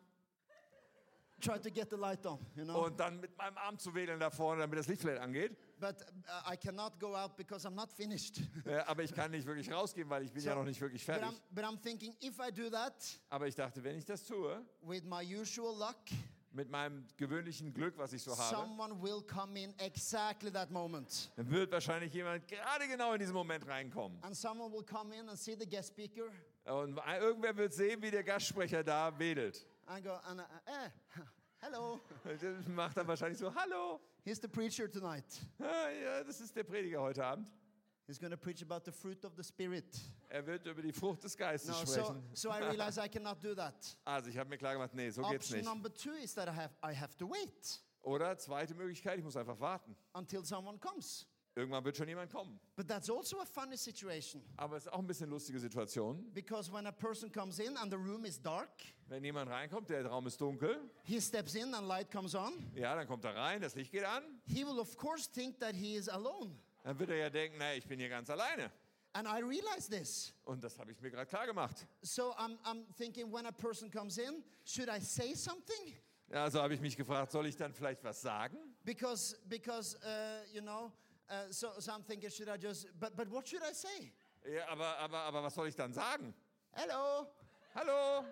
try 1.40 1.58
to 1.58 1.70
get 1.70 1.90
the 1.90 1.96
light 1.96 2.24
on, 2.26 2.38
you 2.54 2.64
know? 2.64 2.84
und 2.86 3.00
dann 3.00 3.18
mit 3.20 3.36
meinem 3.36 3.56
Arm 3.58 3.78
zu 3.78 3.94
wedeln 3.94 4.20
da 4.20 4.30
vorne, 4.30 4.60
damit 4.60 4.78
das 4.78 4.86
Licht 4.86 5.02
vielleicht 5.02 5.20
angeht. 5.20 5.56
But 5.78 6.02
uh, 6.26 6.52
I 6.52 6.56
cannot 6.56 6.98
go 6.98 7.14
out 7.14 7.36
because 7.36 7.66
I'm 7.66 7.74
not 7.74 7.92
finished. 7.92 8.40
Aber 8.86 9.02
ich 9.02 9.12
kann 9.12 9.30
nicht 9.30 9.46
wirklich 9.46 9.70
rausgehen, 9.70 10.08
weil 10.08 10.22
ich 10.22 10.32
bin 10.32 10.42
ja 10.42 10.54
noch 10.54 10.64
nicht 10.64 10.80
wirklich 10.80 11.04
but, 11.04 11.16
fertig. 11.16 11.28
I'm, 11.28 11.54
but 11.54 11.64
I'm 11.64 11.78
thinking 11.82 12.14
if 12.22 12.38
I 12.40 12.50
do 12.50 12.70
that 12.70 12.94
Aber 13.28 13.46
ich 13.46 13.54
dachte, 13.54 13.84
wenn 13.84 13.96
ich 13.96 14.04
das 14.04 14.24
tue, 14.24 14.64
with 14.82 15.04
my 15.04 15.22
usual 15.22 15.76
luck, 15.78 15.96
mit 16.52 16.70
meinem 16.70 17.06
gewöhnlichen 17.18 17.74
Glück, 17.74 17.98
was 17.98 18.14
ich 18.14 18.22
so 18.22 18.36
habe, 18.36 18.56
someone 18.56 19.02
will 19.02 19.20
come 19.20 19.60
in 19.62 19.78
exactly 19.78 20.50
that 20.50 20.70
moment. 20.70 21.30
dann 21.36 21.50
wird 21.50 21.70
wahrscheinlich 21.70 22.12
jemand 22.14 22.48
gerade 22.48 22.88
genau 22.88 23.12
in 23.12 23.18
diesen 23.18 23.34
Moment 23.34 23.66
reinkommen. 23.66 24.18
And 24.22 24.34
someone 24.34 24.72
will 24.72 24.84
come 24.84 25.14
in 25.14 25.28
and 25.28 25.38
see 25.38 25.54
the 25.58 25.66
guest 25.68 25.90
speaker 25.90 26.30
Und 26.64 26.98
irgendwer 27.20 27.54
wird 27.54 27.74
sehen, 27.74 28.00
wie 28.00 28.10
der 28.10 28.24
Gastsprecher 28.24 28.82
da 28.82 29.16
wedelt. 29.18 29.66
and 29.86 30.02
go, 30.02 30.14
and, 30.26 30.40
uh, 30.40 30.44
eh, 30.66 30.90
hello, 31.60 32.00
Das 32.24 32.66
macht 32.66 32.96
dann 32.96 33.06
wahrscheinlich 33.06 33.38
so, 33.38 33.54
hallo, 33.54 34.00
here's 34.26 34.40
the 34.40 34.48
preacher 34.48 34.88
tonight. 34.90 35.24
ah, 35.60 35.88
ja, 35.90 36.24
das 36.24 36.40
ist 36.40 36.54
der 36.54 36.64
Prediger 36.64 37.00
heute 37.00 37.24
Abend. 37.24 37.46
He's 38.08 38.18
going 38.20 38.30
to 38.30 38.36
preach 38.36 38.62
about 38.62 38.84
the 38.84 38.92
fruit 38.92 39.24
of 39.24 39.32
the 39.36 39.42
Spirit. 39.42 39.84
Er 40.28 40.44
wird 40.46 40.64
über 40.66 40.80
die 40.82 40.92
Frucht 40.92 41.24
des 41.24 41.36
Geistes 41.36 41.70
No, 41.70 41.84
so, 41.84 41.92
sprechen. 41.92 42.22
so 42.34 42.50
I 42.50 42.58
realize 42.62 42.98
I 43.00 43.08
cannot 43.08 43.42
do 43.42 43.54
that. 43.54 43.74
Also 44.04 44.28
ich 44.30 44.36
habe 44.38 44.48
mir 44.50 44.58
klar 44.58 44.74
gemacht, 44.74 44.94
nee, 44.94 45.10
so 45.10 45.22
geht's 45.22 45.46
Option 45.46 45.58
nicht. 45.58 45.68
number 45.68 45.92
two 45.92 46.12
is 46.22 46.32
that 46.34 46.48
I 46.48 46.52
have, 46.52 46.70
I 46.84 46.92
have 46.94 47.16
to 47.16 47.28
wait 47.28 47.80
Oder 48.02 48.36
zweite 48.38 48.74
Möglichkeit, 48.74 49.18
ich 49.18 49.24
muss 49.24 49.36
einfach 49.36 49.58
warten. 49.58 49.96
until 50.14 50.44
someone 50.44 50.78
comes. 50.78 51.26
Irgendwann 51.56 51.82
wird 51.86 51.96
schon 51.96 52.06
jemand 52.06 52.30
kommen. 52.30 52.60
But 52.76 52.86
that's 52.86 53.08
also 53.08 53.40
a 53.40 53.46
funny 53.46 53.78
situation 53.78 54.42
Aber 54.58 54.76
es 54.76 54.84
ist 54.84 54.92
auch 54.92 54.98
ein 54.98 55.06
bisschen 55.06 55.30
lustige 55.30 55.58
Situation. 55.58 56.30
because 56.34 56.70
when 56.70 56.86
a 56.86 56.92
person 56.92 57.32
comes 57.32 57.58
in 57.58 57.74
and 57.78 57.90
the 57.90 57.96
room 57.96 58.26
is 58.26 58.38
dark, 58.40 58.68
Wenn 59.08 59.24
jemand 59.24 59.50
reinkommt, 59.50 59.88
der 59.88 60.04
Raum 60.04 60.26
ist 60.26 60.38
dunkel, 60.38 60.78
he 61.04 61.18
steps 61.18 61.54
in 61.54 61.72
and 61.72 61.88
light 61.88 62.10
comes 62.10 62.34
on, 62.34 62.52
ja, 62.74 62.94
dann 62.94 63.06
kommt 63.06 63.24
er 63.24 63.34
rein, 63.34 63.62
das 63.62 63.74
Licht 63.74 63.90
geht 63.90 64.04
an. 64.04 64.22
he 64.44 64.64
will 64.66 64.78
of 64.78 64.94
course 64.98 65.30
think 65.32 65.58
that 65.58 65.74
he 65.74 65.94
is 65.96 66.10
alone. 66.10 66.54
Dann 66.84 66.98
wird 66.98 67.08
er 67.08 67.16
ja 67.16 67.30
denken, 67.30 67.56
nee, 67.56 67.78
ich 67.78 67.86
bin 67.86 67.98
hier 67.98 68.10
ganz 68.10 68.28
alleine. 68.28 68.70
And 69.14 69.26
I 69.26 69.40
realize 69.42 69.88
this. 69.88 70.34
Und 70.44 70.62
das 70.62 70.78
habe 70.78 70.92
ich 70.92 71.00
mir 71.00 71.10
gerade 71.10 71.26
klar 71.26 71.46
gemacht. 71.46 71.86
So 72.02 72.34
I'm, 72.36 72.58
I'm 72.64 72.84
thinking 72.98 73.32
when 73.32 73.46
a 73.46 73.50
person 73.52 73.90
comes 73.90 74.18
in, 74.18 74.44
should 74.66 74.90
I 74.90 75.00
say 75.00 75.34
something? 75.34 75.94
Also 76.30 76.60
habe 76.60 76.74
ich 76.74 76.80
mich 76.82 76.96
gefragt, 76.98 77.32
soll 77.32 77.46
ich 77.46 77.56
dann 77.56 77.72
vielleicht 77.72 78.04
was 78.04 78.20
sagen? 78.20 78.58
Because, 78.84 79.38
because 79.48 79.96
uh, 80.02 80.44
you 80.52 80.60
know, 80.60 80.92
uh, 81.28 81.50
so, 81.50 81.68
so 81.78 81.92
I'm 81.92 82.02
thinking, 82.04 82.30
should 82.30 82.48
I 82.48 82.56
just, 82.58 82.86
but, 82.98 83.16
but 83.16 83.28
what 83.30 83.46
should 83.46 83.62
I 83.62 83.72
say? 83.74 84.12
Ja, 84.44 84.68
aber, 84.68 84.96
aber, 84.98 85.18
aber 85.18 85.42
was 85.42 85.54
soll 85.54 85.68
ich 85.68 85.74
dann 85.76 85.92
sagen? 85.92 86.34
Hello, 86.72 87.26
Hallo, 87.74 88.24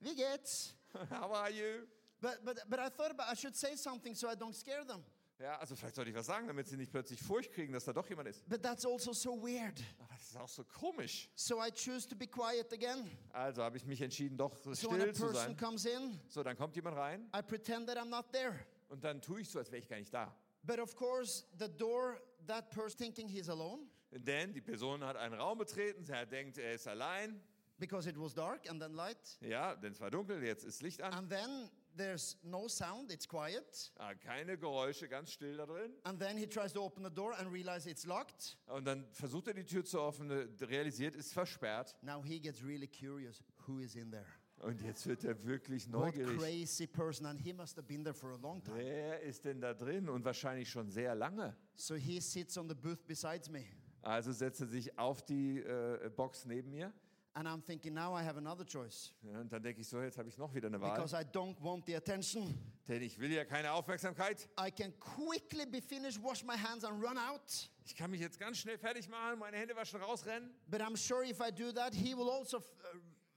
wie 0.00 0.14
geht's? 0.14 0.74
how 1.10 1.32
are 1.32 1.50
you? 1.50 1.86
But, 2.20 2.44
but, 2.44 2.58
but 2.68 2.78
I 2.78 2.88
thought 2.88 3.10
about 3.10 3.26
I 3.30 3.34
should 3.34 3.56
say 3.56 3.74
something 3.76 4.14
so 4.14 4.28
I 4.28 4.34
don't 4.34 4.54
scare 4.54 4.84
them. 4.84 5.02
Ja, 5.40 5.58
also 5.58 5.74
vielleicht 5.74 5.96
sollte 5.96 6.10
ich 6.10 6.16
was 6.16 6.26
sagen, 6.26 6.46
damit 6.46 6.68
sie 6.68 6.76
nicht 6.76 6.92
plötzlich 6.92 7.20
Furcht 7.20 7.52
kriegen, 7.52 7.72
dass 7.72 7.84
da 7.84 7.92
doch 7.92 8.08
jemand 8.08 8.28
ist. 8.28 8.48
But 8.48 8.62
that's 8.62 8.86
also 8.86 9.12
so 9.12 9.36
weird. 9.42 9.82
Aber 9.98 10.08
das 10.14 10.22
ist 10.28 10.36
auch 10.36 10.48
so 10.48 10.62
komisch. 10.64 11.28
So 11.34 11.60
I 11.60 11.70
choose 11.72 12.06
to 12.08 12.14
be 12.14 12.26
quiet 12.28 12.72
again. 12.72 13.10
Also 13.32 13.62
habe 13.64 13.76
ich 13.76 13.84
mich 13.84 14.00
entschieden, 14.00 14.36
doch 14.38 14.56
So 14.56 14.90
when 14.92 15.00
a 15.00 15.02
still 15.02 15.12
zu 15.14 15.22
person 15.26 15.34
sein. 15.48 15.56
comes 15.56 15.84
in, 15.86 16.20
So, 16.28 16.42
dann 16.44 16.56
kommt 16.56 16.76
jemand 16.76 16.96
rein 16.96 17.28
I 17.36 17.42
pretend 17.42 17.88
that 17.88 17.96
I'm 17.98 18.08
not 18.10 18.30
there. 18.32 18.54
und 18.88 19.02
dann 19.02 19.20
tue 19.20 19.40
ich 19.40 19.50
so, 19.50 19.58
als 19.58 19.72
wäre 19.72 19.82
ich 19.82 19.88
gar 19.88 19.98
nicht 19.98 20.14
da. 20.14 20.32
But 20.66 20.78
of 20.78 20.94
course, 20.96 21.44
the 21.58 21.68
door, 21.68 22.20
that 22.46 22.70
person 22.70 22.98
thinking 22.98 23.28
he's 23.28 23.48
alone 23.48 23.88
Denn 24.10 24.52
die 24.52 24.60
Person 24.60 25.02
hat 25.02 25.16
einen 25.16 25.34
Raum 25.34 25.58
betreten, 25.58 26.04
er 26.08 26.24
denkt, 26.26 26.58
er 26.58 26.74
ist 26.74 26.86
allein. 26.86 27.40
because 27.78 28.06
it 28.08 28.16
was 28.16 28.32
dark 28.32 28.68
and 28.70 28.80
then 28.80 28.94
light. 28.94 29.36
Ja, 29.40 29.74
denn 29.74 29.92
es 29.92 30.00
war 30.00 30.10
dunkel, 30.10 30.42
jetzt 30.42 30.64
ist 30.64 30.80
Licht 30.82 31.02
an. 31.02 31.12
And 31.12 31.28
then 31.28 31.68
there's 31.96 32.36
no 32.42 32.68
sound, 32.68 33.10
it's 33.10 33.26
quiet. 33.26 33.92
Ah, 33.98 34.14
keine 34.14 34.56
Geräusche, 34.56 35.08
ganz 35.08 35.32
still 35.32 35.56
da 35.56 35.66
drin. 35.66 35.92
And 36.04 36.20
then 36.20 36.36
he 36.36 36.46
tries 36.46 36.72
to 36.72 36.80
open 36.82 37.02
the 37.04 37.10
door 37.10 37.34
and 37.38 37.52
realize 37.52 37.88
it's 37.90 38.06
locked. 38.06 38.56
Und 38.68 38.84
dann 38.86 39.04
versucht 39.12 39.48
er 39.48 39.54
die 39.54 39.64
Tür 39.64 39.84
zu 39.84 39.98
öffnen, 40.00 40.30
realisiert, 40.60 41.16
ist 41.16 41.32
versperrt. 41.32 41.96
Now 42.02 42.22
he 42.22 42.38
gets 42.40 42.62
really 42.62 42.86
curious 42.88 43.42
who 43.66 43.80
is 43.80 43.96
in 43.96 44.10
there. 44.10 44.26
Und 44.64 44.80
jetzt 44.82 45.06
wird 45.06 45.24
er 45.24 45.44
wirklich 45.44 45.86
What 45.92 46.16
neugierig. 46.16 46.38
crazy 46.38 46.86
person. 46.86 47.26
And 47.26 47.38
he 47.40 47.52
must 47.52 47.76
have 47.76 47.86
been 47.86 48.02
there 48.02 48.14
for 48.14 48.30
a 48.32 48.36
long 48.36 48.62
time. 48.62 48.76
Wer 48.78 49.20
ist 49.20 49.44
denn 49.44 49.60
da 49.60 49.74
drin? 49.74 50.08
Und 50.08 50.24
wahrscheinlich 50.24 50.68
schon 50.70 50.88
sehr 50.90 51.14
lange. 51.14 51.54
So 51.74 51.94
he 51.94 52.20
sits 52.20 52.56
on 52.56 52.68
the 52.68 52.74
booth 52.74 53.06
besides 53.06 53.48
me. 53.50 53.64
Also 54.02 54.32
setzt 54.32 54.60
er 54.60 54.66
sich 54.66 54.98
auf 54.98 55.22
die 55.22 55.58
äh, 55.60 56.10
Box 56.14 56.44
neben 56.46 56.70
mir. 56.70 56.92
And 57.36 57.48
I'm 57.48 57.60
thinking, 57.64 57.94
now 57.94 58.14
I 58.14 58.22
have 58.22 58.36
another 58.38 58.64
choice. 58.64 59.12
Ja, 59.22 59.40
und 59.40 59.52
dann 59.52 59.60
denke 59.60 59.80
ich 59.80 59.88
so, 59.88 60.00
jetzt 60.00 60.16
habe 60.18 60.28
ich 60.28 60.38
noch 60.38 60.54
wieder 60.54 60.68
eine 60.68 60.80
Wahl. 60.80 60.94
Because 60.94 61.16
I 61.16 61.24
don't 61.24 61.60
want 61.60 61.84
the 61.84 61.96
attention. 61.96 62.54
Denn 62.86 63.02
ich 63.02 63.18
will 63.18 63.32
ja 63.32 63.44
keine 63.44 63.72
Aufmerksamkeit. 63.72 64.48
I 64.56 64.70
can 64.70 64.92
quickly 65.00 65.66
be 65.66 65.80
finished, 65.82 66.22
wash 66.22 66.44
my 66.44 66.56
hands, 66.56 66.84
and 66.84 67.02
run 67.02 67.18
out. 67.18 67.42
Ich 67.86 67.96
kann 67.96 68.12
mich 68.12 68.20
jetzt 68.20 68.38
ganz 68.38 68.58
schnell 68.58 68.78
fertig 68.78 69.08
machen, 69.08 69.40
meine 69.40 69.56
Hände 69.56 69.74
waschen, 69.74 70.00
rausrennen. 70.00 70.48
But 70.70 70.80
I'm 70.80 70.96
sure 70.96 71.24
if 71.24 71.40
I 71.40 71.50
do 71.50 71.72
that, 71.72 71.92
he 71.92 72.14
will 72.14 72.30
also 72.30 72.58
uh, 72.58 72.62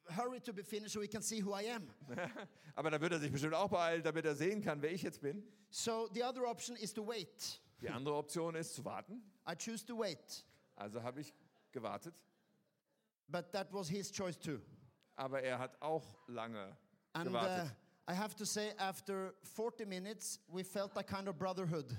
hurry 0.09 0.39
to 0.41 0.53
be 0.53 0.63
finished 0.63 0.93
so 0.93 1.01
he 1.01 1.07
can 1.07 1.21
see 1.21 1.41
who 1.41 1.53
I 1.53 1.63
am. 1.73 1.87
Aber 2.75 2.91
dann 2.91 3.01
wird 3.01 3.13
er 3.13 3.19
sich 3.19 3.31
bestimmt 3.31 3.53
auch 3.53 3.69
beeilen, 3.69 4.03
damit 4.03 4.25
er 4.25 4.35
sehen 4.35 4.61
kann, 4.61 4.81
wer 4.81 4.91
ich 4.91 5.01
jetzt 5.01 5.21
bin. 5.21 5.43
So 5.69 6.09
the 6.13 6.23
other 6.23 6.47
option 6.47 6.75
is 6.77 6.93
to 6.93 7.05
wait. 7.05 7.61
Die 7.81 7.89
andere 7.89 8.15
Option 8.15 8.55
ist 8.55 8.75
zu 8.75 8.83
warten. 8.85 9.21
I 9.49 9.55
choose 9.55 9.85
to 9.85 9.97
wait. 9.97 10.45
Also 10.75 11.01
habe 11.01 11.21
ich 11.21 11.33
gewartet. 11.71 12.15
But 13.27 13.51
that 13.51 13.73
was 13.73 13.89
his 13.89 14.11
choice 14.11 14.37
too. 14.37 14.59
Aber 15.15 15.41
er 15.41 15.59
hat 15.59 15.81
auch 15.81 16.05
lange 16.27 16.77
And 17.13 17.27
uh, 17.27 17.31
gewartet. 17.31 17.75
I 18.09 18.13
have 18.13 18.35
to 18.37 18.45
say, 18.45 18.73
after 18.77 19.33
40 19.43 19.85
minutes, 19.85 20.39
we 20.47 20.63
felt 20.63 20.95
a 20.95 21.03
kind 21.03 21.27
of 21.27 21.37
brotherhood. 21.37 21.93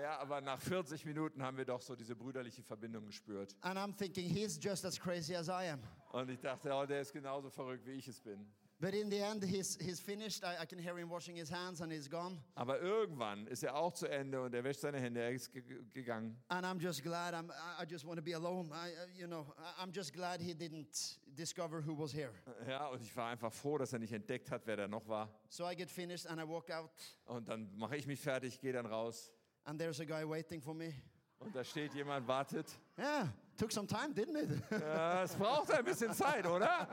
Ja, 0.00 0.18
aber 0.18 0.40
nach 0.40 0.60
40 0.60 1.04
Minuten 1.04 1.42
haben 1.42 1.56
wir 1.56 1.64
doch 1.64 1.80
so 1.80 1.94
diese 1.94 2.16
brüderliche 2.16 2.62
Verbindung 2.62 3.06
gespürt. 3.06 3.54
And 3.60 3.78
I'm 3.78 3.94
thinking, 3.96 4.28
he's 4.28 4.58
just 4.60 4.84
as 4.84 4.98
crazy 4.98 5.34
as 5.34 5.48
I 5.48 5.70
am. 5.70 5.80
Und 6.14 6.30
ich 6.30 6.38
dachte, 6.40 6.70
oh, 6.72 6.86
der 6.86 7.00
ist 7.00 7.12
genauso 7.12 7.50
verrückt, 7.50 7.84
wie 7.86 7.92
ich 7.92 8.06
es 8.06 8.20
bin. 8.20 8.46
But 8.80 8.92
in 8.94 9.10
the 9.10 9.18
end, 9.18 9.42
he's, 9.44 9.76
he's 9.80 9.98
finished. 10.00 10.44
I, 10.44 10.62
I 10.62 10.66
can 10.66 10.78
hear 10.78 10.96
him 10.96 11.08
washing 11.10 11.34
his 11.36 11.50
hands 11.50 11.80
and 11.80 11.90
he's 11.92 12.08
gone. 12.08 12.38
Aber 12.54 12.80
irgendwann 12.80 13.46
ist 13.48 13.62
er 13.64 13.74
auch 13.74 13.92
zu 13.92 14.06
Ende 14.08 14.40
und 14.42 14.54
er 14.54 14.62
wäscht 14.62 14.80
seine 14.80 14.98
Hände, 15.00 15.20
er 15.20 15.30
ist 15.32 15.52
ge 15.52 15.62
gegangen. 15.92 16.36
And 16.48 16.64
I'm 16.64 16.78
just 16.80 17.02
glad. 17.02 17.34
I'm, 17.34 17.50
I- 17.80 17.84
just 17.88 18.04
want 18.06 18.18
to 18.18 18.22
be 18.22 18.34
alone. 18.34 18.70
I, 18.72 18.92
you 19.18 19.26
know, 19.26 19.46
I'm 19.80 19.90
just 19.92 20.12
glad 20.12 20.40
he 20.40 20.52
didn't 20.54 21.18
discover 21.36 21.80
who 21.84 21.96
was 21.98 22.12
here. 22.12 22.30
Ja, 22.68 22.88
und 22.88 23.02
ich 23.02 23.16
war 23.16 23.30
einfach 23.30 23.52
froh, 23.52 23.78
dass 23.78 23.92
er 23.92 23.98
nicht 23.98 24.12
entdeckt 24.12 24.50
hat, 24.52 24.62
wer 24.66 24.76
da 24.76 24.86
noch 24.88 25.06
war. 25.08 25.28
So 25.48 25.68
I 25.68 25.74
get 25.74 25.90
finished 25.90 26.26
and 26.28 26.40
I 26.40 26.44
walk 26.46 26.70
out, 26.70 26.90
Und 27.26 27.48
dann 27.48 27.76
mache 27.76 27.96
ich 27.96 28.06
mich 28.06 28.20
fertig, 28.20 28.60
gehe 28.60 28.72
dann 28.72 28.86
raus. 28.86 29.32
and 29.64 29.80
there's 29.80 30.00
a 30.00 30.04
guy 30.04 30.24
waiting 30.28 30.60
for 30.60 30.74
me. 30.74 30.92
Und 31.40 31.54
da 31.56 31.64
steht 31.64 31.92
jemand, 31.94 32.26
wartet. 32.28 32.66
Yeah, 32.98 33.32
took 33.56 33.72
some 33.72 33.86
time, 33.86 34.12
didn't 34.14 34.36
it? 34.36 34.50
Ja, 34.70 35.22
es 35.24 35.34
braucht 35.34 35.70
ein 35.72 35.84
bisschen 35.84 36.12
Zeit, 36.14 36.46
oder? 36.46 36.88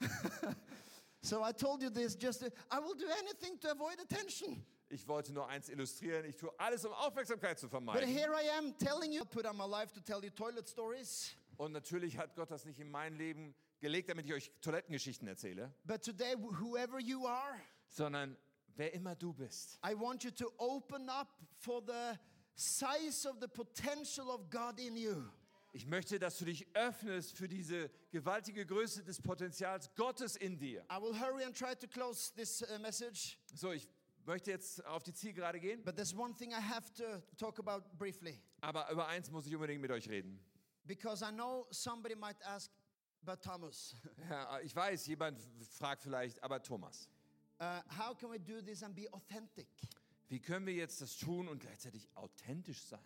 so 1.20 1.42
I 1.42 1.52
told 1.52 1.82
you 1.82 1.90
this 1.90 2.16
just, 2.16 2.40
to, 2.40 2.46
I 2.70 2.78
will 2.80 2.94
do 2.94 3.06
anything 3.20 3.58
to 3.60 3.70
avoid 3.70 4.00
attention. 4.00 4.64
Ich 4.88 5.06
wollte 5.08 5.32
nur 5.32 5.48
eins 5.48 5.68
illustrieren. 5.70 6.24
Ich 6.26 6.36
tue 6.36 6.50
alles, 6.58 6.84
um 6.84 6.92
Aufmerksamkeit 6.92 7.58
zu 7.58 7.66
But 7.66 7.70
vermeiden. 7.70 8.08
here 8.08 8.32
I 8.34 8.50
am 8.58 8.76
telling 8.76 9.10
you, 9.12 9.24
put 9.24 9.46
on 9.46 9.56
my 9.56 9.64
life 9.66 9.92
to 9.94 10.00
tell 10.00 10.22
you 10.22 10.30
toilet 10.30 10.68
stories. 10.68 11.34
Und 11.56 11.72
natürlich 11.72 12.18
hat 12.18 12.34
Gott 12.34 12.50
das 12.50 12.64
nicht 12.66 12.78
in 12.80 12.90
mein 12.90 13.14
Leben 13.16 13.54
gelegt, 13.80 14.10
damit 14.10 14.26
ich 14.26 14.34
euch 14.34 14.52
Toilettengeschichten 14.60 15.26
erzähle, 15.28 15.72
But 15.84 16.02
today, 16.02 16.34
wh- 16.36 16.60
whoever 16.60 16.98
you 17.00 17.26
are, 17.26 17.58
sondern 17.88 18.36
wer 18.76 18.92
immer 18.92 19.14
du 19.14 19.32
bist. 19.32 19.78
I 19.86 19.94
want 19.98 20.24
you 20.24 20.30
to 20.32 20.52
open 20.58 21.08
up 21.08 21.28
for 21.58 21.80
the 21.86 22.18
size 22.54 23.26
of 23.28 23.36
the 23.40 23.48
potential 23.48 24.28
of 24.30 24.50
God 24.50 24.78
in 24.78 24.96
you. 24.96 25.24
Ich 25.74 25.86
möchte, 25.86 26.18
dass 26.18 26.36
du 26.38 26.44
dich 26.44 26.66
öffnest 26.76 27.34
für 27.36 27.48
diese 27.48 27.90
gewaltige 28.10 28.66
Größe 28.66 29.02
des 29.04 29.20
Potenzials 29.22 29.94
Gottes 29.94 30.36
in 30.36 30.58
dir. 30.58 30.84
I 30.90 31.00
will 31.00 31.18
hurry 31.18 31.44
and 31.44 31.56
try 31.56 31.74
to 31.74 31.86
close 31.88 32.32
this 32.34 32.62
uh, 32.62 32.78
message, 32.78 33.38
So, 33.54 33.72
ich 33.72 33.88
möchte 34.26 34.50
jetzt 34.50 34.84
auf 34.84 35.02
die 35.02 35.14
Zielgerade 35.14 35.58
gehen, 35.60 35.82
but 35.82 35.96
there's 35.96 36.14
one 36.14 36.34
thing 36.34 36.50
I 36.52 36.60
have 36.60 36.92
to 36.94 37.22
talk 37.38 37.58
about 37.58 37.88
briefly. 37.96 38.38
aber 38.60 38.90
über 38.90 39.06
eins 39.08 39.30
muss 39.30 39.46
ich 39.46 39.54
unbedingt 39.54 39.80
mit 39.80 39.90
euch 39.90 40.08
reden. 40.10 40.38
Because 40.84 41.24
I 41.24 41.32
know 41.32 41.66
somebody 41.70 42.14
might 42.16 42.36
ask, 42.44 42.70
but 43.22 43.40
Thomas, 43.40 43.94
Ja, 44.30 44.60
ich 44.60 44.76
weiß, 44.76 45.06
jemand 45.06 45.40
fragt 45.70 46.02
vielleicht, 46.02 46.42
aber 46.42 46.62
Thomas, 46.62 47.08
uh, 47.60 47.80
how 47.98 48.14
can 48.14 48.30
we 48.30 48.38
do 48.38 48.60
this 48.60 48.82
and 48.82 48.94
be 48.94 49.10
authentic? 49.12 49.68
wie 50.28 50.38
können 50.40 50.66
wir 50.66 50.74
jetzt 50.74 51.00
das 51.00 51.16
tun 51.16 51.48
und 51.48 51.60
gleichzeitig 51.60 52.08
authentisch 52.14 52.82
sein? 52.82 53.00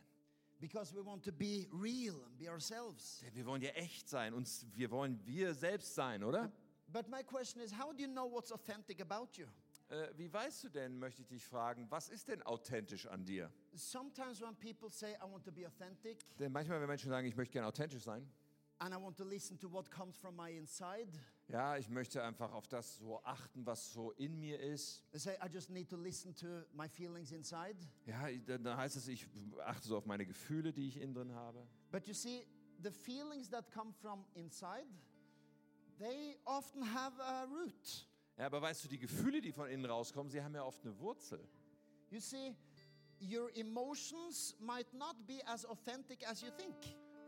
Because 0.58 0.94
we 0.94 1.04
want 1.04 1.22
to 1.24 1.32
be 1.32 1.68
real 1.70 2.14
and 2.24 2.38
be 2.38 2.48
ourselves. 2.48 3.20
Denn 3.20 3.34
wir 3.34 3.44
wollen 3.44 3.62
ja 3.62 3.70
echt 3.70 4.08
sein, 4.08 4.32
uns, 4.32 4.66
wir 4.74 4.90
wollen 4.90 5.20
wir 5.26 5.54
selbst 5.54 5.94
sein, 5.94 6.24
oder? 6.24 6.50
But 6.88 7.08
my 7.08 7.22
question 7.22 7.60
is, 7.62 7.72
how 7.72 7.92
do 7.92 8.02
you 8.02 8.08
know 8.08 8.26
what's 8.26 8.50
authentic 8.52 9.00
about 9.00 9.36
you? 9.36 9.46
Äh, 9.88 10.08
wie 10.16 10.32
weißt 10.32 10.64
du 10.64 10.68
denn, 10.68 10.98
möchte 10.98 11.22
ich 11.22 11.28
dich 11.28 11.44
fragen, 11.44 11.86
was 11.90 12.08
ist 12.08 12.28
denn 12.28 12.42
authentisch 12.42 13.06
an 13.06 13.24
dir? 13.24 13.52
Sometimes 13.74 14.40
when 14.40 14.54
people 14.56 14.90
say, 14.90 15.12
I 15.14 15.30
want 15.30 15.44
to 15.44 15.52
be 15.52 15.66
authentic 15.66 16.24
Denn 16.38 16.50
manchmal, 16.52 16.80
wenn 16.80 16.88
Menschen 16.88 17.10
sagen, 17.10 17.26
ich 17.26 17.36
möchte 17.36 17.52
gerne 17.52 17.68
authentisch 17.68 18.02
sein, 18.02 18.28
and 18.78 18.92
I 18.92 18.96
want 18.96 19.16
to 19.16 19.24
listen 19.24 19.58
to 19.58 19.70
what 19.70 19.90
comes 19.90 20.16
from 20.16 20.36
my 20.36 20.50
inside, 20.50 21.08
ja, 21.48 21.76
ich 21.76 21.88
möchte 21.88 22.22
einfach 22.22 22.52
auf 22.52 22.66
das 22.66 22.96
so 22.96 23.22
achten, 23.22 23.64
was 23.64 23.92
so 23.92 24.10
in 24.12 24.38
mir 24.38 24.58
ist. 24.58 25.02
they 25.12 25.20
say, 25.20 25.36
I 25.42 25.48
just 25.52 25.70
need 25.70 25.88
to 25.88 25.96
listen 25.96 26.34
to 26.34 26.64
my 26.72 26.88
feelings 26.88 27.30
inside. 27.30 27.76
Ja, 28.04 28.28
dann 28.46 28.76
heißt 28.76 28.96
es, 28.96 29.06
ich 29.08 29.26
achte 29.64 29.86
so 29.86 29.96
auf 29.96 30.06
meine 30.06 30.26
Gefühle, 30.26 30.72
die 30.72 30.88
ich 30.88 31.00
innen 31.00 31.14
drin 31.14 31.32
habe. 31.32 31.66
But 31.92 32.06
you 32.08 32.14
see, 32.14 32.46
the 32.82 32.90
feelings 32.90 33.48
that 33.50 33.70
come 33.70 33.92
from 33.92 34.24
inside, 34.34 34.86
they 35.98 36.36
often 36.44 36.82
have 36.82 37.20
a 37.22 37.44
root. 37.44 38.08
Ja, 38.36 38.46
aber 38.46 38.60
weißt 38.60 38.84
du, 38.84 38.88
die 38.88 38.98
Gefühle, 38.98 39.40
die 39.40 39.52
von 39.52 39.68
innen 39.68 39.86
rauskommen, 39.86 40.30
sie 40.30 40.42
haben 40.42 40.54
ja 40.54 40.64
oft 40.64 40.84
eine 40.84 40.98
Wurzel. 40.98 41.40
You 42.10 42.20
see, 42.20 42.54
your 43.20 43.50
emotions 43.56 44.56
might 44.60 44.92
not 44.92 45.14
be 45.26 45.40
as 45.46 45.64
authentic 45.64 46.26
as 46.28 46.42
you 46.42 46.50
think. 46.50 46.76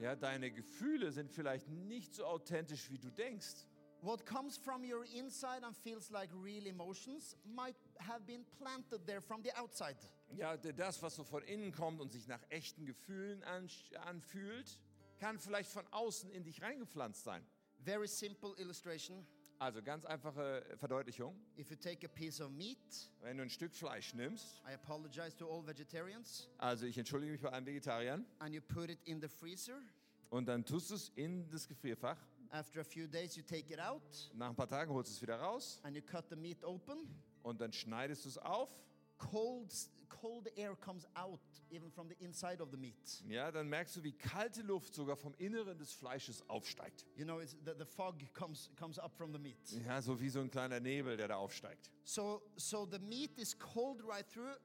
Ja, 0.00 0.14
deine 0.14 0.50
Gefühle 0.50 1.10
sind 1.10 1.30
vielleicht 1.30 1.68
nicht 1.68 2.14
so 2.14 2.24
authentisch, 2.24 2.90
wie 2.90 2.98
du 2.98 3.10
denkst. 3.10 3.66
What 4.00 4.24
comes 4.24 4.56
from 4.56 4.84
your 4.84 5.04
inside 5.16 5.64
and 5.64 5.74
feels 5.74 6.10
like 6.10 6.30
real 6.32 6.66
emotions 6.66 7.36
might 7.44 7.74
have 7.98 8.24
been 8.26 8.44
planted 8.58 9.04
there 9.06 9.20
from 9.20 9.42
the 9.42 9.50
outside. 9.58 9.96
Ja, 10.36 10.56
das, 10.56 11.02
was 11.02 11.16
so 11.16 11.24
von 11.24 11.42
innen 11.42 11.72
kommt 11.72 12.00
und 12.00 12.12
sich 12.12 12.28
nach 12.28 12.40
echten 12.48 12.86
Gefühlen 12.86 13.42
an, 13.42 13.68
anfühlt, 14.06 14.78
kann 15.18 15.38
vielleicht 15.38 15.70
von 15.70 15.84
außen 15.90 16.30
in 16.30 16.44
dich 16.44 16.62
reingepflanzt 16.62 17.24
sein. 17.24 17.44
Very 17.80 18.06
simple 18.06 18.54
illustration. 18.58 19.26
Also 19.58 19.82
ganz 19.82 20.04
einfache 20.04 20.64
Verdeutlichung. 20.76 21.34
If 21.58 21.70
you 21.70 21.76
take 21.76 22.06
a 22.06 22.08
piece 22.08 22.40
of 22.40 22.50
meat, 22.52 22.78
Wenn 23.20 23.38
du 23.38 23.42
ein 23.42 23.50
Stück 23.50 23.74
Fleisch 23.74 24.14
nimmst, 24.14 24.62
I 24.64 24.74
apologize 24.74 25.36
to 25.36 25.50
all 25.50 25.66
vegetarians, 25.66 26.48
also 26.58 26.86
ich 26.86 26.96
entschuldige 26.96 27.32
mich 27.32 27.40
bei 27.40 27.50
allen 27.50 27.66
Vegetariern, 27.66 28.24
and 28.38 28.54
you 28.54 28.60
put 28.60 28.90
it 28.90 29.00
in 29.06 29.20
the 29.20 29.26
freezer, 29.26 29.82
und 30.30 30.46
dann 30.46 30.64
tust 30.64 30.90
du 30.90 30.94
es 30.94 31.08
in 31.16 31.50
das 31.50 31.66
Gefrierfach. 31.66 32.18
After 32.50 32.80
a 32.80 32.84
few 32.84 33.06
days 33.06 33.36
you 33.36 33.42
take 33.42 33.72
it 33.72 33.80
out 33.80 34.02
Nach 34.34 34.48
ein 34.50 34.56
paar 34.56 34.68
Tagen 34.68 34.92
holst 34.92 35.10
du 35.10 35.14
es 35.14 35.22
wieder 35.22 35.36
raus 35.40 35.80
and 35.82 35.94
you 35.96 36.02
cut 36.02 36.24
the 36.30 36.36
meat 36.36 36.62
open, 36.64 37.08
und 37.42 37.60
dann 37.60 37.72
schneidest 37.72 38.24
du 38.24 38.28
es 38.28 38.38
auf. 38.38 38.70
cold, 39.18 39.74
cold 40.08 40.46
air 40.56 40.76
comes 40.76 41.04
out 41.14 41.40
even 41.70 41.90
from 41.90 42.08
the 42.08 42.14
inside 42.24 42.60
of 42.62 42.70
the 42.70 42.76
meat. 42.76 43.22
Ja, 43.28 43.50
dann 43.50 43.68
merkst 43.68 43.96
du, 43.96 44.02
wie 44.04 44.12
kalte 44.12 44.62
Luft 44.62 44.94
sogar 44.94 45.16
vom 45.16 45.34
Inneren 45.38 45.76
des 45.78 45.92
Fleisches 45.92 46.48
aufsteigt. 46.48 47.04
You 47.16 47.24
know, 47.24 47.40
it's 47.40 47.56
the, 47.64 47.72
the 47.78 47.84
fog 47.84 48.14
comes, 48.32 48.70
comes 48.78 48.98
up 48.98 49.12
from 49.16 49.32
the 49.32 49.38
meat. 49.38 49.58
Ja, 49.84 50.00
so 50.00 50.18
wie 50.20 50.28
so 50.30 50.40
ein 50.40 50.50
kleiner 50.50 50.78
Nebel, 50.80 51.16
der 51.16 51.28
da 51.28 51.36
aufsteigt. 51.36 51.90
So, 52.04 52.42
so 52.56 52.86
the 52.90 52.98
meat 53.00 53.36
is 53.38 53.58
cold 53.58 54.02
right 54.06 54.26
through, 54.28 54.56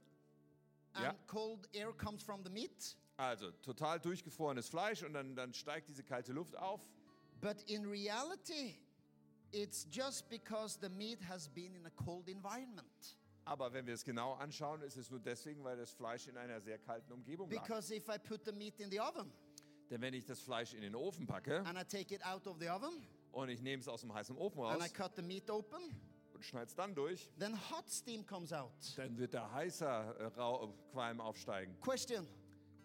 and 0.94 1.04
Yeah. 1.06 1.16
cold 1.28 1.68
air 1.74 1.92
comes 1.94 2.22
from 2.24 2.44
the 2.44 2.52
meat. 2.52 2.96
Also 3.18 3.52
total 3.64 4.00
durchgefrorenes 4.00 4.70
Fleisch 4.70 5.02
und 5.04 5.14
dann, 5.14 5.36
dann 5.36 5.54
steigt 5.54 5.90
diese 5.90 6.04
kalte 6.04 6.32
Luft 6.34 6.56
auf. 6.58 6.82
But 7.44 7.62
in 7.68 7.86
reality, 7.86 8.78
it's 9.52 9.86
just 9.92 10.30
because 10.30 10.78
the 10.80 10.90
meat 10.90 11.20
has 11.30 11.50
been 11.50 11.76
in 11.76 11.86
a 11.86 12.04
cold 12.06 12.30
environment. 12.30 13.18
Aber 13.46 13.74
wenn 13.74 13.86
wir 13.86 13.94
es 13.94 14.06
genau 14.06 14.36
anschauen, 14.36 14.82
ist 14.82 14.96
es 14.96 15.12
nur 15.12 15.20
deswegen, 15.20 15.62
weil 15.62 15.76
das 15.76 15.92
Fleisch 15.92 16.30
in 16.30 16.38
einer 16.38 16.62
sehr 16.62 16.78
kalten 16.78 17.12
Umgebung 17.12 17.52
lag. 17.52 17.62
Because 17.62 17.94
if 17.94 18.08
I 18.08 18.18
put 18.18 18.46
the 18.46 18.54
meat 18.54 18.80
in 18.80 18.90
the 18.90 19.02
oven 19.02 19.30
Denn 19.90 20.00
wenn 20.00 20.14
ich 20.14 20.24
das 20.26 20.40
Fleisch 20.40 20.74
in 20.74 20.82
den 20.82 20.96
Ofen 20.96 21.28
packe 21.28 21.62
and 21.66 21.78
I 21.78 21.84
take 21.84 22.16
it 22.16 22.26
out 22.26 22.48
of 22.48 22.58
the 22.62 22.70
oven 22.70 23.06
und 23.34 23.50
ich 23.50 23.62
nehme 23.62 23.82
es 23.82 23.90
aus 23.90 24.00
dem 24.00 24.14
heißen 24.14 24.38
Ofen 24.38 24.64
and 24.64 24.80
I 24.80 24.84
raus 24.84 24.94
cut 24.94 25.12
the 25.18 25.22
meat 25.22 25.50
open, 25.50 25.82
und 26.34 26.46
schneide 26.46 26.68
es 26.68 26.76
dann 26.76 26.96
durch, 26.96 27.30
then 27.38 27.54
hot 27.70 27.90
steam 27.90 28.26
comes 28.26 28.54
out. 28.54 28.72
dann 28.96 29.18
wird 29.18 29.34
da 29.34 29.52
heißer 29.52 30.16
äh, 30.18 30.26
Rau 30.38 30.74
Qualm 30.94 31.20
aufsteigen. 31.20 31.78
Question 31.82 32.26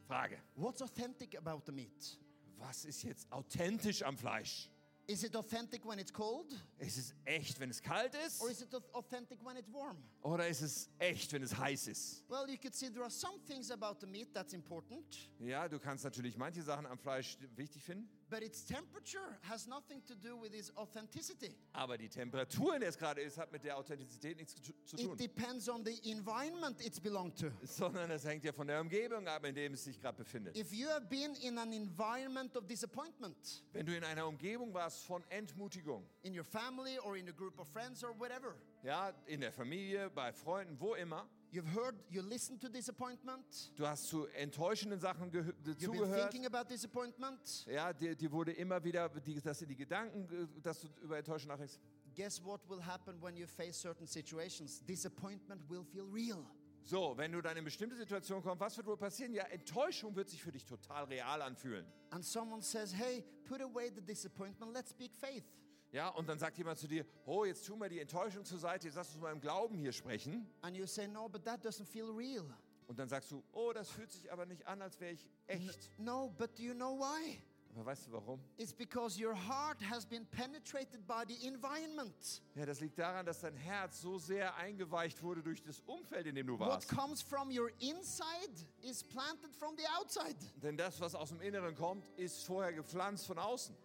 Frage, 0.09 0.39
What's 0.57 0.83
authentic 0.83 1.37
about 1.37 1.63
the 1.65 1.73
meat? 1.73 2.19
Was 2.59 2.85
ist 2.85 3.03
jetzt 3.03 3.31
authentisch 3.33 4.03
am 4.03 4.17
Fleisch? 4.17 4.71
Is 5.07 5.23
it 5.25 5.35
authentic 5.37 5.87
when 5.87 5.99
it's 5.99 6.13
cold? 6.13 6.53
Ist 6.79 6.99
es 6.99 7.15
echt, 7.25 7.59
wenn 7.61 7.71
es 7.71 7.81
kalt 7.81 8.15
ist? 8.27 8.43
Or 8.43 8.51
is 8.51 8.61
it 8.61 8.75
au- 8.75 8.83
authentic 8.93 9.43
when 9.43 9.57
it's 9.57 9.73
warm? 9.73 9.97
Oder 10.21 10.47
ist 10.49 10.61
es 10.61 10.91
echt, 10.99 11.33
wenn 11.33 11.43
es 11.43 11.57
heiß 11.57 11.87
ist? 11.87 12.29
Well, 12.29 12.47
you 12.47 12.59
could 12.59 12.75
see 12.75 12.91
there 12.91 13.03
are 13.05 13.11
some 13.11 13.39
things 13.47 13.71
about 13.71 14.01
the 14.01 14.07
meat 14.07 14.35
that's 14.35 14.53
important, 14.53 15.31
Ja, 15.39 15.67
du 15.67 15.79
kannst 15.79 16.05
natürlich 16.05 16.37
manche 16.37 16.63
Sachen 16.63 16.85
am 16.85 16.99
Fleisch 16.99 17.39
wichtig 17.57 17.83
finden, 17.83 18.07
but 18.31 18.43
its 18.43 18.65
temperature 18.65 19.39
has 19.43 19.67
nothing 19.67 20.03
to 20.07 20.15
do 20.15 20.37
with 20.37 20.53
its 20.55 20.71
authenticity. 20.77 21.55
aber 21.73 21.97
die 21.99 22.09
Temperatur, 22.09 22.75
in 22.75 22.81
der 22.81 22.91
es 22.91 22.99
gerade 22.99 23.21
ist, 23.21 23.39
hat 23.39 23.51
mit 23.53 23.65
der 23.65 23.77
Authentizität 23.77 24.37
nichts 24.37 24.55
zu 24.55 24.73
zu 24.85 24.97
It 24.97 25.07
tun. 25.07 25.17
depends 25.17 25.69
on 25.69 25.85
the 25.85 25.99
environment 26.11 26.81
it's 26.85 27.01
belonged 27.01 27.37
to. 27.39 27.51
Sondern 27.65 28.11
es 28.11 28.25
hängt 28.25 28.45
ja 28.45 28.53
von 28.53 28.67
der 28.67 28.81
Umgebung 28.81 29.27
ab, 29.29 29.45
in 29.45 29.55
der 29.55 29.71
es 29.73 29.85
sich 29.85 30.01
gerade 30.01 30.19
befindet. 30.19 30.57
If 30.57 30.73
you 30.73 30.89
have 30.89 31.07
been 31.07 31.35
in 31.43 31.59
an 31.59 31.73
environment 31.73 32.57
of 32.57 32.67
disappointment 32.67 33.65
Wenn 33.73 33.87
du 33.87 33.97
in 33.97 34.05
einer 34.05 34.27
Umgebung 34.27 34.73
warst 34.75 35.05
von 35.05 35.23
Entmutigung, 35.31 36.09
in 36.23 36.37
your 36.37 36.45
family 36.45 36.99
or 37.01 37.17
in 37.17 37.29
a 37.29 37.33
group 37.33 37.59
of 37.59 37.69
friends 37.69 38.03
or 38.05 38.19
whatever, 38.19 38.55
ja, 38.83 39.13
in 39.27 39.41
der 39.41 39.53
Familie, 39.53 40.11
bei 40.11 40.33
Freunden, 40.33 40.79
wo 40.79 40.95
immer, 40.95 41.29
you've 41.51 41.69
heard, 41.75 41.97
you 42.11 42.23
listened 42.23 42.61
to 42.61 42.69
disappointment, 42.69 43.45
du 43.77 43.87
hast 43.87 44.09
zu 44.09 44.27
enttäuschenden 44.29 45.01
Sachen 45.01 45.31
you've 45.33 45.53
been 45.63 45.79
zugehört, 45.79 46.31
thinking 46.31 46.47
about 46.47 46.69
disappointment. 46.69 47.67
ja, 47.67 47.93
dir, 47.93 48.15
dir 48.15 48.31
wurde 48.31 48.53
immer 48.53 48.83
wieder, 48.83 49.09
die, 49.09 49.41
dass 49.41 49.59
dir 49.59 49.67
die 49.67 49.77
Gedanken, 49.77 50.29
äh, 50.31 50.61
dass 50.61 50.81
du 50.81 50.89
über 51.03 51.19
Enttäuschung 51.19 51.49
nachdenkst. 51.49 51.79
Guess 52.15 52.43
what 52.45 52.61
will 52.69 52.85
happen 52.85 53.21
when 53.23 53.37
you 53.37 53.47
face 53.47 53.81
certain 53.81 54.07
situations? 54.07 54.85
Disappointment 54.87 55.61
will 55.69 55.85
feel 55.85 56.05
real. 56.05 56.45
So, 56.83 57.15
wenn 57.17 57.33
du 57.33 57.43
dann 57.43 57.57
in 57.57 57.65
bestimmte 57.65 57.97
Situationen 57.97 58.43
kommst, 58.43 58.61
was 58.61 58.77
wird 58.79 58.87
wohl 58.87 58.97
passieren? 58.97 59.35
Ja, 59.35 59.45
Enttäuschung 59.45 60.17
wird 60.17 60.31
sich 60.31 60.43
für 60.43 60.51
dich 60.51 60.65
total 60.65 61.05
real 61.05 61.43
anfühlen. 61.43 61.85
And 62.11 62.25
someone 62.25 62.63
says, 62.63 62.95
Hey, 62.95 63.25
put 63.45 63.61
away 63.61 63.91
the 63.95 64.01
disappointment, 64.01 64.73
let's 64.73 64.91
speak 64.91 65.13
faith. 65.15 65.45
Ja, 65.91 66.09
und 66.09 66.29
dann 66.29 66.39
sagt 66.39 66.59
jemand 66.59 66.79
zu 66.79 66.87
dir, 66.87 67.07
oh, 67.25 67.45
jetzt 67.45 67.67
tu 67.67 67.75
mal 67.77 67.89
die 67.89 67.99
Enttäuschung 68.01 68.45
zur 68.45 68.59
Seite, 68.59 68.87
jetzt 68.89 68.97
lass 68.97 69.09
uns 69.15 69.23
mal 69.23 69.33
im 69.33 69.41
Glauben 69.41 69.77
hier 69.79 69.93
sprechen. 69.93 70.47
And 70.61 70.77
you 70.77 70.87
say, 70.87 71.09
No, 71.09 71.29
but 71.29 71.45
that 71.45 71.65
doesn't 71.65 71.87
feel 71.87 72.11
real. 72.11 72.45
Und 72.87 72.99
dann 72.99 73.09
sagst 73.09 73.31
du, 73.31 73.43
oh, 73.53 73.73
das 73.75 73.91
fühlt 73.91 74.11
sich 74.11 74.31
aber 74.33 74.47
nicht 74.47 74.67
an, 74.67 74.81
als 74.83 74.99
wäre 75.01 75.13
ich 75.13 75.29
echt. 75.47 75.91
No, 75.99 76.31
but 76.39 76.59
do 76.59 76.63
you 76.63 76.75
know 76.75 76.99
why? 76.99 77.39
Aber 77.75 77.85
weißt 77.87 78.07
du 78.07 78.13
warum? 78.13 78.41
It's 78.57 78.73
because 78.73 79.23
your 79.23 79.35
heart 79.35 79.79
has 79.91 80.05
been 80.07 80.25
penetrated 80.27 81.07
by 81.07 81.23
the 81.29 81.47
environment. 81.47 82.43
Ja, 82.55 82.65
das 82.67 82.81
liegt 82.81 82.99
daran, 82.99 83.25
dass 83.27 83.41
dein 83.41 83.55
Herz 83.57 84.01
so 84.01 84.19
sehr 84.19 84.55
eingeweicht 84.57 85.23
wurde 85.23 85.43
durch 85.43 85.63
das 85.63 85.81
Umfeld, 85.81 86.27
in 86.27 86.35
dem 86.35 86.47
du 86.47 86.59
What 86.59 86.69
warst. 86.69 86.89
comes 86.89 87.21
from 87.23 87.51
your 87.51 87.71
inside 87.79 88.67
is 88.83 89.05
planted 89.05 89.55
from 89.55 89.77
the 89.77 89.85
outside. 90.01 90.37
Denn 90.63 90.77
das, 90.77 90.99
was 91.01 91.15
aus 91.15 91.29
dem 91.29 91.41
Inneren 91.43 91.75
kommt, 91.75 92.07
ist 92.17 92.45
vorher 92.47 92.73
gepflanzt 92.73 93.27
von 93.27 93.39
außen. 93.39 93.77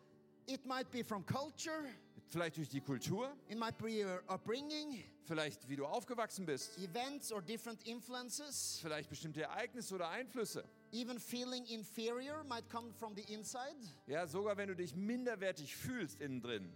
It 0.48 0.66
might 0.66 0.89
be 0.91 1.04
from 1.04 1.26
culture, 1.26 1.86
Vielleicht 2.30 2.58
durch 2.58 2.68
die 2.70 2.82
Kultur, 2.82 3.32
it 3.48 3.58
might 3.60 3.78
be 3.78 4.04
your 4.04 4.24
upbringing, 4.28 5.04
vielleicht 5.26 5.70
wie 5.70 5.76
du 5.76 5.86
aufgewachsen 5.86 6.46
bist, 6.48 6.78
events 6.80 7.32
or 7.32 7.41
different 7.44 7.86
influences. 7.86 8.80
vielleicht 8.82 9.10
bestimmte 9.10 9.44
Ereignisse 9.44 9.94
oder 9.94 10.10
Einflüsse. 10.10 10.64
Even 10.91 11.20
feeling 11.20 11.64
inferior 11.66 12.44
might 12.46 12.68
come 12.70 12.91
from 12.94 13.16
the 13.16 13.22
inside, 13.32 13.76
Ja, 14.08 14.26
sogar 14.26 14.58
wenn 14.58 14.68
du 14.70 14.76
dich 14.76 14.96
minderwertig 14.96 15.76
fühlst 15.76 16.20
innen 16.22 16.41
drin. 16.41 16.74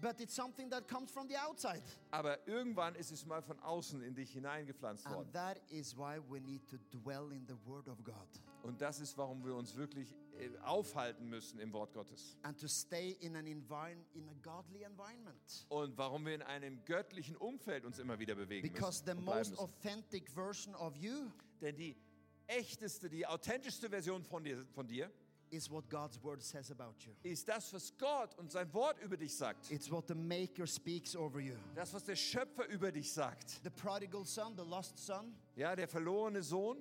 but 0.00 0.18
it's 0.20 0.34
something 0.34 0.70
that 0.70 0.86
comes 0.88 1.10
from 1.10 1.28
the 1.28 1.36
outside. 1.36 1.82
Aber 2.12 2.38
irgendwann 2.46 2.94
ist 2.94 3.10
es 3.10 3.26
mal 3.26 3.42
von 3.42 3.58
außen 3.60 4.02
in 4.02 4.14
dich 4.14 4.30
hineingepflanzt 4.32 5.04
worden. 5.10 5.24
And 5.24 5.32
that 5.32 5.60
is 5.70 5.96
why 5.96 6.18
we 6.30 6.40
need 6.40 6.66
to 6.68 6.76
dwell 6.96 7.32
in 7.32 7.44
the 7.48 7.56
Word 7.66 7.88
of 7.88 8.02
God 8.04 8.14
Und 8.62 8.80
das 8.80 9.00
ist, 9.00 9.18
warum 9.18 9.44
wir 9.44 9.54
uns 9.56 9.74
wirklich 9.74 10.14
aufhalten 10.64 11.28
müssen 11.28 11.58
im 11.60 11.72
Wort 11.72 11.92
Gottes. 11.92 12.36
and 12.42 12.58
to 12.58 12.68
stay 12.68 13.16
in 13.20 13.36
an 13.36 13.46
environment, 13.46 14.06
in 14.14 14.28
a 14.28 14.34
godly 14.42 14.82
environment. 14.84 15.66
Und 15.68 15.96
warum 15.96 16.24
wir 16.26 16.34
in 16.34 16.42
einem 16.42 16.84
göttlichen 16.84 17.36
Umfeld 17.36 17.84
uns 17.84 17.98
immer 17.98 18.18
wieder 18.18 18.34
bewegen 18.34 18.66
Because 18.72 19.02
müssen. 19.02 19.06
the 19.06 19.10
und 19.18 19.24
bleiben 19.24 19.50
most 19.50 19.58
authentic 19.58 20.28
version 20.30 20.74
of 20.76 20.96
you 20.96 21.30
Denn 21.60 21.76
die 21.76 21.96
echteste, 22.46 23.08
die 23.08 23.26
authentischste 23.26 23.88
Version 23.88 24.22
von 24.24 24.42
dir, 24.44 24.64
von 24.74 24.86
dir 24.86 25.10
is 25.52 25.68
what 25.68 25.88
God's 25.90 26.22
Word 26.22 26.40
says 26.42 26.70
about 26.70 26.94
you. 27.04 27.12
ist 27.24 27.48
das, 27.48 27.72
was 27.72 27.92
Gott 27.98 28.36
und 28.38 28.50
sein 28.52 28.72
Wort 28.72 28.98
über 29.02 29.16
dich 29.16 29.34
sagt. 29.36 29.70
It's 29.70 29.90
what 29.90 30.06
the 30.06 30.14
Maker 30.14 30.66
speaks 30.66 31.16
over 31.16 31.40
you. 31.40 31.56
Das, 31.74 31.92
was 31.92 32.04
der 32.04 32.14
Schöpfer 32.16 32.66
über 32.68 32.92
dich 32.92 33.12
sagt. 33.12 33.60
The 33.64 33.70
prodigal 33.70 34.24
son, 34.24 34.54
the 34.56 34.62
lost 34.64 34.96
son, 34.98 35.34
Ja, 35.56 35.74
der 35.74 35.88
verlorene 35.88 36.42
Sohn. 36.42 36.78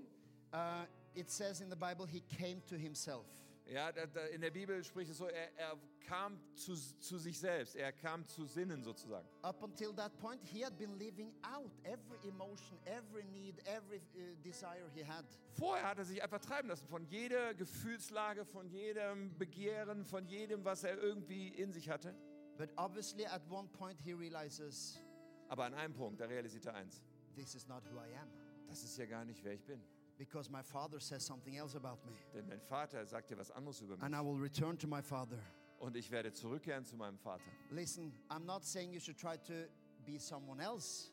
uh, 0.53 0.86
it 1.16 1.30
says 1.32 1.62
in 1.62 1.70
the 1.72 1.76
Bible, 1.76 2.05
he 2.07 2.22
came 2.22 2.62
to 2.68 2.76
himself. 2.76 3.26
Ja, 3.70 3.89
in 4.34 4.41
der 4.41 4.49
Bibel 4.49 4.84
spricht 4.84 5.11
es 5.11 5.17
so, 5.17 5.28
er, 5.28 5.55
er 5.57 5.78
kam 6.07 6.39
zu, 6.55 6.74
zu 6.76 7.17
sich 7.20 7.38
selbst. 7.39 7.76
Er 7.76 7.91
kam 7.91 8.28
zu 8.28 8.45
Sinnen 8.45 8.82
sozusagen. 8.84 9.28
Up 9.43 9.61
until 9.61 9.93
that 9.93 10.17
point, 10.17 10.41
he 10.43 10.63
had 10.65 10.76
been 10.78 10.97
living 10.97 11.32
out 11.43 11.72
every 11.84 12.17
emotion, 12.28 12.80
every 12.86 13.24
need, 13.26 13.59
every 13.67 14.01
uh, 14.15 14.36
desire 14.43 14.89
he 14.95 15.03
had. 15.05 15.24
Vorher 15.51 15.88
hat 15.88 15.99
er 15.99 16.05
sich 16.05 16.22
einfach 16.24 16.39
treiben 16.39 16.67
lassen 16.70 16.88
von 16.88 17.05
jeder 17.05 17.53
Gefühlslage, 17.53 18.43
von 18.43 18.67
jedem 18.70 19.38
Begehren, 19.38 20.03
von 20.03 20.26
jedem, 20.26 20.65
was 20.65 20.84
er 20.84 20.97
irgendwie 20.97 21.49
in 21.49 21.72
sich 21.72 21.89
hatte. 21.89 22.15
But 22.57 22.72
obviously, 22.76 23.26
at 23.26 23.41
one 23.49 23.67
point, 23.70 23.99
he 24.01 24.13
realizes, 24.13 24.99
Aber 25.47 25.65
an 25.65 25.76
einem 25.76 25.93
Punkt, 25.93 26.20
da 26.20 26.26
realisiert 26.26 26.65
er 26.65 26.74
eins. 26.74 27.03
this 27.36 27.53
is 27.55 27.67
not 27.67 27.84
who 27.91 27.97
I 27.99 28.15
am. 28.20 28.28
Das 28.67 28.84
ist 28.84 28.97
ja 28.97 29.05
gar 29.05 29.26
nicht, 29.26 29.43
wer 29.43 29.53
ich 29.53 29.63
bin. 29.63 29.82
Because 30.20 30.51
my 30.51 30.61
father 30.61 30.99
says 30.99 31.26
something 31.26 31.55
else 31.57 31.76
about 31.76 31.97
me. 32.05 32.11
Denn 32.34 32.45
mein 32.45 32.59
Vater 32.59 33.05
sagt 33.05 33.30
dir 33.32 33.38
was 33.38 33.49
anderes 33.51 33.80
über 33.82 33.93
And 34.01 34.11
mich. 34.11 34.20
I 34.20 34.22
will 34.22 34.38
return 34.38 34.78
to 34.78 34.86
my 34.88 35.01
father. 35.01 35.39
Und 35.80 35.95
ich 35.95 36.11
werde 36.11 36.34
zurückkehren 36.34 36.84
zu 36.86 36.97
meinem 36.97 37.17
Vater. 37.17 37.49
Listen, 37.72 38.11
I'm 38.30 38.43
not 38.45 38.65
saying 38.65 38.91
you 38.91 38.99
should 38.99 39.17
try 39.17 39.38
to 39.38 39.53
be 40.05 40.20
someone 40.20 40.59
else, 40.61 41.09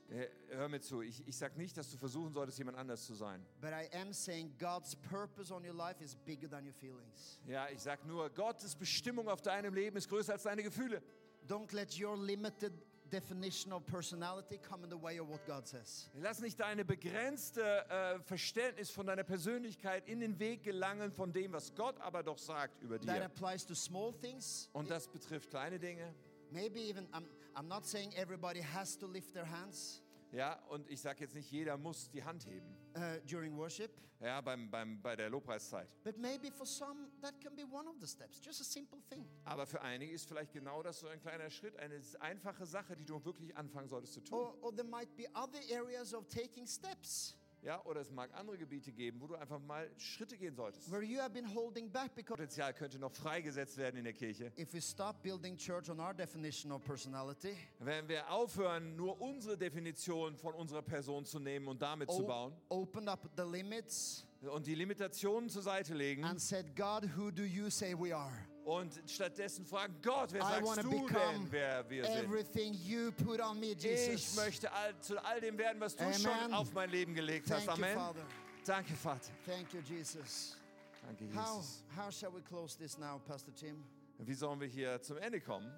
Hör 0.48 0.68
mir 0.68 0.80
zu, 0.80 1.02
ich, 1.02 1.22
ich 1.26 1.36
sage 1.36 1.56
nicht, 1.56 1.76
dass 1.76 1.90
du 1.90 1.98
versuchen 1.98 2.32
solltest, 2.32 2.58
jemand 2.58 2.76
anders 2.78 3.04
zu 3.06 3.14
sein. 3.14 3.44
but 3.60 3.70
I 3.70 3.88
am 3.96 4.12
saying 4.12 4.52
God's 4.58 4.96
purpose 4.96 5.52
on 5.54 5.64
your 5.64 5.74
life 5.74 6.02
is 6.02 6.16
bigger 6.16 6.48
than 6.48 6.64
your 6.66 6.72
feelings. 6.72 7.40
Ja, 7.46 7.68
ich 7.68 7.80
sage 7.80 8.06
nur, 8.08 8.28
Gottes 8.30 8.74
Bestimmung 8.74 9.28
auf 9.28 9.40
deinem 9.40 9.72
Leben 9.74 9.96
ist 9.96 10.08
größer 10.08 10.32
als 10.32 10.42
deine 10.44 10.62
Gefühle. 10.64 11.00
Don't 11.46 11.72
let 11.72 11.96
your 12.00 12.16
limited 12.16 12.72
definition 13.10 13.72
of 13.72 13.84
personality 13.86 14.58
come 14.58 14.84
in 14.84 14.90
the 14.90 14.96
way 15.00 15.18
of 15.18 15.28
what 15.28 15.44
God 15.46 15.66
says. 15.66 16.08
Lass 16.14 16.40
nicht 16.40 16.58
deine 16.58 16.84
begrenzte 16.84 17.62
äh, 17.88 18.18
Verständnis 18.20 18.90
von 18.90 19.06
deiner 19.06 19.24
Persönlichkeit 19.24 20.08
in 20.08 20.20
den 20.20 20.38
Weg 20.38 20.62
gelangen 20.64 21.10
von 21.12 21.32
dem, 21.32 21.52
was 21.52 21.74
Gott 21.74 22.00
aber 22.00 22.22
doch 22.22 22.38
sagt 22.38 22.82
über 22.82 22.98
That 23.00 23.16
dir. 23.16 23.24
applies 23.24 23.64
to 23.66 23.74
small 23.74 24.12
things. 24.12 24.68
Und 24.72 24.90
das 24.90 25.08
betrifft 25.08 25.50
kleine 25.50 25.78
Dinge. 25.78 26.14
Maybe 26.50 26.80
even, 26.80 27.06
I'm, 27.12 27.24
I'm 27.54 27.66
not 27.68 27.84
saying 27.86 28.12
everybody 28.14 28.60
has 28.62 28.96
to 28.98 29.06
lift 29.06 29.32
their 29.34 29.48
hands, 29.50 30.02
Ja, 30.32 30.58
und 30.68 30.88
ich 30.90 31.00
sage 31.00 31.20
jetzt 31.20 31.34
nicht, 31.34 31.50
jeder 31.50 31.76
muss 31.76 32.10
die 32.10 32.22
Hand 32.22 32.44
heben. 32.46 32.66
Uh, 32.96 33.18
during 33.26 33.56
worship, 33.56 33.90
Ja, 34.18 34.40
beim, 34.40 34.70
beim, 34.70 35.00
bei 35.02 35.14
der 35.14 35.28
Lobpreiszeit. 35.28 35.86
but 36.02 36.16
maybe 36.16 36.50
for 36.50 36.66
some 36.66 37.08
that 37.20 37.38
can 37.40 37.54
be 37.54 37.64
one 37.70 37.86
of 37.86 37.96
the 38.00 38.06
steps, 38.06 38.40
just 38.42 38.60
a 38.60 38.64
simple 38.64 38.98
thing. 39.10 39.26
Aber 39.44 39.66
für 39.66 39.80
einige 39.82 40.12
ist 40.12 40.26
vielleicht 40.26 40.52
genau 40.52 40.82
das 40.82 41.00
so 41.00 41.06
ein 41.08 41.20
kleiner 41.20 41.50
Schritt, 41.50 41.76
eine 41.76 42.00
einfache 42.20 42.64
Sache, 42.64 42.96
die 42.96 43.04
du 43.04 43.22
wirklich 43.24 43.54
anfangen 43.56 43.88
solltest 43.88 44.14
zu 44.14 44.20
tun. 44.22 44.38
Or, 44.38 44.62
or 44.62 44.74
there 44.74 44.88
might 44.88 45.14
be 45.16 45.26
other 45.34 45.60
areas 45.70 46.14
of 46.14 46.26
taking 46.28 46.66
steps 46.66 47.36
Ja, 47.66 47.84
oder 47.84 48.00
es 48.00 48.12
mag 48.12 48.30
andere 48.34 48.56
Gebiete 48.56 48.92
geben, 48.92 49.20
wo 49.20 49.26
du 49.26 49.34
einfach 49.34 49.58
mal 49.58 49.90
Schritte 49.98 50.36
gehen 50.38 50.54
solltest. 50.54 50.88
where 50.88 51.02
you 51.02 51.18
have 51.18 51.30
been 51.30 51.52
holding 51.52 51.90
back 51.90 52.14
because 52.14 52.36
Potenzial 52.36 52.72
könnte 52.72 52.96
noch 52.96 53.10
freigesetzt 53.12 53.76
werden 53.76 53.96
in 53.96 54.04
der 54.04 54.12
Kirche. 54.12 54.52
if 54.56 54.72
we 54.72 54.80
stop 54.80 55.20
building 55.20 55.56
church 55.56 55.90
on 55.90 55.98
our 55.98 56.14
definition 56.14 56.70
of 56.70 56.84
personality, 56.84 57.56
Wenn 57.80 58.06
wir 58.08 58.30
aufhören, 58.30 58.94
nur 58.94 59.20
unsere 59.20 59.58
Definition 59.58 60.36
von 60.36 60.54
unserer 60.54 60.82
Person 60.82 61.24
zu 61.24 61.40
nehmen 61.40 61.66
und 61.66 61.82
damit 61.82 62.08
zu 62.08 62.24
bauen 62.24 62.52
opened 62.68 63.08
up 63.08 63.28
the 63.36 63.42
limits 63.42 64.24
und 64.42 64.64
die 64.64 64.76
Limitationen 64.76 65.48
zur 65.48 65.62
Seite 65.62 65.92
legen 65.92 66.22
and 66.22 66.40
said, 66.40 66.76
God, 66.76 67.02
who 67.16 67.32
do 67.32 67.42
you 67.42 67.68
say 67.68 67.94
we 67.98 68.14
are? 68.14 68.30
Und 68.66 69.00
stattdessen 69.06 69.64
fragen, 69.64 69.94
Gott, 70.02 70.32
wer 70.32 70.42
sagst 70.42 70.82
du 70.82 70.90
denn, 70.90 71.46
wer 71.50 71.88
wir 71.88 72.04
sind? 72.04 72.16
everything 72.16 72.74
you 72.74 73.12
put 73.12 73.40
on 73.40 73.60
me, 73.60 73.68
Ich 73.72 74.34
möchte 74.34 74.70
all, 74.72 74.98
zu 75.00 75.24
all 75.24 75.40
dem 75.40 75.56
werden, 75.56 75.80
was 75.80 75.94
du 75.94 76.02
Amen. 76.02 76.18
schon 76.18 76.52
auf 76.52 76.72
mein 76.72 76.90
Leben 76.90 77.14
gelegt 77.14 77.48
hast. 77.48 77.64
Thank 77.64 77.78
you, 77.78 77.84
Amen. 77.84 77.96
Father. 77.96 78.26
Danke, 78.64 78.94
Vater. 78.94 79.30
Thank 79.46 79.72
you, 79.72 79.80
Jesus. 79.82 80.56
Danke, 81.00 81.32
How, 81.32 81.58
Jesus. 81.58 81.84
how 81.96 82.10
shall 82.10 82.32
we 82.34 82.40
close 82.42 82.76
this 82.76 82.98
now, 82.98 83.20
Pastor 83.24 83.54
Tim? 83.54 83.84
Wie 84.18 84.34
sollen 84.34 84.58
wir 84.58 84.66
hier 84.66 85.00
zum 85.00 85.18
Ende 85.18 85.40
kommen, 85.40 85.70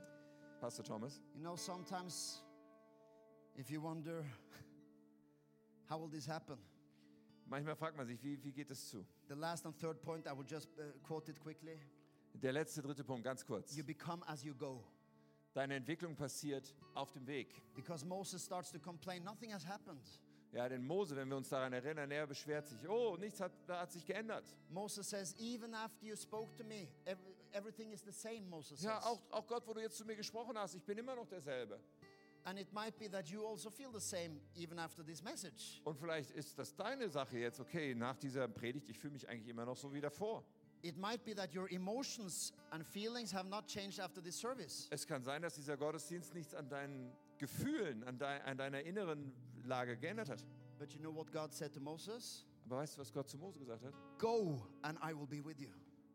Pastor 0.59 0.83
Thomas? 0.83 1.21
You 1.35 1.43
know, 1.43 1.57
sometimes 1.57 2.43
if 3.59 3.71
you 3.71 3.83
wonder, 3.83 4.25
how 5.91 5.99
will 5.99 6.09
this 6.09 6.27
happen? 6.27 6.57
Manchmal 7.45 7.77
fragt 7.77 7.99
man 7.99 8.07
sich, 8.07 8.23
wie, 8.23 8.43
wie 8.43 8.53
geht 8.53 8.71
es 8.71 8.89
zu? 8.89 9.05
The 9.29 9.35
last 9.35 9.67
and 9.67 9.79
third 9.79 10.01
point, 10.01 10.27
I 10.27 10.33
will 10.33 10.47
just 10.47 10.69
uh, 10.79 10.85
quote 11.07 11.29
it 11.31 11.39
quickly. 11.39 11.79
Der 12.43 12.53
letzte, 12.53 12.83
dritte 12.83 13.03
Punkt, 13.05 13.25
ganz 13.25 13.45
kurz. 13.45 13.75
You 13.77 13.85
become 13.85 14.27
as 14.29 14.45
you 14.45 14.55
go. 14.55 14.85
Deine 15.55 15.75
Entwicklung 15.75 16.15
passiert 16.15 16.73
auf 16.95 17.11
dem 17.13 17.27
Weg. 17.27 17.63
Because 17.75 18.05
Moses 18.07 18.45
starts 18.45 18.71
to 18.71 18.79
complain, 18.79 19.25
nothing 19.25 19.53
has 19.53 19.67
happened. 19.67 20.07
Ja, 20.53 20.69
denn 20.69 20.87
Mose, 20.87 21.15
wenn 21.17 21.29
wir 21.29 21.37
uns 21.37 21.49
daran 21.49 21.73
erinnern, 21.73 22.11
er 22.11 22.27
beschwert 22.27 22.67
sich, 22.67 22.89
oh, 22.89 23.17
nichts 23.19 23.41
hat, 23.41 23.53
hat 23.69 23.91
sich 23.93 24.07
geändert. 24.07 24.45
Moses 24.71 25.11
says, 25.11 25.35
even 25.39 25.75
after 25.75 26.07
you 26.07 26.17
spoke 26.17 26.55
to 26.57 26.65
me, 26.65 26.89
every, 27.05 27.35
everything 27.53 27.91
is 27.93 28.03
the 28.03 28.13
same, 28.13 28.43
Moses 28.49 28.81
Ja, 28.83 28.99
says. 29.01 29.05
auch, 29.11 29.21
auch 29.31 29.47
Gott, 29.47 29.67
wo 29.67 29.75
du 29.75 29.81
jetzt 29.81 29.97
zu 29.99 30.07
mir 30.07 30.17
gesprochen 30.17 30.57
hast, 30.57 30.75
ich 30.75 30.85
bin 30.85 30.97
immer 30.97 31.17
noch 31.17 31.27
derselbe. 31.27 31.79
And 32.45 32.59
it 32.59 32.73
might 32.73 32.97
be 32.99 33.11
that 33.11 33.27
you 33.29 33.45
also 33.47 33.69
feel 33.69 33.91
the 33.93 34.01
same 34.01 34.41
even 34.57 34.79
after 34.79 35.05
this 35.05 35.23
message. 35.23 35.83
Und 35.85 35.99
vielleicht 35.99 36.31
ist 36.31 36.59
das 36.59 36.75
deine 36.75 37.11
Sache 37.11 37.37
jetzt, 37.39 37.61
okay, 37.61 37.95
nach 37.95 38.17
dieser 38.17 38.49
Predigt, 38.49 38.89
ich 38.89 38.99
fühle 38.99 39.13
mich 39.15 39.29
eigentlich 39.29 39.49
immer 39.49 39.67
noch 39.67 39.77
so 39.77 39.93
wie 39.93 40.01
davor. 40.01 40.45
It 40.83 40.97
might 40.97 41.25
be 41.25 41.35
that 41.35 41.55
your 41.55 41.69
emotions 41.73 42.53
and 42.71 42.85
feelings 42.87 43.33
have 43.33 43.49
not 43.49 43.67
changed 43.67 43.99
after 44.01 44.23
this 44.23 44.39
service. 44.41 44.87
Es 44.91 45.07
kann 45.07 45.23
sein, 45.23 45.43
dass 45.43 45.55
dieser 45.55 45.77
Gottesdienst 45.77 46.35
nichts 46.35 46.55
an 46.55 46.69
deinen 46.69 47.11
Gefühlen, 47.39 48.05
an, 48.05 48.19
dei- 48.19 48.43
an 48.45 48.57
deiner 48.57 48.83
inneren 48.83 49.33
Lage 49.65 49.97
geändert 49.97 50.29
hat. 50.29 50.45
But 50.79 50.93
you 50.93 51.01
know 51.01 51.13
what 51.15 51.33
God 51.33 51.53
said 51.53 51.73
to 51.75 51.81
Moses? 51.81 52.45
Aber 52.67 52.77
weißt 52.79 52.97
du, 52.97 53.01
was 53.01 53.13
Gott 53.13 53.29
zu 53.29 53.39
Mose 53.39 53.59
gesagt 53.59 53.83
hat? 53.85 53.95
Go 54.19 54.63
and 54.83 54.99
I 55.03 55.13
will 55.15 55.27
be 55.27 55.45
with 55.45 55.59
you. 55.61 55.71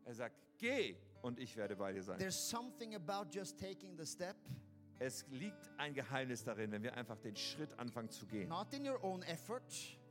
Er 0.06 0.14
sagt, 0.14 0.36
geh 0.58 0.96
und 1.22 1.38
ich 1.38 1.56
werde 1.56 1.76
bei 1.76 1.92
dir 1.92 2.02
sein. 2.02 2.18
There's 2.18 2.48
something 2.48 2.94
about 2.94 3.28
just 3.30 3.58
taking 3.58 3.96
the 3.98 4.06
step, 4.06 4.36
Es 5.00 5.26
liegt 5.30 5.68
ein 5.76 5.92
Geheimnis 5.92 6.44
darin, 6.44 6.70
wenn 6.70 6.82
wir 6.84 6.94
einfach 6.94 7.18
den 7.18 7.34
Schritt 7.36 7.76
anfangen 7.78 8.08
zu 8.10 8.26
gehen. 8.26 8.48
not 8.48 8.72
in 8.72 8.86
your 8.88 9.02
own 9.02 9.22
effort, 9.24 9.62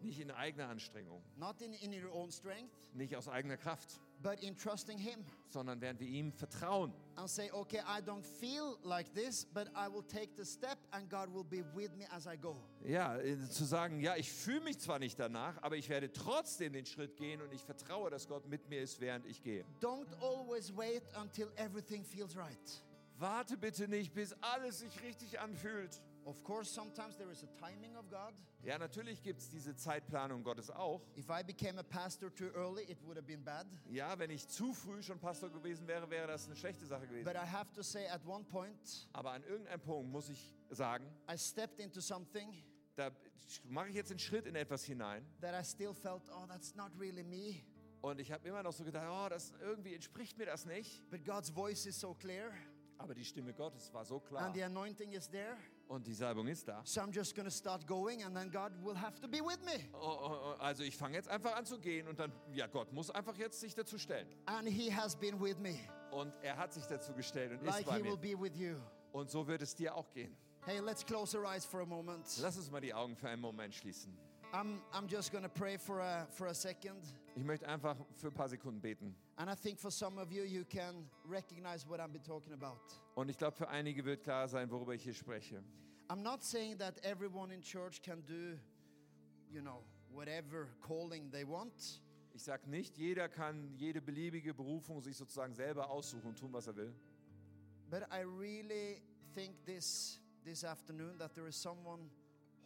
Nicht 0.02 0.20
in 0.20 0.30
eigener 0.32 0.68
Anstrengung, 0.68 1.24
not 1.38 1.62
in, 1.62 1.72
in 1.74 1.94
your 1.94 2.12
own 2.14 2.30
strength, 2.32 2.94
nicht 2.94 3.16
aus 3.16 3.30
eigener 3.30 3.56
Kraft, 3.56 4.02
but 4.24 4.42
in 4.42 4.56
trusting 4.56 4.98
Him 4.98 5.24
sondern 5.54 5.80
während 5.80 6.00
wir 6.00 6.08
ihm 6.08 6.32
vertrauen. 6.34 6.92
and 7.16 7.30
say, 7.30 7.52
okay, 7.52 7.80
I 7.88 8.02
don't 8.02 8.26
feel 8.26 8.78
like 8.84 9.14
this, 9.14 9.46
but 9.46 9.68
I 9.76 9.88
will 9.88 10.02
take 10.02 10.36
the 10.36 10.46
step 10.46 10.80
and 10.92 11.08
God 11.08 11.32
will 11.32 11.44
be 11.44 11.64
with 11.76 11.96
me 11.96 12.06
as 12.12 12.26
I 12.26 12.36
go. 12.36 12.56
Ja, 12.84 13.18
äh, 13.20 13.38
zu 13.50 13.64
sagen, 13.64 14.00
ja, 14.00 14.16
ich 14.16 14.32
fühle 14.32 14.62
mich 14.62 14.80
zwar 14.80 14.98
nicht 14.98 15.20
danach, 15.20 15.62
aber 15.62 15.78
ich 15.78 15.90
werde 15.90 16.12
trotzdem 16.12 16.74
den 16.74 16.88
Schritt 16.88 17.16
gehen 17.16 17.42
und 17.42 17.54
ich 17.54 17.64
vertraue, 17.64 18.10
dass 18.10 18.28
Gott 18.28 18.48
mit 18.48 18.68
mir 18.68 18.82
ist, 18.82 19.00
während 19.00 19.28
ich 19.28 19.44
gehe. 19.44 19.64
Don't 19.80 20.12
always 20.22 20.76
wait 20.76 21.04
until 21.22 21.50
everything 21.56 22.04
feels 22.04 22.36
right. 22.36 22.84
Warte 23.20 23.58
bitte 23.58 23.88
nicht, 23.88 24.14
bis 24.14 24.34
alles 24.42 24.80
sich 24.80 25.02
richtig 25.04 25.40
anfühlt. 25.40 26.02
Of 26.26 26.44
course, 26.44 26.70
sometimes 26.74 27.18
there 27.18 27.30
is 27.32 27.44
a 27.44 27.48
timing 27.60 27.96
of 27.98 28.10
God. 28.10 28.34
Ja, 28.64 28.78
natürlich 28.78 29.22
gibt 29.22 29.42
es 29.42 29.50
diese 29.50 29.76
Zeitplanung 29.76 30.44
Gottes 30.44 30.70
auch. 30.70 31.02
If 31.18 31.30
I 31.30 31.44
became 31.44 31.78
a 31.80 31.84
pastor 31.84 32.34
too 32.34 32.50
early, 32.56 32.84
it 32.84 32.98
would 33.04 33.18
have 33.18 33.28
been 33.28 33.44
bad. 33.44 33.66
Ja, 33.90 34.18
wenn 34.18 34.30
ich 34.30 34.48
zu 34.48 34.74
früh 34.74 35.04
schon 35.04 35.20
Pastor 35.20 35.50
gewesen 35.50 35.86
wäre, 35.88 36.10
wäre 36.10 36.28
das 36.28 36.46
eine 36.46 36.56
schlechte 36.56 36.86
Sache 36.86 37.08
gewesen. 37.08 37.26
But 37.26 37.36
I 37.36 37.46
have 37.46 37.74
to 37.74 37.84
say, 37.84 38.08
at 38.08 38.26
one 38.26 38.46
point, 38.46 39.08
Aber 39.12 39.32
an 39.32 39.44
irgendeinem 39.44 39.82
Punkt 39.82 40.12
muss 40.12 40.30
ich 40.30 40.54
sagen, 40.70 41.06
I 41.30 41.38
stepped 41.38 41.80
into 41.80 42.00
something 42.00 42.54
da 42.96 43.12
mache 43.66 43.90
ich 43.90 43.96
jetzt 43.96 44.12
einen 44.12 44.20
Schritt 44.20 44.46
in 44.46 44.56
etwas 44.56 44.84
hinein. 44.86 45.26
that 45.42 45.54
I 45.54 45.64
still 45.66 45.94
felt, 45.94 46.24
oh, 46.30 46.46
that's 46.48 46.76
not 46.76 46.92
really 47.00 47.24
me. 47.24 47.64
Und 48.02 48.20
ich 48.20 48.32
habe 48.32 48.48
immer 48.48 48.62
noch 48.64 48.74
so 48.74 48.84
gedacht, 48.84 49.08
oh, 49.10 49.30
das 49.30 49.54
irgendwie 49.62 49.94
entspricht 49.94 50.38
mir 50.38 50.46
das 50.46 50.66
nicht. 50.66 51.10
But 51.10 51.26
God's 51.26 51.50
voice 51.50 51.86
is 51.86 52.00
so 52.00 52.14
clear 52.14 52.52
Aber 52.98 53.14
die 53.14 53.26
Stimme 53.26 53.54
Gottes 53.54 53.92
war 53.94 54.06
so 54.06 54.20
klar. 54.20 54.44
and 54.46 54.56
the 54.56 54.64
anointing 54.64 55.12
is 55.14 55.30
there. 55.30 55.58
Und 55.94 56.08
die 56.08 56.14
Salbung 56.16 56.48
ist 56.48 56.68
da. 56.68 56.82
So 56.86 57.02
I'm 57.02 57.14
just 57.14 57.36
going 57.36 57.46
to 57.48 57.54
start 57.56 57.86
going 57.86 58.24
and 58.24 58.36
then 58.36 58.50
God 58.50 58.72
will 58.84 59.00
have 59.00 59.20
to 59.22 59.28
be 59.28 59.38
with 59.42 59.60
me. 59.64 59.88
Oh, 59.94 59.98
oh, 60.02 60.32
oh, 60.32 60.56
Also 60.60 60.82
ich 60.82 60.98
fange 60.98 61.14
jetzt 61.18 61.30
einfach 61.30 61.56
an 61.56 61.68
zu 61.68 61.78
gehen 61.80 62.08
und 62.08 62.18
dann, 62.18 62.32
ja, 62.52 62.66
Gott 62.66 62.92
muss 62.92 63.12
einfach 63.12 63.38
jetzt 63.38 63.60
sich 63.60 63.76
dazu 63.76 64.00
stellen. 64.00 64.28
And 64.48 64.68
He 64.68 64.92
has 64.92 65.16
been 65.16 65.40
with 65.40 65.60
me, 65.60 65.76
Und 66.10 66.34
er 66.42 66.58
hat 66.58 66.74
sich 66.74 66.88
dazu 66.88 67.14
gestellt 67.14 67.52
und 67.52 67.60
ist 67.60 67.76
like 67.76 67.86
bei 67.86 67.98
He 67.98 68.04
will 68.04 68.18
mir. 68.18 68.36
be 68.38 68.42
with 68.42 68.58
you. 68.58 68.76
Und 69.12 69.30
so 69.30 69.46
wird 69.46 69.62
es 69.62 69.76
dir 69.76 69.94
auch 69.96 70.12
gehen. 70.12 70.36
Hey, 70.66 70.80
let's 70.80 71.06
close 71.06 71.38
our 71.38 71.46
eyes 71.46 71.64
for 71.64 71.82
a 71.82 71.86
moment. 71.86 72.26
Lass 72.42 72.58
uns 72.58 72.72
mal 72.72 72.82
die 72.82 72.94
Augen 72.94 73.16
für 73.16 73.30
einen 73.30 73.42
Moment 73.42 73.76
schließen. 73.76 74.18
I'm, 74.54 74.82
I'm 74.94 75.08
just 75.08 75.32
to 75.44 75.50
pray 75.50 75.78
for 75.78 76.00
a, 76.00 76.28
for 76.30 76.46
a 76.48 76.54
second. 76.54 77.02
Ich 77.36 77.44
möchte 77.44 77.68
einfach 77.68 77.98
für 78.14 78.28
ein 78.28 78.34
paar 78.34 78.48
Sekunden 78.48 78.80
beten. 78.80 79.16
And 79.38 79.50
I 79.50 79.56
think 79.56 79.80
for 79.80 79.90
some 79.90 80.20
of 80.20 80.32
you, 80.32 80.44
you 80.44 80.64
can 80.64 81.10
recognize 81.28 81.88
what 81.88 82.00
been 82.14 82.22
talking 82.22 82.54
about. 82.54 82.78
Und 83.16 83.30
ich 83.30 83.38
glaube, 83.38 83.58
für 83.58 83.68
einige 83.68 84.06
wird 84.06 84.22
klar 84.22 84.48
sein, 84.48 84.70
worüber 84.70 84.94
ich 84.94 85.04
hier 85.04 85.16
spreche. 85.16 85.64
I'm 86.08 86.22
not 86.22 86.44
saying 86.44 86.78
that 86.78 87.04
everyone 87.04 87.52
in 87.52 87.64
church 87.64 88.04
can 88.04 88.22
do, 88.28 88.56
you 89.50 89.62
know, 89.62 89.84
whatever 90.12 90.68
calling 90.82 91.32
they 91.32 91.44
want. 91.44 92.02
Ich 92.36 92.44
sage 92.44 92.70
nicht, 92.70 92.96
jeder 92.98 93.30
kann 93.30 93.74
jede 93.78 94.02
beliebige 94.02 94.54
Berufung 94.54 95.02
sich 95.02 95.18
sozusagen 95.18 95.56
selber 95.56 95.90
aussuchen 95.90 96.28
und 96.28 96.38
tun, 96.38 96.54
was 96.54 96.68
er 96.68 96.76
will. 96.76 96.94
But 97.90 98.04
I 98.12 98.22
really 98.22 99.02
think 99.34 99.66
this, 99.66 100.20
this 100.44 100.64
afternoon 100.64 101.18
that 101.18 101.34
there 101.34 101.48
is 101.48 101.56
someone 101.56 102.12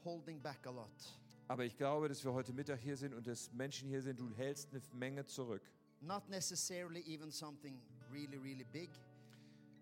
holding 0.03 0.41
back 0.41 0.65
a 0.65 0.71
lot. 0.71 0.91
Aber 1.47 1.63
ich 1.63 1.77
glaube, 1.77 2.09
dass 2.09 2.23
wir 2.23 2.33
heute 2.33 2.51
Mittag 2.53 2.79
hier 2.79 2.97
sind 2.97 3.13
und 3.13 3.25
dass 3.25 3.51
Menschen 3.53 3.87
hier 3.87 4.01
sind, 4.01 4.19
du 4.19 4.33
hältst 4.35 4.69
eine 4.71 4.81
Menge 4.93 5.25
zurück. 5.25 5.61
Not 6.01 6.27
necessarily 6.29 7.01
even 7.07 7.31
something 7.31 7.79
really, 8.11 8.37
really 8.37 8.65
big, 8.65 8.89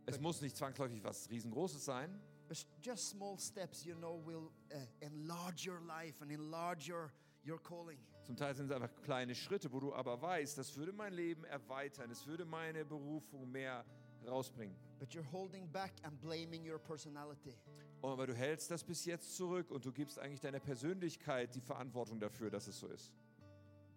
Es 0.08 0.20
muss 0.20 0.42
nicht 0.42 0.56
zwangsläufig 0.56 1.04
was 1.04 1.28
Riesengroßes 1.30 1.84
sein, 1.84 2.22
but 2.48 2.64
just 2.84 3.10
small 3.10 3.40
steps, 3.40 3.84
you 3.84 3.96
know, 3.96 4.22
will 4.24 4.52
uh, 4.72 4.78
enlarge 5.00 5.68
your 5.68 5.82
life 5.82 6.22
and 6.22 6.32
enlarge 6.32 6.88
your, 6.92 7.12
your 7.44 7.60
calling. 7.60 7.98
Zum 8.24 8.36
Teil 8.36 8.54
sind 8.54 8.70
es 8.70 8.72
einfach 8.72 8.90
kleine 9.04 9.34
Schritte, 9.34 9.72
wo 9.72 9.80
du 9.80 9.94
aber 9.94 10.22
weißt, 10.22 10.58
das 10.58 10.76
würde 10.76 10.94
mein 10.94 11.14
Leben 11.14 11.44
erweitern, 11.46 12.12
es 12.12 12.26
würde 12.28 12.46
meine 12.46 12.86
Berufung 12.86 13.52
mehr 13.52 13.84
rausbringen. 14.28 14.76
But 15.00 15.14
you're 15.14 15.30
holding 15.32 15.68
back 15.68 15.94
and 16.04 16.20
blaming 16.22 16.64
your 16.70 16.80
personality. 16.80 17.56
Und 18.02 18.12
aber 18.12 18.28
du 18.28 18.34
hältst 18.36 18.72
das 18.72 18.84
bis 18.84 19.06
jetzt 19.06 19.36
zurück 19.36 19.72
und 19.72 19.84
du 19.86 19.92
gibst 19.92 20.20
eigentlich 20.20 20.40
deiner 20.40 20.60
Persönlichkeit 20.60 21.54
die 21.56 21.62
Verantwortung 21.62 22.20
dafür, 22.20 22.50
dass 22.50 22.68
es 22.68 22.80
so 22.80 22.88
ist. 22.88 23.12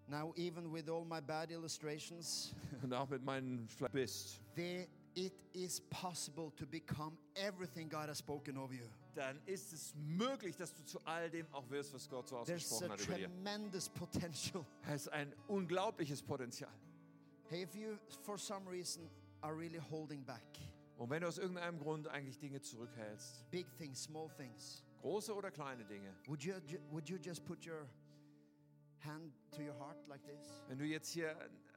Now, 0.08 0.32
even 0.36 0.72
with 0.72 0.88
all 0.88 1.04
my 1.04 1.20
bad 1.20 1.50
illustrations, 1.50 2.54
Und 2.82 2.94
auch 2.94 3.08
mit 3.08 3.22
meinen 3.22 3.68
bist, 3.92 4.40
it 5.14 5.32
is 5.52 5.80
possible 5.90 6.50
to 6.56 6.66
become 6.66 7.18
everything 7.34 7.88
God 7.88 8.08
has 8.08 8.18
spoken 8.18 8.56
over 8.56 8.72
you. 8.72 8.86
dann 9.14 9.38
ist 9.46 9.72
es 9.72 9.94
möglich, 9.96 10.56
dass 10.56 10.72
du 10.72 10.84
zu 10.84 10.98
all 11.04 11.28
dem 11.28 11.46
auch 11.52 11.68
wirst, 11.68 11.92
was 11.92 12.08
Gott 12.08 12.28
so 12.28 12.42
There's 12.44 12.72
ausgesprochen 12.72 12.90
a 12.90 12.92
hat 12.94 13.00
über 13.04 13.14
dir. 13.16 13.28
tremendous 13.28 13.88
potential. 13.88 14.64
Es 14.88 15.02
ist 15.02 15.08
ein 15.08 15.34
unglaubliches 15.48 16.22
Potenzial. 16.22 16.70
Hey, 17.50 17.62
if 17.64 17.74
you, 17.74 17.98
for 18.22 18.38
some 18.38 18.66
reason, 18.70 19.10
are 19.42 19.54
really 19.56 19.80
holding 19.90 20.24
back, 20.24 20.42
Und 20.98 21.10
wenn 21.10 21.22
du 21.22 21.28
aus 21.28 21.38
irgendeinem 21.38 21.78
Grund 21.78 22.08
eigentlich 22.08 22.38
Dinge 22.38 22.60
zurückhältst, 22.60 23.48
big 23.52 23.66
things, 23.78 24.02
small 24.02 24.28
things, 24.36 24.84
große 25.00 25.32
oder 25.32 25.52
kleine 25.52 25.84
Dinge, 25.84 26.12
would 26.26 26.42
you, 26.42 26.54
would 26.90 27.08
you 27.08 27.16
just 27.16 27.44
put 27.44 27.64
your 27.64 27.88
hand 29.04 29.32
to 29.52 29.62
your 29.62 29.78
heart 29.78 29.96
like 30.08 30.20
this? 30.24 30.60
wenn 30.66 30.76
du 30.76 30.84
jetzt 30.84 31.10
hier 31.10 31.36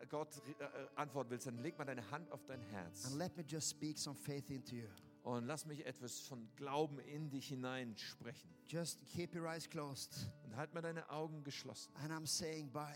Gott 0.09 0.41
äh, 0.59 0.65
antworten 0.95 1.29
willst, 1.29 1.45
dann 1.45 1.59
leg 1.59 1.77
mal 1.77 1.85
deine 1.85 2.09
Hand 2.09 2.31
auf 2.31 2.43
dein 2.45 2.61
Herz 2.61 3.05
And 3.05 3.17
let 3.17 3.37
me 3.37 3.43
just 3.47 3.69
speak 3.69 3.99
some 3.99 4.15
faith 4.15 4.49
into 4.49 4.75
you. 4.75 4.87
Und 5.23 5.45
lass 5.45 5.67
mich 5.67 5.85
etwas 5.85 6.21
von 6.21 6.49
Glauben 6.55 6.97
in 6.97 7.29
dich 7.29 7.49
hinein 7.49 7.95
sprechen. 7.95 8.49
Just 8.65 9.07
keep 9.07 9.35
your 9.35 9.45
eyes 9.45 9.69
closed. 9.69 10.31
Und 10.43 10.55
halt 10.55 10.73
mal 10.73 10.81
deine 10.81 11.07
Augen 11.11 11.43
geschlossen. 11.43 11.93
And 11.97 12.11
I'm 12.11 12.25
saying, 12.25 12.71
by, 12.71 12.95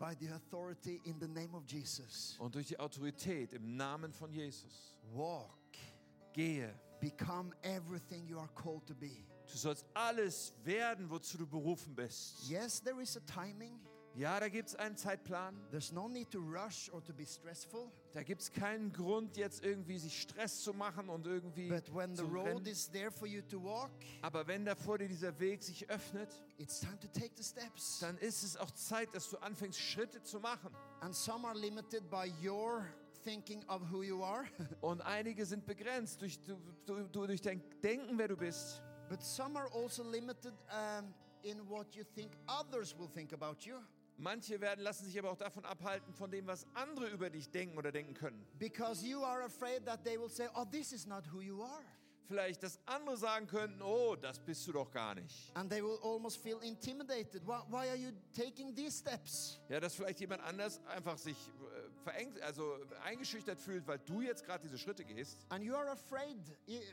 by 0.00 0.14
the 0.18 0.28
authority 0.34 1.00
in 1.04 1.20
the 1.20 1.28
name 1.28 1.54
of 1.54 1.62
Jesus, 1.66 2.34
Und 2.40 2.54
durch 2.54 2.66
die 2.68 2.78
Autorität 2.80 3.52
im 3.52 3.76
Namen 3.76 4.12
von 4.12 4.32
Jesus, 4.32 4.96
walk, 5.12 5.76
gehe. 6.32 6.74
become 7.00 7.52
everything 7.62 8.26
you 8.26 8.38
are 8.38 8.48
called 8.54 8.84
to 8.86 8.94
be. 8.94 9.24
Du 9.50 9.56
sollst 9.58 9.84
alles 9.94 10.52
werden, 10.64 11.08
wozu 11.10 11.36
du 11.38 11.46
berufen 11.46 11.94
bist. 11.94 12.48
Yes, 12.48 12.80
there 12.80 13.00
is 13.02 13.16
a 13.16 13.20
timing. 13.20 13.78
Ja, 14.16 14.40
da 14.40 14.48
gibt 14.48 14.68
es 14.68 14.74
einen 14.74 14.96
Zeitplan. 14.96 15.56
There's 15.70 15.92
no 15.92 16.08
need 16.08 16.30
to 16.32 16.40
rush 16.40 16.90
or 16.92 17.02
to 17.04 17.12
be 17.12 17.24
stressful. 17.24 17.90
Da 18.12 18.24
gibt 18.24 18.42
es 18.42 18.50
keinen 18.52 18.92
Grund, 18.92 19.36
jetzt 19.36 19.64
irgendwie 19.64 19.98
sich 19.98 20.20
Stress 20.20 20.62
zu 20.64 20.74
machen 20.74 21.08
und 21.08 21.26
irgendwie 21.26 21.68
But 21.68 21.94
when 21.94 22.16
the 22.16 22.22
zu 22.24 22.28
road 22.28 22.66
is 22.66 22.90
there 22.90 23.12
for 23.12 23.28
you 23.28 23.40
to 23.42 23.62
walk, 23.62 23.90
Aber 24.22 24.46
wenn 24.48 24.64
da 24.64 24.74
vor 24.74 24.98
dir 24.98 25.06
dieser 25.08 25.38
Weg 25.38 25.62
sich 25.62 25.88
öffnet, 25.88 26.28
it's 26.58 26.80
time 26.80 26.98
to 26.98 27.06
take 27.08 27.30
the 27.36 27.44
steps. 27.44 28.00
dann 28.00 28.18
ist 28.18 28.42
es 28.42 28.56
auch 28.56 28.72
Zeit, 28.72 29.14
dass 29.14 29.30
du 29.30 29.38
anfängst, 29.38 29.78
Schritte 29.78 30.20
zu 30.22 30.40
machen. 30.40 30.74
And 31.00 31.14
some 31.14 31.46
are 31.46 31.56
limited 31.56 32.10
by 32.10 32.32
your 32.44 32.84
thinking 33.22 33.62
of 33.68 33.80
who 33.92 34.02
you 34.02 34.24
are, 34.24 34.44
Und 34.80 35.02
einige 35.02 35.46
sind 35.46 35.66
begrenzt 35.66 36.20
durch, 36.20 36.40
du, 36.42 36.56
du, 36.84 37.06
du, 37.06 37.26
durch 37.28 37.42
dein 37.42 37.62
Denken, 37.80 38.18
wer 38.18 38.26
du 38.28 38.36
bist. 38.36 38.82
but 39.08 39.22
some 39.22 39.56
are 39.56 39.70
also 39.72 40.02
limited 40.02 40.54
um, 40.68 41.14
in 41.44 41.58
what 41.68 41.94
you 41.94 42.02
think 42.14 42.32
others 42.48 42.92
will 42.98 43.08
think 43.08 43.32
about 43.32 43.64
you. 43.64 43.76
Manche 44.20 44.60
werden, 44.60 44.82
lassen 44.82 45.06
sich 45.06 45.18
aber 45.18 45.30
auch 45.30 45.36
davon 45.38 45.64
abhalten, 45.64 46.12
von 46.12 46.30
dem, 46.30 46.46
was 46.46 46.66
andere 46.74 47.08
über 47.08 47.30
dich 47.30 47.50
denken 47.50 47.78
oder 47.78 47.90
denken 47.90 48.12
können. 48.12 48.46
Because 48.58 49.04
you 49.06 49.22
are 49.24 49.42
afraid 49.44 49.84
that 49.86 50.04
they 50.04 50.20
will 50.20 50.28
say, 50.28 50.46
Oh, 50.54 50.64
this 50.70 50.92
is 50.92 51.06
not 51.06 51.24
who 51.32 51.40
you 51.40 51.62
are. 51.62 51.84
Vielleicht, 52.30 52.62
dass 52.62 52.78
andere 52.86 53.16
sagen 53.16 53.48
könnten, 53.48 53.82
oh, 53.82 54.14
das 54.14 54.38
bist 54.38 54.64
du 54.68 54.72
doch 54.72 54.92
gar 54.92 55.16
nicht. 55.16 55.50
And 55.54 55.68
they 55.68 55.82
will 55.82 55.98
almost 56.04 56.40
feel 56.40 56.58
intimidated. 56.62 57.44
Why, 57.44 57.60
why 57.68 57.88
are 57.88 57.96
you 57.96 58.12
taking 58.32 58.72
these 58.72 58.96
steps? 58.96 59.58
Ja, 59.68 59.80
dass 59.80 59.96
vielleicht 59.96 60.20
jemand 60.20 60.40
anders 60.42 60.80
einfach 60.86 61.18
sich 61.18 61.36
äh, 61.36 61.90
verengt, 62.04 62.40
also 62.42 62.76
eingeschüchtert 63.02 63.58
fühlt, 63.58 63.84
weil 63.88 63.98
du 63.98 64.20
jetzt 64.20 64.44
gerade 64.44 64.62
diese 64.62 64.78
Schritte 64.78 65.04
gehst. 65.04 65.44
And 65.48 65.64
you 65.64 65.74
are 65.74 65.90
afraid. 65.90 66.38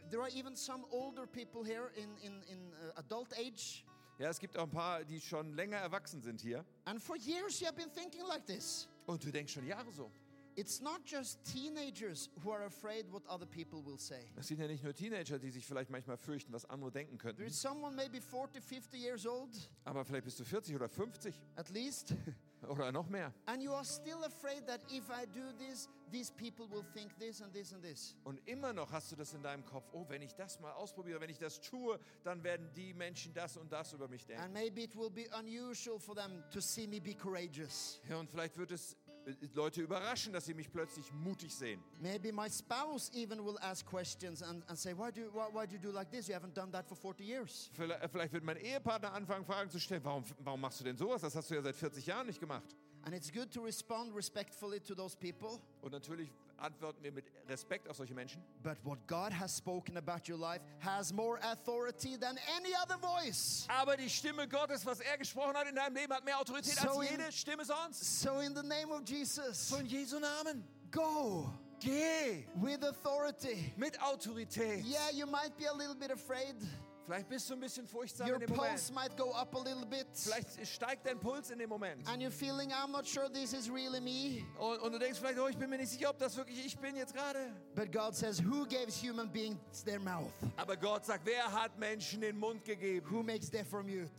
There 0.10 0.24
are 0.24 0.32
even 0.32 0.56
some 0.56 0.84
older 0.90 1.28
people 1.28 1.64
here 1.64 1.92
in, 1.96 2.18
in, 2.18 2.42
in 2.44 2.74
uh, 2.74 2.98
adult 3.00 3.32
age. 3.38 3.86
Ja, 4.20 4.30
es 4.30 4.40
gibt 4.40 4.58
auch 4.58 4.64
ein 4.64 4.72
paar, 4.72 5.06
die 5.06 5.22
schon 5.22 5.54
länger 5.54 5.78
erwachsen 5.78 6.22
sind 6.22 6.42
hier. 6.42 6.66
And 6.86 7.02
for 7.02 7.16
years 7.18 7.60
you 7.60 7.68
have 7.68 7.76
been 7.76 7.92
thinking 7.94 8.24
like 8.28 8.46
this. 8.46 8.88
Und 9.06 9.24
du 9.24 9.32
denkst 9.32 9.54
schon 9.54 9.66
Jahre 9.68 9.92
so. 9.92 10.12
It's 10.56 10.82
not 10.82 11.02
just 11.06 11.38
teenagers 11.44 12.32
who 12.44 12.52
are 12.52 12.66
afraid 12.66 13.06
what 13.12 13.22
other 13.30 13.46
people 13.46 13.80
will 13.86 14.00
say. 14.00 14.28
Das 14.36 14.48
sind 14.48 14.60
ja 14.60 14.66
nicht 14.66 14.84
nur 14.84 14.92
Teenager, 14.96 15.38
die 15.38 15.52
sich 15.52 15.64
vielleicht 15.68 15.92
manchmal 15.92 16.18
fürchten, 16.18 16.52
was 16.52 16.66
andere 16.66 16.92
denken 16.92 17.20
There 17.20 17.32
könnten. 17.36 17.44
is 17.48 17.62
someone 17.62 17.96
maybe 17.96 18.20
40, 18.20 18.64
50 18.64 19.00
years 19.00 19.28
old, 19.28 19.52
Aber 19.86 20.04
vielleicht 20.04 20.26
bist 20.26 20.40
du 20.40 20.44
40 20.46 20.76
oder 20.76 20.90
50 20.90 21.40
at 21.56 21.70
least, 21.70 22.16
oder 22.68 22.92
noch 22.92 23.08
mehr. 23.10 23.34
and 23.48 23.62
you 23.62 23.72
are 23.74 23.86
still 23.86 24.24
afraid 24.26 24.66
that 24.68 24.82
if 24.92 25.10
I 25.10 25.26
do 25.26 25.52
this, 25.58 25.88
these 26.12 26.32
people 26.32 26.68
will 26.68 26.86
think 26.94 27.18
this 27.20 27.42
and 27.42 27.54
this 27.54 27.74
and 27.74 27.82
this. 27.84 28.16
Und 28.24 28.40
immer 28.48 28.74
noch 28.74 28.92
hast 28.92 29.12
du 29.12 29.16
das 29.16 29.34
in 29.34 29.44
deinem 29.44 29.66
Kopf. 29.66 29.90
Oh, 29.92 30.06
wenn 30.08 30.22
ich 30.22 30.34
das 30.34 30.60
mal 30.60 30.72
ausprobiere, 30.74 31.20
wenn 31.20 31.30
ich 31.30 31.38
das 31.40 31.60
tue, 31.62 32.00
dann 32.24 32.44
werden 32.44 32.70
die 32.76 32.94
Menschen 32.94 33.34
das 33.34 33.58
und 33.58 33.72
das 33.72 33.94
über 33.94 34.08
mich 34.08 34.26
denken. 34.26 34.44
And 34.44 34.54
maybe 34.54 34.82
it 34.82 34.96
will 34.96 35.10
be 35.10 35.28
unusual 35.38 36.00
for 36.00 36.16
them 36.16 36.44
to 36.52 36.60
see 36.62 36.88
me 36.88 37.00
be 37.00 37.14
courageous. 37.14 38.00
Ja, 38.10 38.18
und 38.18 38.30
vielleicht 38.30 38.58
wird 38.58 38.72
es 38.72 38.96
Leute 39.54 39.82
überraschen, 39.82 40.34
dass 40.34 40.46
sie 40.46 40.54
mich 40.54 40.72
plötzlich 40.72 41.12
mutig 41.12 41.54
sehen. 41.54 41.84
Maybe 42.02 42.32
my 42.32 42.50
spouse 42.50 43.12
even 43.14 43.44
will 43.44 43.58
ask 43.60 43.86
questions 43.86 44.42
and, 44.42 44.64
and 44.70 44.78
say, 44.78 44.94
why 44.94 45.12
do, 45.12 45.22
you, 45.22 45.30
why, 45.34 45.48
why 45.52 45.66
do 45.66 45.74
you 45.74 45.82
do 45.82 45.92
like 45.92 46.10
this? 46.12 46.28
You 46.28 46.36
haven't 46.36 46.54
done 46.54 46.72
that 46.72 46.88
for 46.88 46.96
40 46.96 47.24
years. 47.26 47.70
Vielleicht 47.74 48.02
äh, 48.02 48.08
vielleicht 48.08 48.34
wird 48.34 48.44
mein 48.44 48.58
Ehepartner 48.58 49.14
anfangen, 49.14 49.46
Fragen 49.46 49.70
zu 49.70 49.80
stellen. 49.80 50.04
Warum, 50.04 50.24
warum 50.40 50.62
machst 50.62 50.80
du 50.80 50.84
denn 50.84 50.98
sowas? 50.98 51.22
Das 51.22 51.36
hast 51.36 51.50
du 51.50 51.56
ja 51.56 51.62
seit 51.62 51.76
40 51.76 52.06
Jahren 52.06 52.28
nicht 52.28 52.40
gemacht. 52.40 52.76
And 53.08 53.16
it's 53.16 53.32
good 53.32 53.50
to 53.54 53.62
respond 53.62 54.14
respectfully 54.14 54.82
to 54.82 54.94
those 54.94 55.16
people. 55.16 55.62
Und 55.82 55.94
natürlich 55.94 56.30
antworten 56.58 57.02
wir 57.04 57.12
mit 57.14 57.24
Respekt 57.48 57.88
auf 57.88 57.96
solche 57.96 58.14
Menschen. 58.14 58.42
But 58.64 58.78
what 58.84 59.00
God 59.08 59.32
has 59.32 59.56
spoken 59.56 59.96
about 59.96 60.28
your 60.28 60.38
life 60.38 60.62
has 60.80 61.14
more 61.14 61.40
authority 61.42 62.18
than 62.18 62.38
any 62.58 62.74
other 62.76 62.98
voice. 63.00 63.66
Aber 63.70 63.96
die 63.96 64.10
Stimme 64.10 64.46
Gottes, 64.50 64.86
was 64.86 65.00
er 65.00 65.18
gesprochen 65.18 65.56
hat 65.56 65.68
in 65.70 65.76
deinem 65.76 65.96
Leben, 65.96 66.12
hat 66.14 66.26
mehr 66.26 66.38
Autorität 66.38 66.74
So 66.80 67.00
als 67.00 67.10
in- 67.10 67.18
jede 67.20 67.32
Stimme 67.32 67.64
sonst. 67.64 68.22
So, 68.22 68.40
in 68.42 68.54
the 68.54 68.64
name 68.64 68.92
of 68.92 69.04
Jesus, 69.08 69.70
Von 69.70 69.86
Jesu 69.86 70.20
Namen. 70.20 70.66
go 70.92 71.50
Geh 71.80 72.44
with 72.56 72.84
authority. 72.84 73.72
mit 73.78 73.98
Autorität. 74.02 74.84
Yeah, 74.84 75.12
you 75.14 75.28
might 75.28 75.56
be 75.58 75.66
a 75.70 75.74
little 75.74 75.96
bit 75.96 76.12
afraid. 76.12 76.56
Vielleicht 77.08 77.30
bist 77.30 77.50
du 77.50 77.54
ein 77.54 77.62
bisschen 77.62 77.88
furchtsam 77.88 78.28
Your 78.28 78.36
in 78.36 78.42
dem 78.42 78.50
Moment. 78.50 78.70
pulse 78.74 78.92
might 78.94 79.16
go 79.16 79.32
up 79.32 79.56
a 79.56 79.60
little 79.60 79.86
bit. 79.86 80.08
Vielleicht 80.14 80.68
steigt 80.68 81.06
dein 81.08 81.18
Puls 81.18 81.50
in 81.52 81.58
dem 81.58 81.70
Moment. 81.70 82.06
And 82.06 82.22
you're 82.22 82.30
feeling, 82.30 82.70
I'm 82.74 82.92
not 82.92 83.08
sure 83.08 83.30
this 83.32 83.54
is 83.54 83.70
really 83.72 84.02
me. 84.02 84.44
Und, 84.60 84.82
und 84.82 84.92
du 84.92 85.00
denkst 85.00 85.18
vielleicht, 85.18 85.40
oh, 85.40 85.48
ich 85.48 85.56
bin 85.58 85.70
mir 85.70 85.78
nicht 85.78 85.90
sicher, 85.90 86.10
ob 86.10 86.18
das 86.18 86.36
wirklich 86.36 86.66
ich 86.66 86.78
bin 86.78 86.98
jetzt 86.98 87.14
gerade. 87.16 87.50
But 87.76 87.94
God 87.94 88.14
says, 88.14 88.44
Who 88.44 88.66
gives 88.66 89.02
human 89.02 89.32
beings 89.32 89.86
their 89.86 90.02
mouth? 90.02 90.34
Aber 90.58 90.76
Gott 90.76 91.06
sagt, 91.06 91.26
wer 91.26 91.50
hat 91.50 91.80
Menschen 91.80 92.20
den 92.20 92.38
Mund 92.38 92.66
gegeben? 92.66 93.08
Who 93.10 93.24
makes 93.24 93.50
deaf 93.50 93.74
or 93.74 93.84
mute? 93.84 94.12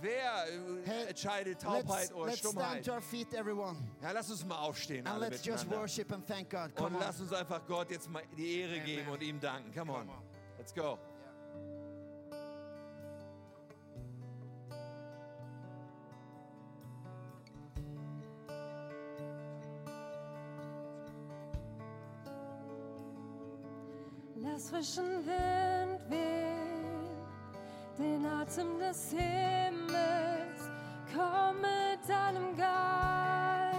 Wer 0.00 0.48
äh, 0.48 0.58
Hey, 0.84 1.04
entscheidet 1.06 1.62
Let's, 1.62 1.64
Taubheit 1.64 2.12
oder 2.12 2.26
let's 2.26 2.38
stand 2.40 2.54
Stummheit? 2.56 2.84
to 2.84 2.92
our 2.94 3.00
feet, 3.00 3.32
everyone. 3.32 3.76
Ja, 4.02 4.10
lass 4.10 4.28
uns 4.28 4.44
mal 4.44 4.58
aufstehen, 4.58 5.06
And 5.06 5.14
alle 5.14 5.28
let's 5.28 5.44
just 5.44 5.70
worship 5.70 6.10
and 6.10 6.26
thank 6.26 6.50
God. 6.50 6.64
Und 6.70 6.74
Come 6.74 6.96
on. 6.96 7.00
lass 7.00 7.20
uns 7.20 7.32
einfach 7.32 7.64
Gott 7.64 7.92
jetzt 7.92 8.10
mal 8.10 8.24
die 8.36 8.58
Ehre 8.58 8.80
geben 8.80 9.08
und 9.08 9.22
ihm 9.22 9.38
danken. 9.38 9.72
Come 9.72 9.92
on. 9.92 10.00
Come 10.00 10.10
on. 10.10 10.24
Let's 10.58 10.74
go. 10.74 10.98
Lass 24.54 24.70
frischen 24.70 25.26
Wind 25.26 26.00
wehen, 26.08 27.08
den 27.98 28.24
Atem 28.24 28.78
des 28.78 29.10
Himmels, 29.10 30.70
komm 31.12 31.56
mit 31.60 32.08
deinem 32.08 32.56
Geist, 32.56 33.74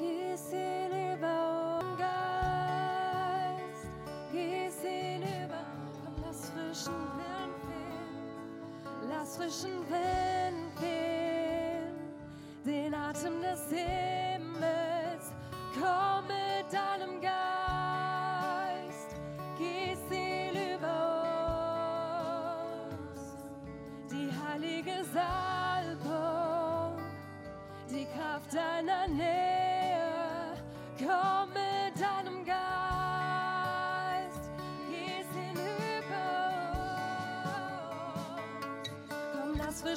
gieß 0.00 0.52
ihn 0.54 1.14
über 1.14 1.78
uns, 1.78 1.96
Geist, 1.96 3.86
gieß 4.32 4.82
ihn 4.82 5.22
über, 5.22 5.62
komm, 6.02 6.16
lass 6.26 6.50
frischen 6.50 7.00
Wind 7.14 7.60
wehen, 7.68 9.10
lass 9.10 9.36
frischen 9.36 9.76
Wind 9.88 10.80
wehen, 10.80 11.94
den 12.66 12.92
Atem 12.94 13.40
des 13.40 13.68
Himmels, 13.70 15.30
komm 15.72 16.26
mit 16.26 16.72
deinem 16.72 17.20
Geist, 17.20 17.31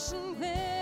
Komm, 0.08 0.36
lass 0.40 0.75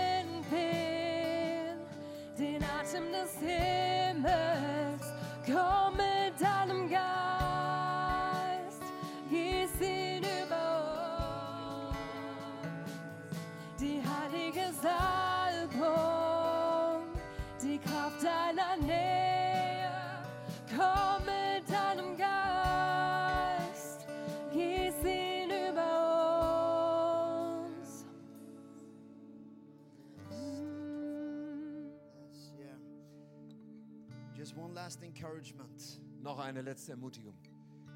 Just 34.44 34.58
one 34.58 34.74
last 34.74 35.02
encouragement. 35.02 36.02
Noch 36.20 36.38
eine 36.38 36.60
letzte 36.60 36.92
Ermutigung. 36.92 37.32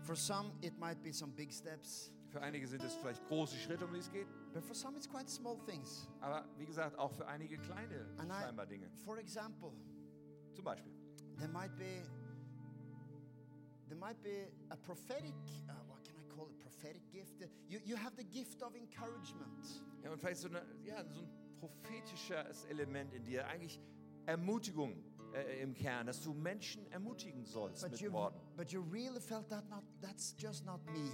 For 0.01 0.17
some, 0.17 0.51
it 0.63 0.79
might 0.79 1.03
be 1.03 1.13
some 1.13 1.31
big 1.31 1.53
steps, 1.53 2.11
Für 2.31 2.41
einige 2.41 2.67
sind 2.67 2.83
es 2.83 2.95
vielleicht 2.95 3.23
große 3.27 3.55
Schritte, 3.59 3.85
um 3.85 3.93
die 3.93 3.99
es 3.99 4.11
geht. 4.11 4.27
but 4.55 4.65
for 4.65 4.75
some, 4.75 4.97
it's 4.97 5.07
quite 5.07 5.29
small 5.29 5.59
things. 5.67 6.09
Aber 6.23 6.47
wie 6.57 6.65
gesagt, 6.65 6.99
auch 6.99 7.13
für 7.13 7.27
einige 7.27 7.59
kleine 7.59 8.07
And 8.17 8.31
I- 8.33 8.45
scheinbar 8.45 8.65
Dinge. 8.65 8.89
For 9.05 9.19
example, 9.19 9.73
Zum 10.55 10.65
Beispiel. 10.65 10.91
there 11.37 11.53
might 11.53 11.77
be 11.77 12.03
there 13.91 13.99
might 14.01 14.23
be 14.23 14.51
a 14.71 14.77
prophetic 14.77 15.35
uh, 15.69 15.73
what 15.87 16.03
can 16.03 16.15
prophetic 16.63 17.03
gift. 17.11 17.43
You, 17.69 17.79
you 17.85 17.95
have 17.99 18.17
the 18.17 18.25
gift 18.25 18.63
of 18.63 18.75
encouragement. 18.75 19.83
Ja, 20.03 20.13
und 20.13 20.19
vielleicht 20.19 20.41
so, 20.41 20.49
eine, 20.49 20.63
ja, 20.83 21.05
so 21.13 21.21
ein 21.21 21.29
prophetisches 21.61 22.65
Element 22.71 23.13
in 23.13 23.27
dir, 23.27 23.47
eigentlich 23.49 23.79
Ermutigung 24.25 25.05
äh, 25.35 25.63
im 25.63 25.75
Kern, 25.75 26.07
dass 26.07 26.21
du 26.23 26.33
Menschen 26.35 26.91
ermutigen 26.91 27.45
sollst 27.45 27.83
But 27.83 27.93
mit 27.93 28.01
you, 28.01 28.13
Worten. 28.13 28.39
but 28.57 28.71
you 28.73 28.83
really 28.93 29.21
felt 29.21 29.49
that 29.49 29.69
not, 29.69 29.83
that's 30.01 30.35
just 30.39 30.65
not 30.65 30.81
me. 30.93 31.11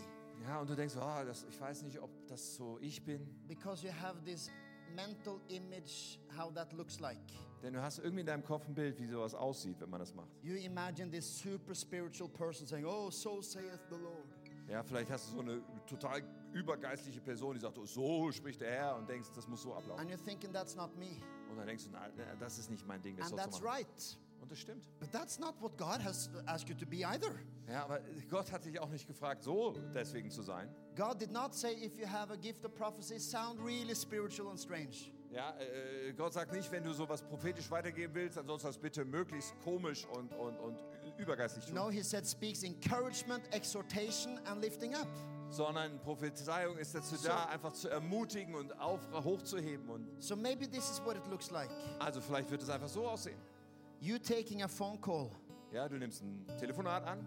Ja, 0.47 0.61
und 0.61 0.69
du 0.69 0.75
denkst, 0.75 0.95
oh, 0.97 1.25
das, 1.25 1.45
ich 1.49 1.61
weiß 1.61 1.83
nicht, 1.83 1.99
ob 2.01 2.11
das 2.27 2.57
so 2.57 2.79
ich 2.81 3.05
bin. 3.05 3.27
Because 3.47 3.87
you 3.87 3.93
have 3.93 4.23
this 4.25 4.51
mental 4.95 5.41
image 5.49 6.19
how 6.37 6.53
that 6.53 6.73
looks 6.73 7.01
like. 7.01 7.19
Denn 7.63 7.73
du 7.73 7.81
hast 7.83 7.99
irgendwie 7.99 8.21
in 8.21 8.27
deinem 8.27 8.45
Kopf 8.45 8.67
ein 8.69 8.75
Bild, 8.75 8.99
wie 9.01 9.07
sowas 9.07 9.35
aussieht, 9.35 9.81
wenn 9.81 9.89
man 9.91 10.01
das 10.01 10.13
macht. 10.15 10.29
You 10.43 10.55
imagine 10.57 11.11
this 11.11 11.39
super 11.39 11.75
spiritual 11.75 12.29
person 12.29 12.67
saying, 12.67 12.85
Oh, 12.85 13.11
so 13.11 13.41
saith 13.41 13.81
the 13.89 13.97
Lord. 13.97 14.27
Ja, 14.69 14.83
vielleicht 14.83 15.11
hast 15.11 15.29
du 15.31 15.35
so 15.37 15.41
eine 15.41 15.63
total 15.87 16.23
übergeistliche 16.53 17.21
Person, 17.21 17.55
die 17.55 17.61
sagt, 17.61 17.77
oh, 17.79 17.85
so 17.85 18.33
spricht 18.33 18.61
der 18.63 18.71
Herr 18.71 18.97
und 18.97 19.07
denkst, 19.09 19.29
das 19.35 19.47
muss 19.47 19.63
so 19.63 19.75
ablaufen. 19.75 20.01
And 20.01 20.11
you're 20.11 20.25
thinking 20.25 20.53
that's 20.53 20.75
not 20.75 20.97
me. 20.97 21.21
Und 21.55 21.59
dann 21.59 21.69
denkst 21.69 21.85
du, 21.85 21.91
nein, 21.91 22.11
das 22.41 22.59
ist 22.59 22.69
nicht 22.71 22.85
mein 22.87 23.01
Ding, 23.01 23.17
das 23.17 23.31
And 23.31 23.39
sollst 23.41 23.47
du 23.47 23.51
that's 23.51 23.63
machen. 23.63 23.77
right. 23.77 24.19
Und 24.41 24.51
das 24.51 24.59
stimmt. 24.59 24.85
But 24.99 25.13
that's 25.13 25.39
not 25.39 25.55
what 25.61 25.79
God 25.79 26.03
has 26.05 26.29
asked 26.47 26.69
you 26.69 26.75
to 26.75 26.85
be 26.85 27.07
either. 27.07 27.33
Ja, 27.69 27.85
aber 27.85 28.01
Gott 28.29 28.51
hat 28.53 28.65
dich 28.65 28.79
auch 28.79 28.91
nicht 28.91 29.07
gefragt, 29.07 29.43
so 29.45 29.73
deswegen 29.95 30.31
zu 30.31 30.43
sein. 30.43 30.69
God 30.97 31.21
did 31.21 31.31
not 31.31 31.55
say 31.55 31.73
if 31.73 31.97
you 31.97 32.07
have 32.07 32.33
a 32.33 32.37
gift 32.37 32.65
of 32.67 32.75
prophecy, 32.75 33.19
sound 33.19 33.59
really 33.65 33.95
spiritual 33.95 34.51
and 34.51 34.59
strange. 34.61 35.13
Ja, 35.31 35.55
äh, 35.59 36.13
Gott 36.13 36.33
sagt 36.33 36.53
nicht, 36.53 36.71
wenn 36.71 36.85
du 36.85 36.93
sowas 36.93 37.23
prophetisch 37.23 37.71
weitergeben 37.71 38.15
willst, 38.15 38.37
dann 38.37 38.47
sollst 38.47 38.65
du 38.65 38.69
das 38.69 38.79
bitte 38.79 39.05
möglichst 39.05 39.55
komisch 39.65 40.07
und, 40.07 40.33
und, 40.35 40.59
und 40.59 40.79
übergeistlich 41.19 41.65
tun. 41.65 41.75
No, 41.75 41.89
he 41.91 42.03
said 42.03 42.27
speaks 42.27 42.63
encouragement, 42.63 43.43
exhortation, 43.53 44.39
and 44.47 44.61
lifting 44.61 44.95
up. 44.95 45.09
Sondern 45.55 46.01
Prophezeiung 46.01 46.77
ist 46.79 46.95
dazu 46.95 47.17
So- 47.17 47.29
da, 47.29 47.45
einfach 47.47 47.73
zu 47.73 47.89
ermutigen 47.89 48.55
und 48.57 48.79
auf, 48.81 49.01
hochzuheben. 49.13 49.89
Und 49.89 50.09
So 50.23 50.35
maybe 50.37 50.69
this 50.69 50.91
is 50.91 51.01
what 51.05 51.17
it 51.17 51.27
looks 51.29 51.51
like. 51.51 51.71
also 52.01 52.21
vielleicht 52.21 52.51
wird 52.51 52.63
es 52.63 52.69
einfach 52.71 52.89
so 52.89 53.07
aussehen. 53.07 53.39
You 54.01 54.19
taking 54.19 54.63
a 54.63 54.69
phone 54.69 55.01
call 55.01 55.31
Ja, 55.71 55.89
du 55.89 55.97
nimmst 55.97 56.23
ein 56.23 56.45
Telefonat 56.59 57.05
an 57.07 57.25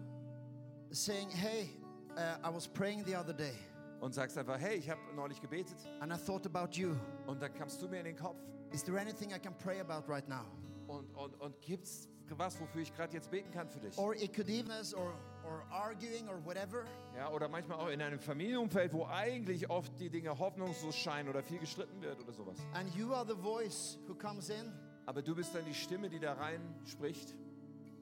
saying, 0.90 1.30
Hey, 1.30 1.70
uh, 2.16 2.46
I 2.48 2.54
was 2.54 2.68
praying 2.68 3.04
the 3.04 3.16
other 3.16 3.32
day 3.34 3.54
und 4.00 4.14
sagst 4.14 4.38
einfach, 4.38 4.58
hey, 4.60 4.76
ich 4.76 4.88
habe 4.88 5.00
neulich 5.16 5.40
gebetet. 5.40 5.76
and 6.00 6.12
I 6.12 6.16
thought 6.16 6.46
about 6.46 6.76
you. 6.78 6.94
Und 7.26 7.40
dann 7.42 7.52
kamst 7.54 7.80
du 7.82 7.88
mir 7.88 7.98
in 8.00 8.04
den 8.04 8.16
Kopf 8.16 8.36
Is 8.72 8.84
there 8.84 9.00
anything 9.00 9.30
I 9.30 9.38
can 9.38 9.56
pray 9.58 9.80
about 9.80 10.06
right 10.12 10.28
now? 10.28 10.44
und, 10.86 11.10
und, 11.16 11.34
und 11.40 11.60
gibst 11.62 12.08
was, 12.36 12.60
wofür 12.60 12.82
ich 12.82 12.94
gerade 12.94 13.14
jetzt 13.14 13.30
beten 13.30 13.50
kann 13.50 13.68
für 13.68 13.80
dich. 13.80 13.96
Or 13.96 14.14
it 14.14 14.34
could 14.34 14.48
even 14.48 14.70
or 14.96 15.14
or 15.44 15.64
arguing 15.70 16.28
or 16.28 16.44
whatever. 16.44 16.84
Ja, 17.16 17.30
oder 17.30 17.48
manchmal 17.48 17.78
auch 17.78 17.88
in 17.88 18.02
einem 18.02 18.18
Familienumfeld, 18.18 18.92
wo 18.92 19.06
eigentlich 19.06 19.70
oft 19.70 19.98
die 19.98 20.10
Dinge 20.10 20.38
hoffnungslos 20.38 20.96
scheinen 20.96 21.28
oder 21.28 21.42
viel 21.42 21.58
gestritten 21.58 22.00
wird 22.02 22.20
oder 22.20 22.32
sowas. 22.32 22.58
And 22.74 22.94
you 22.94 23.14
are 23.14 23.26
the 23.26 23.40
voice 23.40 23.98
who 24.06 24.14
comes 24.14 24.50
in 24.50 24.72
Aber 25.06 25.22
du 25.22 25.34
bist 25.34 25.54
dann 25.54 25.64
die 25.64 25.74
Stimme, 25.74 26.10
die 26.10 26.18
da 26.18 26.34
rein 26.34 26.60
spricht 26.84 27.34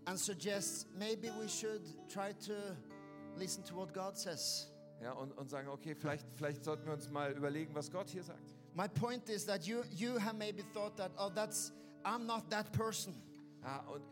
and 0.06 0.18
suggests 0.18 0.86
maybe 0.96 1.30
we 1.38 1.48
should 1.48 1.82
try 2.08 2.32
to 2.32 2.54
listen 3.36 3.62
to 3.64 3.74
what 3.74 3.92
God 3.92 4.16
says. 4.16 4.66
ja, 5.02 5.12
und, 5.12 5.32
und 5.36 5.50
sagen, 5.50 5.68
okay, 5.68 5.94
vielleicht, 5.94 6.26
vielleicht 6.34 6.64
sollten 6.64 6.86
wir 6.86 6.94
uns 6.94 7.10
mal 7.10 7.32
überlegen, 7.32 7.74
was 7.74 7.90
Gott 7.90 8.08
hier 8.08 8.22
sagt. 8.22 8.54
My 8.74 8.88
point 8.88 9.28
is 9.28 9.44
that 9.46 9.64
you 9.66 9.82
you 9.90 10.18
have 10.18 10.36
maybe 10.36 10.62
thought 10.74 10.96
that 10.96 11.10
oh 11.18 11.30
that's 11.34 11.72
I'm 12.04 12.24
not 12.26 12.50
that 12.50 12.72
person. 12.72 13.14
Ja, 13.62 13.80
und 13.92 14.02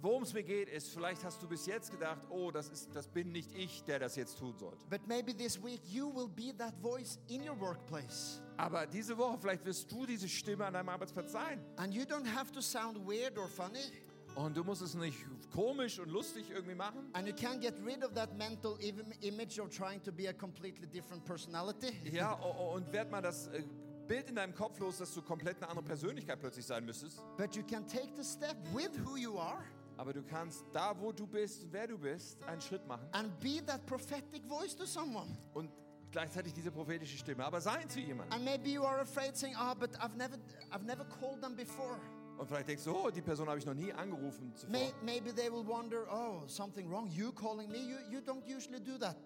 worum 0.00 0.22
es 0.22 0.32
mir 0.32 0.42
geht, 0.42 0.68
ist, 0.68 0.92
vielleicht 0.92 1.24
hast 1.24 1.42
du 1.42 1.48
bis 1.48 1.66
jetzt 1.66 1.90
gedacht, 1.90 2.20
oh, 2.30 2.50
das, 2.50 2.68
ist, 2.68 2.94
das 2.94 3.08
bin 3.08 3.32
nicht 3.32 3.54
ich, 3.54 3.82
der 3.84 3.98
das 3.98 4.16
jetzt 4.16 4.38
tun 4.38 4.56
sollte. 4.56 4.84
But 4.88 5.06
maybe 5.06 5.36
this 5.36 5.62
week 5.62 5.80
you 5.88 6.12
will 6.14 6.28
be 6.28 6.56
that 6.56 6.74
voice 6.80 7.18
in 7.28 7.48
your 7.48 7.58
workplace. 7.58 8.40
Aber 8.56 8.86
diese 8.86 9.16
Woche, 9.16 9.38
vielleicht 9.38 9.64
wirst 9.64 9.90
du 9.90 10.06
diese 10.06 10.28
Stimme 10.28 10.66
an 10.66 10.74
deinem 10.74 10.88
Arbeitsplatz 10.88 11.32
sein. 11.32 11.64
And 11.76 11.94
you 11.94 12.02
don't 12.02 12.26
have 12.26 12.52
to 12.52 12.60
sound 12.60 12.98
weird 13.06 13.38
or 13.38 13.48
funny. 13.48 13.92
Und 14.34 14.56
du 14.56 14.62
musst 14.62 14.82
es 14.82 14.94
nicht 14.94 15.18
komisch 15.52 15.98
und 15.98 16.10
lustig 16.10 16.50
irgendwie 16.50 16.74
machen. 16.74 17.08
And 17.12 17.26
you 17.26 17.34
can't 17.34 17.60
get 17.60 17.74
rid 17.84 18.04
of 18.04 18.14
that 18.14 18.36
mental 18.36 18.76
im- 18.80 19.12
image 19.20 19.58
of 19.58 19.68
trying 19.70 20.02
to 20.02 20.12
be 20.12 20.28
a 20.28 20.32
completely 20.32 20.86
different 20.86 21.24
personality. 21.24 21.92
Ja, 22.12 22.32
und 22.74 22.92
werd 22.92 23.10
mal 23.10 23.22
das 23.22 23.48
äh, 23.48 23.62
Bild 24.06 24.28
in 24.30 24.36
deinem 24.36 24.54
Kopf 24.54 24.78
los, 24.78 24.98
dass 24.98 25.12
du 25.12 25.22
komplett 25.22 25.56
eine 25.58 25.68
andere 25.68 25.84
Persönlichkeit 25.84 26.38
plötzlich 26.40 26.64
sein 26.64 26.84
müsstest. 26.84 27.20
But 27.36 27.54
you 27.56 27.62
can 27.62 27.86
take 27.86 28.10
the 28.16 28.24
step 28.24 28.56
with 28.72 28.90
who 29.04 29.16
you 29.16 29.38
are 29.38 29.62
Aber 29.98 30.12
du 30.12 30.22
kannst 30.22 30.64
da, 30.72 30.94
wo 30.98 31.12
du 31.12 31.26
bist 31.26 31.64
und 31.64 31.72
wer 31.72 31.86
du 31.86 31.98
bist, 31.98 32.42
einen 32.44 32.60
Schritt 32.60 32.86
machen 32.86 33.06
and 33.12 33.38
be 33.40 33.60
that 33.66 33.84
prophetic 33.84 34.42
voice 34.46 34.74
to 34.74 34.86
someone. 34.86 35.36
und 35.54 35.70
gleichzeitig 36.10 36.54
diese 36.54 36.70
prophetische 36.70 37.18
Stimme, 37.18 37.44
aber 37.44 37.60
sein 37.60 37.88
zu 37.88 38.00
jemandem. 38.00 38.32
And 38.32 38.44
maybe 38.44 38.70
you 38.70 38.84
are 38.84 39.00
afraid 39.00 39.36
saying, 39.36 39.54
"Ah, 39.58 39.74
but 39.74 39.90
I've 39.98 40.16
never 40.16 40.36
I've 40.70 40.84
never 40.84 41.04
called 41.04 41.42
them 41.42 41.54
before." 41.54 41.98
Und 42.38 42.46
vielleicht 42.46 42.68
denkst 42.68 42.84
du, 42.84 42.94
oh, 42.94 43.10
die 43.10 43.20
Person 43.20 43.48
habe 43.48 43.58
ich 43.58 43.66
noch 43.66 43.74
nie 43.74 43.92
angerufen 43.92 44.54
zuvor. 44.54 44.70
May, 44.70 44.94
maybe 45.02 45.34
they 45.34 45.50
will 45.50 45.66
wonder, 45.66 46.06
"Oh, 46.08 46.46
something 46.46 46.88
wrong. 46.88 47.08
You 47.10 47.32
calling 47.32 47.68
me? 47.68 47.78
You 47.78 47.96
you 48.10 48.20
don't 48.20 48.46
usually 48.46 48.80
do 48.80 48.96
that." 48.98 49.16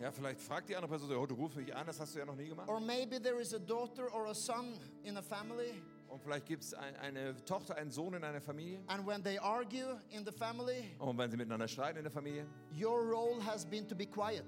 Ja, 0.00 0.10
vielleicht 0.10 0.40
fragt 0.40 0.68
die 0.70 0.74
andere 0.74 0.88
Person, 0.88 1.08
so, 1.10 1.20
oh, 1.20 1.26
du 1.26 1.34
rufst 1.34 1.56
mich 1.58 1.72
an, 1.76 1.86
das 1.86 2.00
hast 2.00 2.14
du 2.14 2.18
ja 2.18 2.24
noch 2.24 2.34
nie 2.34 2.48
gemacht. 2.48 2.68
Or 2.68 2.80
maybe 2.80 3.20
there 3.20 3.38
is 3.40 3.54
a 3.54 3.58
daughter 3.58 4.12
or 4.12 4.26
a 4.28 4.34
son 4.34 4.72
in 5.04 5.16
a 5.18 5.22
family 5.22 5.80
Und 6.12 6.20
vielleicht 6.22 6.44
gibt 6.44 6.62
es 6.62 6.74
ein, 6.74 6.94
eine 6.96 7.34
Tochter, 7.46 7.74
einen 7.76 7.90
Sohn 7.90 8.12
in 8.12 8.22
einer 8.22 8.42
Familie. 8.42 8.80
and 8.88 9.06
when 9.06 9.22
they 9.24 9.38
argue 9.38 9.98
in 10.10 10.26
the 10.26 10.30
family, 10.32 10.94
Und 10.98 11.16
wenn 11.16 11.30
sie 11.30 11.38
miteinander 11.38 11.66
streiten 11.66 11.96
in 11.96 12.04
der 12.04 12.12
Familie, 12.12 12.46
your 12.78 13.00
role 13.00 13.42
has 13.46 13.64
been 13.64 13.88
to 13.88 13.94
be 13.96 14.04
quiet. 14.06 14.44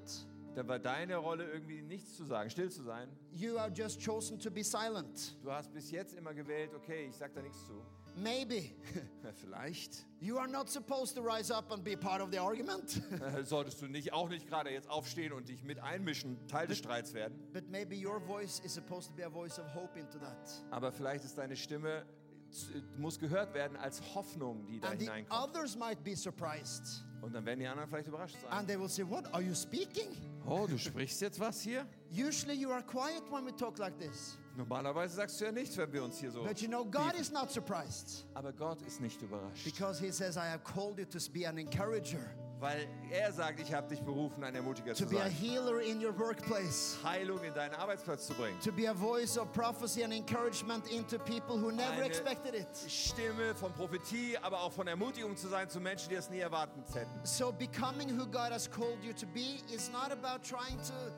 dann 0.54 0.68
war 0.68 0.78
deine 0.78 1.16
Rolle 1.16 1.50
irgendwie 1.50 1.80
nichts 1.80 2.16
zu 2.18 2.24
sagen, 2.26 2.50
still 2.50 2.70
zu 2.70 2.82
sein. 2.82 3.08
You 3.32 3.58
have 3.58 3.72
just 3.74 3.98
chosen 4.04 4.38
to 4.38 4.50
be 4.50 4.62
silent. 4.62 5.36
Du 5.42 5.50
hast 5.50 5.72
bis 5.72 5.90
jetzt 5.90 6.12
immer 6.14 6.34
gewählt, 6.34 6.70
okay, 6.74 7.06
ich 7.08 7.16
sag 7.16 7.32
da 7.32 7.40
nichts 7.40 7.64
zu. 7.66 7.72
Maybe 8.16 8.70
vielleicht 9.40 10.06
you 10.20 10.38
are 10.38 10.46
not 10.48 10.68
supposed 10.70 11.16
to 11.16 11.22
rise 11.22 11.50
up 11.52 11.70
and 11.72 11.82
be 11.82 11.96
part 11.96 12.20
of 12.22 12.30
the 12.30 12.38
argument, 12.38 13.02
äh, 13.20 13.42
solltest 13.44 13.82
du 13.82 13.86
nicht 13.86 14.12
auch 14.12 14.28
nicht 14.28 14.46
gerade 14.46 14.70
jetzt 14.70 14.88
aufstehen 14.88 15.32
und 15.32 15.48
dich 15.48 15.64
mit 15.64 15.80
einmischen, 15.80 16.38
Teil 16.46 16.66
des 16.66 16.78
Streits 16.78 17.12
werden. 17.14 17.36
but 17.52 17.68
maybe 17.70 17.96
your 17.96 18.20
voice 18.20 18.60
is 18.60 18.72
supposed 18.72 19.08
to 19.10 19.14
be 19.16 19.24
a 19.24 19.30
voice 19.30 19.58
of 19.58 19.66
hope 19.74 19.98
into 19.98 20.18
that. 20.18 20.48
Aber 20.70 20.92
vielleicht 20.92 21.24
ist 21.24 21.36
deine 21.36 21.56
Stimme 21.56 22.04
z- 22.50 22.82
muss 22.98 23.18
gehört 23.18 23.52
werden 23.54 23.76
als 23.76 24.00
Hoffnung, 24.14 24.64
die 24.66 24.78
da 24.80 24.88
And 24.90 25.00
the 25.00 25.06
hineinkommt. 25.06 25.50
others 25.56 25.76
might 25.76 26.02
be 26.04 26.14
surprised. 26.14 27.04
Und 27.24 27.32
dann 27.32 27.46
werden 27.46 27.60
die 27.60 27.66
anderen 27.66 27.88
vielleicht 27.88 28.08
überrascht 28.08 28.36
sein. 28.42 28.50
And 28.50 28.68
they 28.68 28.78
will 28.78 28.88
say, 28.88 29.02
What? 29.02 29.32
Are 29.32 29.42
you 29.42 29.54
speaking? 29.54 30.14
Oh, 30.46 30.66
du 30.66 30.76
sprichst 30.76 31.22
jetzt 31.22 31.40
was 31.40 31.62
hier? 31.62 31.86
Usually 32.12 32.54
you 32.54 32.70
are 32.70 32.82
quiet 32.82 33.22
when 33.30 33.46
we 33.46 33.56
talk 33.56 33.78
like 33.78 33.98
this. 33.98 34.36
Normalerweise 34.56 35.16
sagst 35.16 35.40
du 35.40 35.46
ja 35.46 35.52
nichts, 35.52 35.74
wenn 35.78 35.90
wir 35.90 36.04
uns 36.04 36.18
hier 36.18 36.30
so. 36.30 36.44
But 36.44 36.60
you 36.60 36.68
know, 36.68 36.84
God 36.84 37.14
is 37.18 37.32
not 37.32 37.50
surprised 37.50 38.26
Aber 38.34 38.52
Gott 38.52 38.82
ist 38.82 39.00
nicht 39.00 39.22
überrascht, 39.22 39.64
because 39.64 39.98
He 39.98 40.12
says, 40.12 40.36
I 40.36 40.46
have 40.50 40.62
called 40.64 40.98
you 40.98 41.06
to 41.06 41.18
be 41.32 41.48
an 41.48 41.56
encourager, 41.56 42.28
weil 42.64 42.88
er 43.10 43.30
sagt, 43.30 43.60
ich 43.60 43.74
habe 43.74 43.86
dich 43.88 44.00
berufen, 44.00 44.42
ein 44.42 44.54
Ermutiger 44.54 44.94
to 44.94 45.04
zu 45.04 45.06
be 45.06 45.20
a 45.20 45.24
sein, 45.24 45.32
healer 45.32 45.82
in 45.82 46.02
your 46.02 46.18
workplace, 46.18 46.96
Heilung 47.04 47.44
in 47.44 47.52
deinen 47.52 47.74
Arbeitsplatz 47.74 48.26
zu 48.26 48.32
bringen. 48.34 48.58
to 48.60 48.72
be 48.72 48.88
a 48.88 48.94
voice 48.94 49.36
of 49.36 49.52
prophecy 49.52 50.02
and 50.02 50.14
encouragement 50.14 50.90
into 50.90 51.18
people 51.18 51.58
who 51.58 51.70
never 51.70 52.02
Eine 52.02 52.06
expected 52.06 52.54
it. 52.54 52.68
Stimme 52.88 53.54
von 53.54 53.70
Prophetie, 53.74 54.38
aber 54.40 54.62
auch 54.62 54.72
von 54.72 54.86
Ermutigung 54.86 55.36
zu 55.36 55.48
sein 55.48 55.68
zu 55.68 55.78
Menschen, 55.78 56.08
die 56.08 56.14
es 56.14 56.30
nie 56.30 56.38
erwartet 56.40 56.84
hätten. 56.94 57.20
So, 57.24 57.52
becoming 57.52 58.08
who 58.18 58.24
God 58.24 58.50
has 58.50 58.66
called 58.66 59.04
you 59.04 59.12
to 59.12 59.26
be 59.26 59.60
is 59.70 59.90
not 59.92 60.10
about 60.10 60.42
trying 60.42 60.78
to 60.78 61.12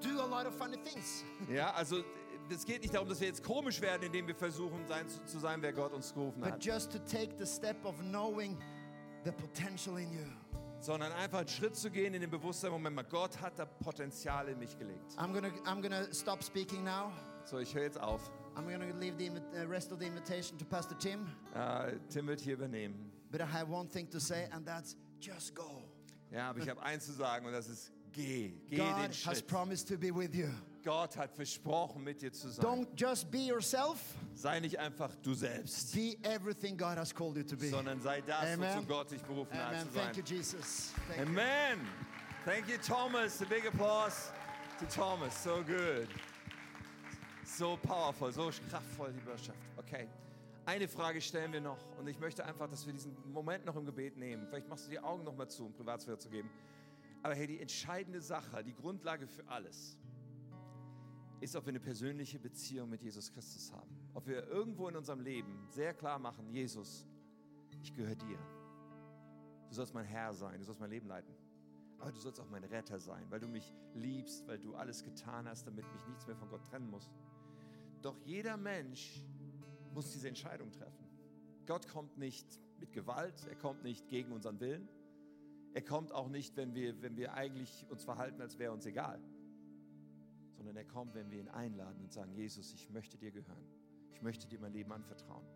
do 0.00 0.20
a 0.20 0.26
lot 0.26 0.46
of 0.46 0.54
funny 0.56 0.78
things. 0.78 1.22
Ja, 1.48 1.70
also 1.74 2.02
es 2.50 2.64
geht 2.64 2.82
nicht 2.82 2.92
darum, 2.94 3.08
dass 3.08 3.20
wir 3.20 3.28
jetzt 3.28 3.44
komisch 3.44 3.80
werden, 3.80 4.02
indem 4.02 4.26
wir 4.26 4.34
versuchen, 4.34 4.84
sein, 4.88 5.08
zu, 5.08 5.24
zu 5.24 5.38
sein, 5.38 5.62
wer 5.62 5.72
Gott 5.72 5.92
uns 5.92 6.12
gerufen 6.12 6.40
but 6.40 6.52
hat, 6.52 6.64
just 6.64 6.90
to 6.90 6.98
take 6.98 7.36
the 7.38 7.46
step 7.46 7.76
of 7.84 7.94
knowing 8.00 8.58
the 9.24 9.32
potential 9.32 9.98
in 9.98 10.10
you. 10.12 10.24
Sondern 10.80 11.12
einfach 11.12 11.38
einen 11.40 11.48
Schritt 11.48 11.76
zu 11.76 11.90
gehen 11.90 12.14
in 12.14 12.20
den 12.20 12.30
Bewusstsein, 12.30 12.70
Moment 12.70 12.96
mal, 12.96 13.04
Gott 13.04 13.40
hat 13.40 13.58
da 13.58 13.64
Potenzial 13.64 14.48
in 14.48 14.58
mich 14.58 14.78
gelegt. 14.78 15.12
I'm 15.16 15.32
gonna, 15.32 15.48
I'm 15.64 15.82
gonna 15.82 16.12
stop 16.12 16.42
speaking 16.42 16.84
now. 16.84 17.12
So, 17.44 17.58
ich 17.58 17.74
höre 17.74 17.84
jetzt 17.84 18.00
auf. 18.00 18.30
I'm 18.56 18.70
gonna 18.70 18.92
leave 18.98 19.16
the 19.18 19.30
uh, 19.30 19.68
rest 19.68 19.92
of 19.92 19.98
the 20.00 20.06
invitation 20.06 20.58
to 20.58 20.64
Pastor 20.64 20.96
Tim. 20.98 21.26
Äh, 21.54 21.92
Tim 22.08 22.26
wird 22.26 22.40
hier 22.40 22.54
übernehmen. 22.54 23.10
But 23.30 23.40
I 23.40 23.44
have 23.44 23.70
one 23.70 23.88
thing 23.88 24.08
to 24.10 24.18
say, 24.18 24.48
and 24.52 24.66
that's 24.66 24.96
just 25.20 25.54
go. 25.54 25.82
Ja, 26.30 26.50
aber 26.50 26.60
ich 26.60 26.68
habe 26.68 26.82
eins 26.82 27.06
zu 27.06 27.12
sagen 27.12 27.46
und 27.46 27.52
das 27.52 27.68
ist, 27.68 27.92
geh, 28.12 28.52
geh 28.68 28.76
den 28.76 28.78
God 28.78 29.08
has 29.08 29.16
Schritt. 29.16 29.46
promised 29.46 29.88
to 29.88 29.96
be 29.96 30.14
with 30.14 30.34
you. 30.34 30.48
Gott 30.82 31.16
hat 31.16 31.32
versprochen, 31.32 32.02
mit 32.04 32.20
dir 32.22 32.32
zu 32.32 32.48
sein. 32.48 32.64
Don't 32.64 32.88
just 32.96 33.30
be 33.30 33.38
yourself, 33.38 33.98
Sei 34.34 34.60
nicht 34.60 34.78
einfach 34.78 35.14
du 35.22 35.34
selbst, 35.34 35.92
be 35.94 36.16
everything 36.22 36.76
God 36.76 36.96
has 36.96 37.14
called 37.14 37.36
you 37.36 37.42
to 37.42 37.56
be. 37.56 37.68
sondern 37.68 38.00
sei 38.00 38.20
das, 38.20 38.54
Amen. 38.54 38.76
wozu 38.76 38.86
Gott 38.86 39.10
dich 39.10 39.22
berufen 39.22 39.56
hat 39.56 39.74
Amen. 39.74 39.86
zu 39.86 39.94
sein. 39.94 40.12
Thank 40.12 40.16
you, 40.16 40.36
Jesus. 40.36 40.92
Thank 41.08 41.18
you. 41.20 41.26
Amen. 41.26 41.88
Thank 42.44 42.68
you, 42.68 42.76
Thomas. 42.78 43.42
A 43.42 43.44
big 43.44 43.66
applause 43.66 44.30
to 44.78 44.86
Thomas. 44.86 45.42
So 45.42 45.62
good. 45.64 46.08
So 47.44 47.76
powerful, 47.82 48.30
so 48.30 48.50
kraftvoll 48.70 49.12
die 49.12 49.20
Botschaft. 49.20 49.58
Okay. 49.76 50.08
Eine 50.66 50.86
Frage 50.86 51.20
stellen 51.20 51.52
wir 51.52 51.62
noch 51.62 51.78
und 51.98 52.06
ich 52.08 52.20
möchte 52.20 52.44
einfach, 52.44 52.68
dass 52.68 52.84
wir 52.86 52.92
diesen 52.92 53.16
Moment 53.32 53.64
noch 53.64 53.74
im 53.76 53.86
Gebet 53.86 54.18
nehmen. 54.18 54.46
Vielleicht 54.48 54.68
machst 54.68 54.86
du 54.86 54.90
die 54.90 55.00
Augen 55.00 55.24
noch 55.24 55.34
mal 55.34 55.48
zu, 55.48 55.64
um 55.64 55.72
Privatsphäre 55.72 56.18
zu 56.18 56.28
geben. 56.28 56.50
Aber 57.22 57.34
hey, 57.34 57.46
die 57.46 57.58
entscheidende 57.58 58.20
Sache, 58.20 58.62
die 58.62 58.74
Grundlage 58.74 59.26
für 59.26 59.48
alles, 59.48 59.96
ist, 61.40 61.56
ob 61.56 61.66
wir 61.66 61.70
eine 61.70 61.80
persönliche 61.80 62.38
Beziehung 62.38 62.90
mit 62.90 63.02
Jesus 63.02 63.32
Christus 63.32 63.72
haben. 63.72 63.90
Ob 64.14 64.26
wir 64.26 64.46
irgendwo 64.48 64.88
in 64.88 64.96
unserem 64.96 65.20
Leben 65.20 65.66
sehr 65.68 65.94
klar 65.94 66.18
machen, 66.18 66.48
Jesus, 66.50 67.06
ich 67.82 67.94
gehöre 67.94 68.16
dir. 68.16 68.38
Du 69.68 69.74
sollst 69.74 69.94
mein 69.94 70.04
Herr 70.04 70.32
sein, 70.32 70.58
du 70.58 70.64
sollst 70.64 70.80
mein 70.80 70.90
Leben 70.90 71.06
leiten. 71.06 71.34
Aber 71.98 72.12
du 72.12 72.18
sollst 72.18 72.40
auch 72.40 72.48
mein 72.48 72.64
Retter 72.64 72.98
sein, 72.98 73.24
weil 73.28 73.40
du 73.40 73.48
mich 73.48 73.74
liebst, 73.94 74.46
weil 74.46 74.58
du 74.58 74.74
alles 74.74 75.02
getan 75.02 75.48
hast, 75.48 75.66
damit 75.66 75.84
mich 75.92 76.06
nichts 76.06 76.26
mehr 76.26 76.36
von 76.36 76.48
Gott 76.48 76.64
trennen 76.64 76.88
muss. 76.90 77.10
Doch 78.02 78.16
jeder 78.24 78.56
Mensch 78.56 79.24
muss 79.92 80.12
diese 80.12 80.28
Entscheidung 80.28 80.70
treffen. 80.70 81.06
Gott 81.66 81.88
kommt 81.88 82.16
nicht 82.16 82.46
mit 82.78 82.92
Gewalt, 82.92 83.46
er 83.48 83.56
kommt 83.56 83.82
nicht 83.82 84.08
gegen 84.08 84.32
unseren 84.32 84.60
Willen. 84.60 84.88
Er 85.74 85.82
kommt 85.82 86.12
auch 86.12 86.28
nicht, 86.28 86.56
wenn 86.56 86.74
wir, 86.74 87.02
wenn 87.02 87.16
wir 87.16 87.34
eigentlich 87.34 87.86
uns 87.90 88.04
verhalten, 88.04 88.40
als 88.40 88.58
wäre 88.58 88.72
uns 88.72 88.86
egal. 88.86 89.20
Sondern 90.58 90.76
er 90.76 90.84
kommt, 90.84 91.14
wenn 91.14 91.30
wir 91.30 91.38
ihn 91.38 91.48
einladen 91.48 92.02
und 92.02 92.12
sagen, 92.12 92.34
Jesus, 92.34 92.74
ich 92.74 92.90
möchte 92.90 93.16
dir 93.16 93.30
gehören. 93.30 93.64
Ich 94.12 94.20
möchte 94.20 94.46
dir 94.46 94.58
mein 94.58 94.72
Leben 94.72 94.92
anvertrauen. 94.92 95.46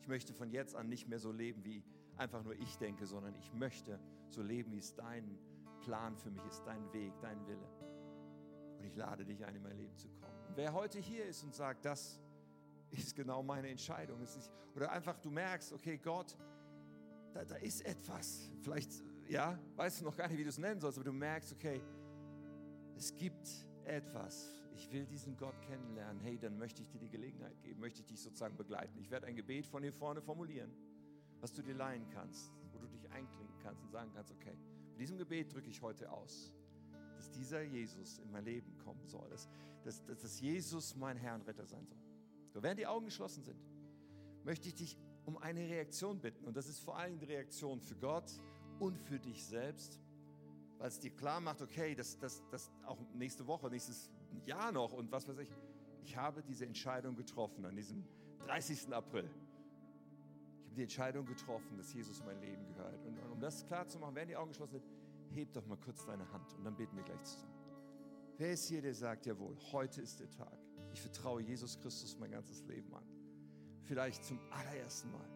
Ich 0.00 0.06
möchte 0.06 0.34
von 0.34 0.50
jetzt 0.50 0.76
an 0.76 0.88
nicht 0.88 1.08
mehr 1.08 1.18
so 1.18 1.32
leben, 1.32 1.64
wie 1.64 1.82
einfach 2.16 2.44
nur 2.44 2.54
ich 2.54 2.76
denke, 2.76 3.06
sondern 3.06 3.34
ich 3.34 3.52
möchte 3.52 3.98
so 4.28 4.42
leben, 4.42 4.72
wie 4.72 4.78
es 4.78 4.94
dein 4.94 5.38
Plan 5.80 6.16
für 6.16 6.30
mich 6.30 6.44
ist, 6.44 6.62
dein 6.64 6.92
Weg, 6.92 7.12
dein 7.20 7.46
Wille. 7.46 7.68
Und 8.78 8.84
ich 8.84 8.94
lade 8.96 9.24
dich 9.24 9.44
ein, 9.44 9.56
in 9.56 9.62
mein 9.62 9.76
Leben 9.76 9.96
zu 9.96 10.08
kommen. 10.08 10.46
Und 10.48 10.56
wer 10.56 10.72
heute 10.72 10.98
hier 10.98 11.24
ist 11.24 11.42
und 11.42 11.54
sagt, 11.54 11.84
das 11.84 12.20
ist 12.90 13.14
genau 13.14 13.42
meine 13.42 13.68
Entscheidung, 13.68 14.20
ist, 14.22 14.50
oder 14.74 14.92
einfach 14.92 15.18
du 15.18 15.30
merkst, 15.30 15.72
okay, 15.72 15.98
Gott, 15.98 16.36
da, 17.32 17.44
da 17.44 17.56
ist 17.56 17.84
etwas. 17.86 18.50
Vielleicht, 18.60 18.90
ja, 19.28 19.58
weißt 19.76 20.00
du 20.00 20.04
noch 20.04 20.16
gar 20.16 20.28
nicht, 20.28 20.38
wie 20.38 20.44
du 20.44 20.50
es 20.50 20.58
nennen 20.58 20.80
sollst, 20.80 20.98
aber 20.98 21.06
du 21.06 21.12
merkst, 21.12 21.52
okay, 21.52 21.80
es 22.96 23.14
gibt 23.14 23.48
etwas. 23.86 24.52
Ich 24.74 24.90
will 24.90 25.06
diesen 25.06 25.36
Gott 25.36 25.60
kennenlernen. 25.62 26.20
Hey, 26.20 26.38
dann 26.38 26.58
möchte 26.58 26.82
ich 26.82 26.88
dir 26.88 26.98
die 26.98 27.08
Gelegenheit 27.08 27.60
geben, 27.62 27.80
möchte 27.80 28.00
ich 28.00 28.06
dich 28.06 28.20
sozusagen 28.20 28.56
begleiten. 28.56 28.98
Ich 28.98 29.10
werde 29.10 29.26
ein 29.26 29.36
Gebet 29.36 29.66
von 29.66 29.82
hier 29.82 29.92
vorne 29.92 30.22
formulieren, 30.22 30.72
was 31.40 31.52
du 31.52 31.62
dir 31.62 31.74
leihen 31.74 32.08
kannst, 32.10 32.52
wo 32.72 32.78
du 32.78 32.86
dich 32.86 33.10
einklinken 33.10 33.58
kannst 33.62 33.82
und 33.82 33.90
sagen 33.90 34.10
kannst, 34.14 34.32
okay, 34.32 34.56
mit 34.90 35.00
diesem 35.00 35.18
Gebet 35.18 35.52
drücke 35.52 35.68
ich 35.68 35.82
heute 35.82 36.10
aus, 36.10 36.52
dass 37.16 37.30
dieser 37.30 37.62
Jesus 37.62 38.18
in 38.18 38.30
mein 38.30 38.44
Leben 38.44 38.76
kommen 38.78 39.06
soll, 39.06 39.28
dass, 39.30 39.48
dass, 39.84 40.04
dass, 40.04 40.40
Jesus 40.40 40.96
mein 40.96 41.16
Herr 41.16 41.34
und 41.34 41.46
Retter 41.46 41.66
sein 41.66 41.86
soll. 41.86 41.98
So, 42.50 42.62
während 42.62 42.80
die 42.80 42.86
Augen 42.86 43.06
geschlossen 43.06 43.42
sind, 43.42 43.60
möchte 44.44 44.68
ich 44.68 44.74
dich 44.74 44.98
um 45.24 45.36
eine 45.38 45.60
Reaktion 45.60 46.20
bitten. 46.20 46.44
Und 46.44 46.56
das 46.56 46.68
ist 46.68 46.80
vor 46.80 46.98
allem 46.98 47.18
die 47.18 47.26
Reaktion 47.26 47.80
für 47.80 47.96
Gott 47.96 48.40
und 48.78 48.98
für 48.98 49.18
dich 49.18 49.44
selbst, 49.44 50.00
weil 50.82 50.88
es 50.88 50.98
dir 50.98 51.12
klar 51.12 51.40
macht, 51.40 51.62
okay, 51.62 51.94
das, 51.94 52.18
das, 52.18 52.42
das 52.50 52.68
auch 52.84 52.98
nächste 53.14 53.46
Woche, 53.46 53.70
nächstes 53.70 54.10
Jahr 54.46 54.72
noch 54.72 54.92
und 54.92 55.12
was 55.12 55.28
weiß 55.28 55.38
ich. 55.38 55.48
Ich 56.02 56.16
habe 56.16 56.42
diese 56.42 56.66
Entscheidung 56.66 57.14
getroffen 57.14 57.64
an 57.64 57.76
diesem 57.76 58.04
30. 58.40 58.92
April. 58.92 59.30
Ich 60.56 60.64
habe 60.64 60.74
die 60.74 60.82
Entscheidung 60.82 61.24
getroffen, 61.24 61.76
dass 61.76 61.94
Jesus 61.94 62.20
mein 62.24 62.40
Leben 62.40 62.66
gehört. 62.66 63.06
Und 63.06 63.16
um 63.30 63.38
das 63.38 63.64
klar 63.64 63.86
zu 63.86 64.00
machen, 64.00 64.16
während 64.16 64.32
die 64.32 64.36
Augen 64.36 64.48
geschlossen 64.48 64.72
sind, 64.72 64.84
heb 65.30 65.52
doch 65.52 65.64
mal 65.66 65.78
kurz 65.78 66.04
deine 66.04 66.28
Hand 66.32 66.52
und 66.54 66.64
dann 66.64 66.74
beten 66.74 66.96
wir 66.96 67.04
gleich 67.04 67.22
zusammen. 67.22 67.54
Wer 68.38 68.50
ist 68.50 68.66
hier, 68.66 68.82
der 68.82 68.96
sagt, 68.96 69.26
jawohl, 69.26 69.56
heute 69.70 70.02
ist 70.02 70.18
der 70.18 70.30
Tag. 70.30 70.58
Ich 70.92 71.00
vertraue 71.00 71.42
Jesus 71.42 71.78
Christus 71.78 72.18
mein 72.18 72.32
ganzes 72.32 72.66
Leben 72.66 72.92
an. 72.92 73.06
Vielleicht 73.84 74.24
zum 74.24 74.40
allerersten 74.50 75.12
Mal. 75.12 75.28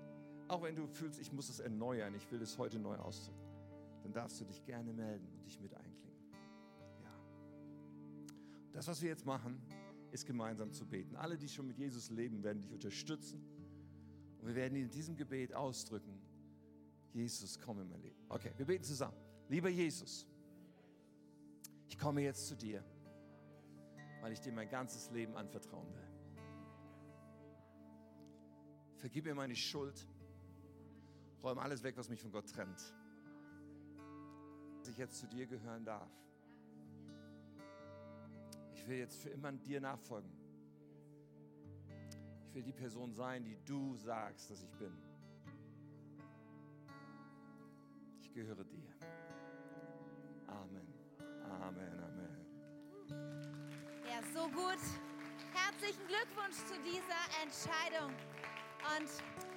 Auch 0.49 0.63
wenn 0.65 0.75
du 0.75 0.89
fühlst, 0.89 1.21
ich 1.21 1.33
muss 1.33 1.49
es 1.49 1.61
erneuern, 1.61 2.17
ich 2.17 2.29
will 2.33 2.43
es 2.43 2.59
heute 2.59 2.81
neu 2.81 2.97
ausdrücken, 2.97 3.46
dann 4.07 4.13
darfst 4.13 4.41
du 4.41 4.45
dich 4.45 4.65
gerne 4.65 4.93
melden 4.93 5.27
und 5.33 5.45
dich 5.45 5.59
mit 5.61 5.75
einklinken. 5.75 6.31
Ja. 7.03 7.11
Das, 8.71 8.87
was 8.87 9.03
wir 9.03 9.09
jetzt 9.09 9.27
machen, 9.27 9.61
ist 10.13 10.25
gemeinsam 10.25 10.73
zu 10.73 10.87
beten. 10.87 11.17
Alle, 11.17 11.37
die 11.37 11.49
schon 11.49 11.67
mit 11.67 11.77
Jesus 11.77 12.09
leben, 12.11 12.45
werden 12.45 12.63
dich 12.63 12.73
unterstützen. 12.73 13.45
Und 14.39 14.47
wir 14.47 14.55
werden 14.55 14.77
in 14.77 14.89
diesem 14.91 15.17
Gebet 15.17 15.53
ausdrücken, 15.53 16.21
Jesus, 17.13 17.59
komm 17.59 17.81
in 17.81 17.89
mein 17.89 18.01
Leben. 18.01 18.21
Okay, 18.29 18.53
wir 18.57 18.67
beten 18.67 18.85
zusammen. 18.85 19.17
Lieber 19.49 19.71
Jesus, 19.71 20.25
ich 21.89 21.99
komme 21.99 22.23
jetzt 22.23 22.47
zu 22.47 22.55
dir, 22.55 22.85
weil 24.21 24.33
ich 24.33 24.41
dir 24.41 24.53
mein 24.53 24.69
ganzes 24.69 25.11
Leben 25.11 25.35
anvertrauen 25.35 25.93
will. 25.93 26.09
Vergib 28.99 29.25
mir 29.25 29.35
meine 29.35 29.57
Schuld. 29.57 30.07
Räum 31.43 31.59
alles 31.59 31.83
weg, 31.83 31.97
was 31.97 32.09
mich 32.09 32.21
von 32.21 32.31
Gott 32.31 32.49
trennt. 32.49 32.95
Dass 34.87 34.93
ich 34.93 34.99
jetzt 34.99 35.19
zu 35.19 35.27
dir 35.27 35.47
gehören 35.47 35.85
darf. 35.85 36.09
Ich 38.73 38.87
will 38.87 38.99
jetzt 38.99 39.21
für 39.21 39.31
immer 39.31 39.51
dir 39.51 39.81
nachfolgen. 39.81 40.31
Ich 42.45 42.55
will 42.55 42.63
die 42.63 42.73
Person 42.73 43.13
sein, 43.13 43.45
die 43.45 43.59
du 43.65 43.97
sagst, 43.97 44.49
dass 44.49 44.63
ich 44.63 44.71
bin. 44.75 44.97
Ich 48.21 48.33
gehöre 48.33 48.63
dir. 48.63 48.95
Amen. 50.47 50.87
Amen. 51.51 52.01
Amen. 52.05 52.47
Ja, 54.09 54.23
so 54.33 54.49
gut. 54.51 54.79
Herzlichen 55.53 56.07
Glückwunsch 56.07 56.59
zu 56.59 56.77
dieser 56.85 57.43
Entscheidung. 57.43 58.13
Und 58.97 59.09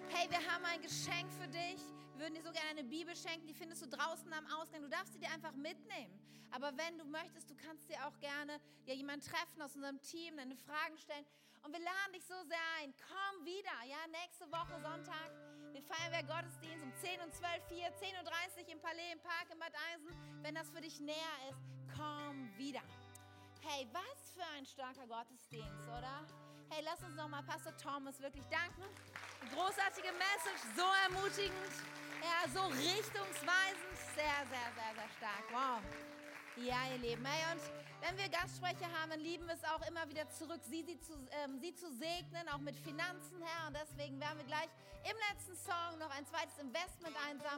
hey, 0.08 0.28
wir 0.32 0.40
haben 0.52 0.66
ein 0.66 0.82
Geschenk 0.82 1.32
für 1.34 1.48
dich. 1.48 1.99
Würden 2.20 2.36
dir 2.36 2.44
so 2.44 2.52
gerne 2.52 2.72
eine 2.72 2.84
Bibel 2.84 3.16
schenken, 3.16 3.48
die 3.48 3.54
findest 3.54 3.82
du 3.82 3.88
draußen 3.88 4.32
am 4.34 4.46
Ausgang. 4.60 4.82
Du 4.82 4.90
darfst 4.90 5.14
sie 5.14 5.20
dir 5.20 5.32
einfach 5.32 5.54
mitnehmen. 5.54 6.20
Aber 6.52 6.76
wenn 6.76 6.98
du 6.98 7.06
möchtest, 7.06 7.50
du 7.50 7.56
kannst 7.56 7.90
dir 7.90 7.96
auch 8.06 8.20
gerne 8.20 8.60
ja, 8.86 8.94
jemanden 8.94 9.26
treffen 9.26 9.62
aus 9.62 9.74
unserem 9.76 10.02
Team, 10.02 10.36
deine 10.36 10.58
Fragen 10.58 10.98
stellen. 10.98 11.26
Und 11.64 11.72
wir 11.72 11.80
laden 11.80 12.14
dich 12.14 12.26
so 12.26 12.36
sehr 12.44 12.68
ein. 12.82 12.94
Komm 13.08 13.46
wieder, 13.46 13.72
ja, 13.88 13.96
nächste 14.12 14.52
Woche 14.52 14.82
Sonntag. 14.82 15.32
Wir 15.72 15.82
feiern 15.82 16.12
wir 16.12 16.24
Gottesdienst 16.24 16.84
um 16.84 16.94
10 17.00 17.22
und 17.22 17.34
12, 17.34 17.64
4, 17.70 17.88
10.30 17.88 18.68
Uhr 18.68 18.70
im 18.74 18.82
Palais 18.82 19.14
im 19.14 19.20
Park 19.22 19.48
in 19.54 19.60
Bad 19.60 19.74
Eisen. 19.94 20.44
Wenn 20.44 20.56
das 20.56 20.70
für 20.72 20.82
dich 20.82 21.00
näher 21.00 21.38
ist, 21.50 21.60
komm 21.96 22.52
wieder. 22.58 22.82
Hey, 23.62 23.88
was 23.94 24.34
für 24.34 24.46
ein 24.58 24.66
starker 24.66 25.08
Gottesdienst, 25.08 25.88
oder? 25.88 26.28
Hey, 26.70 26.84
lass 26.84 27.02
uns 27.02 27.16
nochmal 27.16 27.44
Pastor 27.44 27.76
Thomas 27.78 28.20
wirklich 28.20 28.46
danken. 28.48 28.84
Großartige 29.54 30.12
Message, 30.14 30.62
so 30.76 30.84
ermutigend, 31.08 31.74
ja, 32.22 32.50
so 32.54 32.62
richtungsweisend, 32.68 33.96
sehr, 34.16 34.40
sehr, 34.50 34.70
sehr, 34.76 34.92
sehr 34.96 35.10
stark. 35.18 35.44
Wow. 35.52 35.82
Ja, 36.56 36.92
ihr 36.92 36.98
Lieben. 36.98 37.26
Hey, 37.26 37.54
und 37.54 37.62
wenn 38.02 38.18
wir 38.18 38.30
Gastsprecher 38.30 38.92
haben, 38.92 39.12
dann 39.12 39.20
lieben 39.20 39.48
wir 39.48 39.56
es 39.56 39.64
auch 39.64 39.86
immer 39.88 40.08
wieder 40.10 40.28
zurück, 40.30 40.62
sie, 40.64 40.84
sie, 40.84 41.00
zu, 41.00 41.14
ähm, 41.44 41.60
sie 41.60 41.74
zu 41.74 41.92
segnen, 41.92 42.48
auch 42.50 42.60
mit 42.60 42.76
Finanzen, 42.80 43.42
Herr. 43.42 43.68
Und 43.68 43.76
deswegen 43.76 44.20
werden 44.20 44.38
wir 44.40 44.46
gleich 44.46 44.70
im 45.04 45.16
letzten 45.32 45.56
Song 45.56 45.98
noch 46.00 46.10
ein 46.12 46.26
zweites 46.26 46.58
Investment 46.60 47.16
einsammeln. 47.28 47.40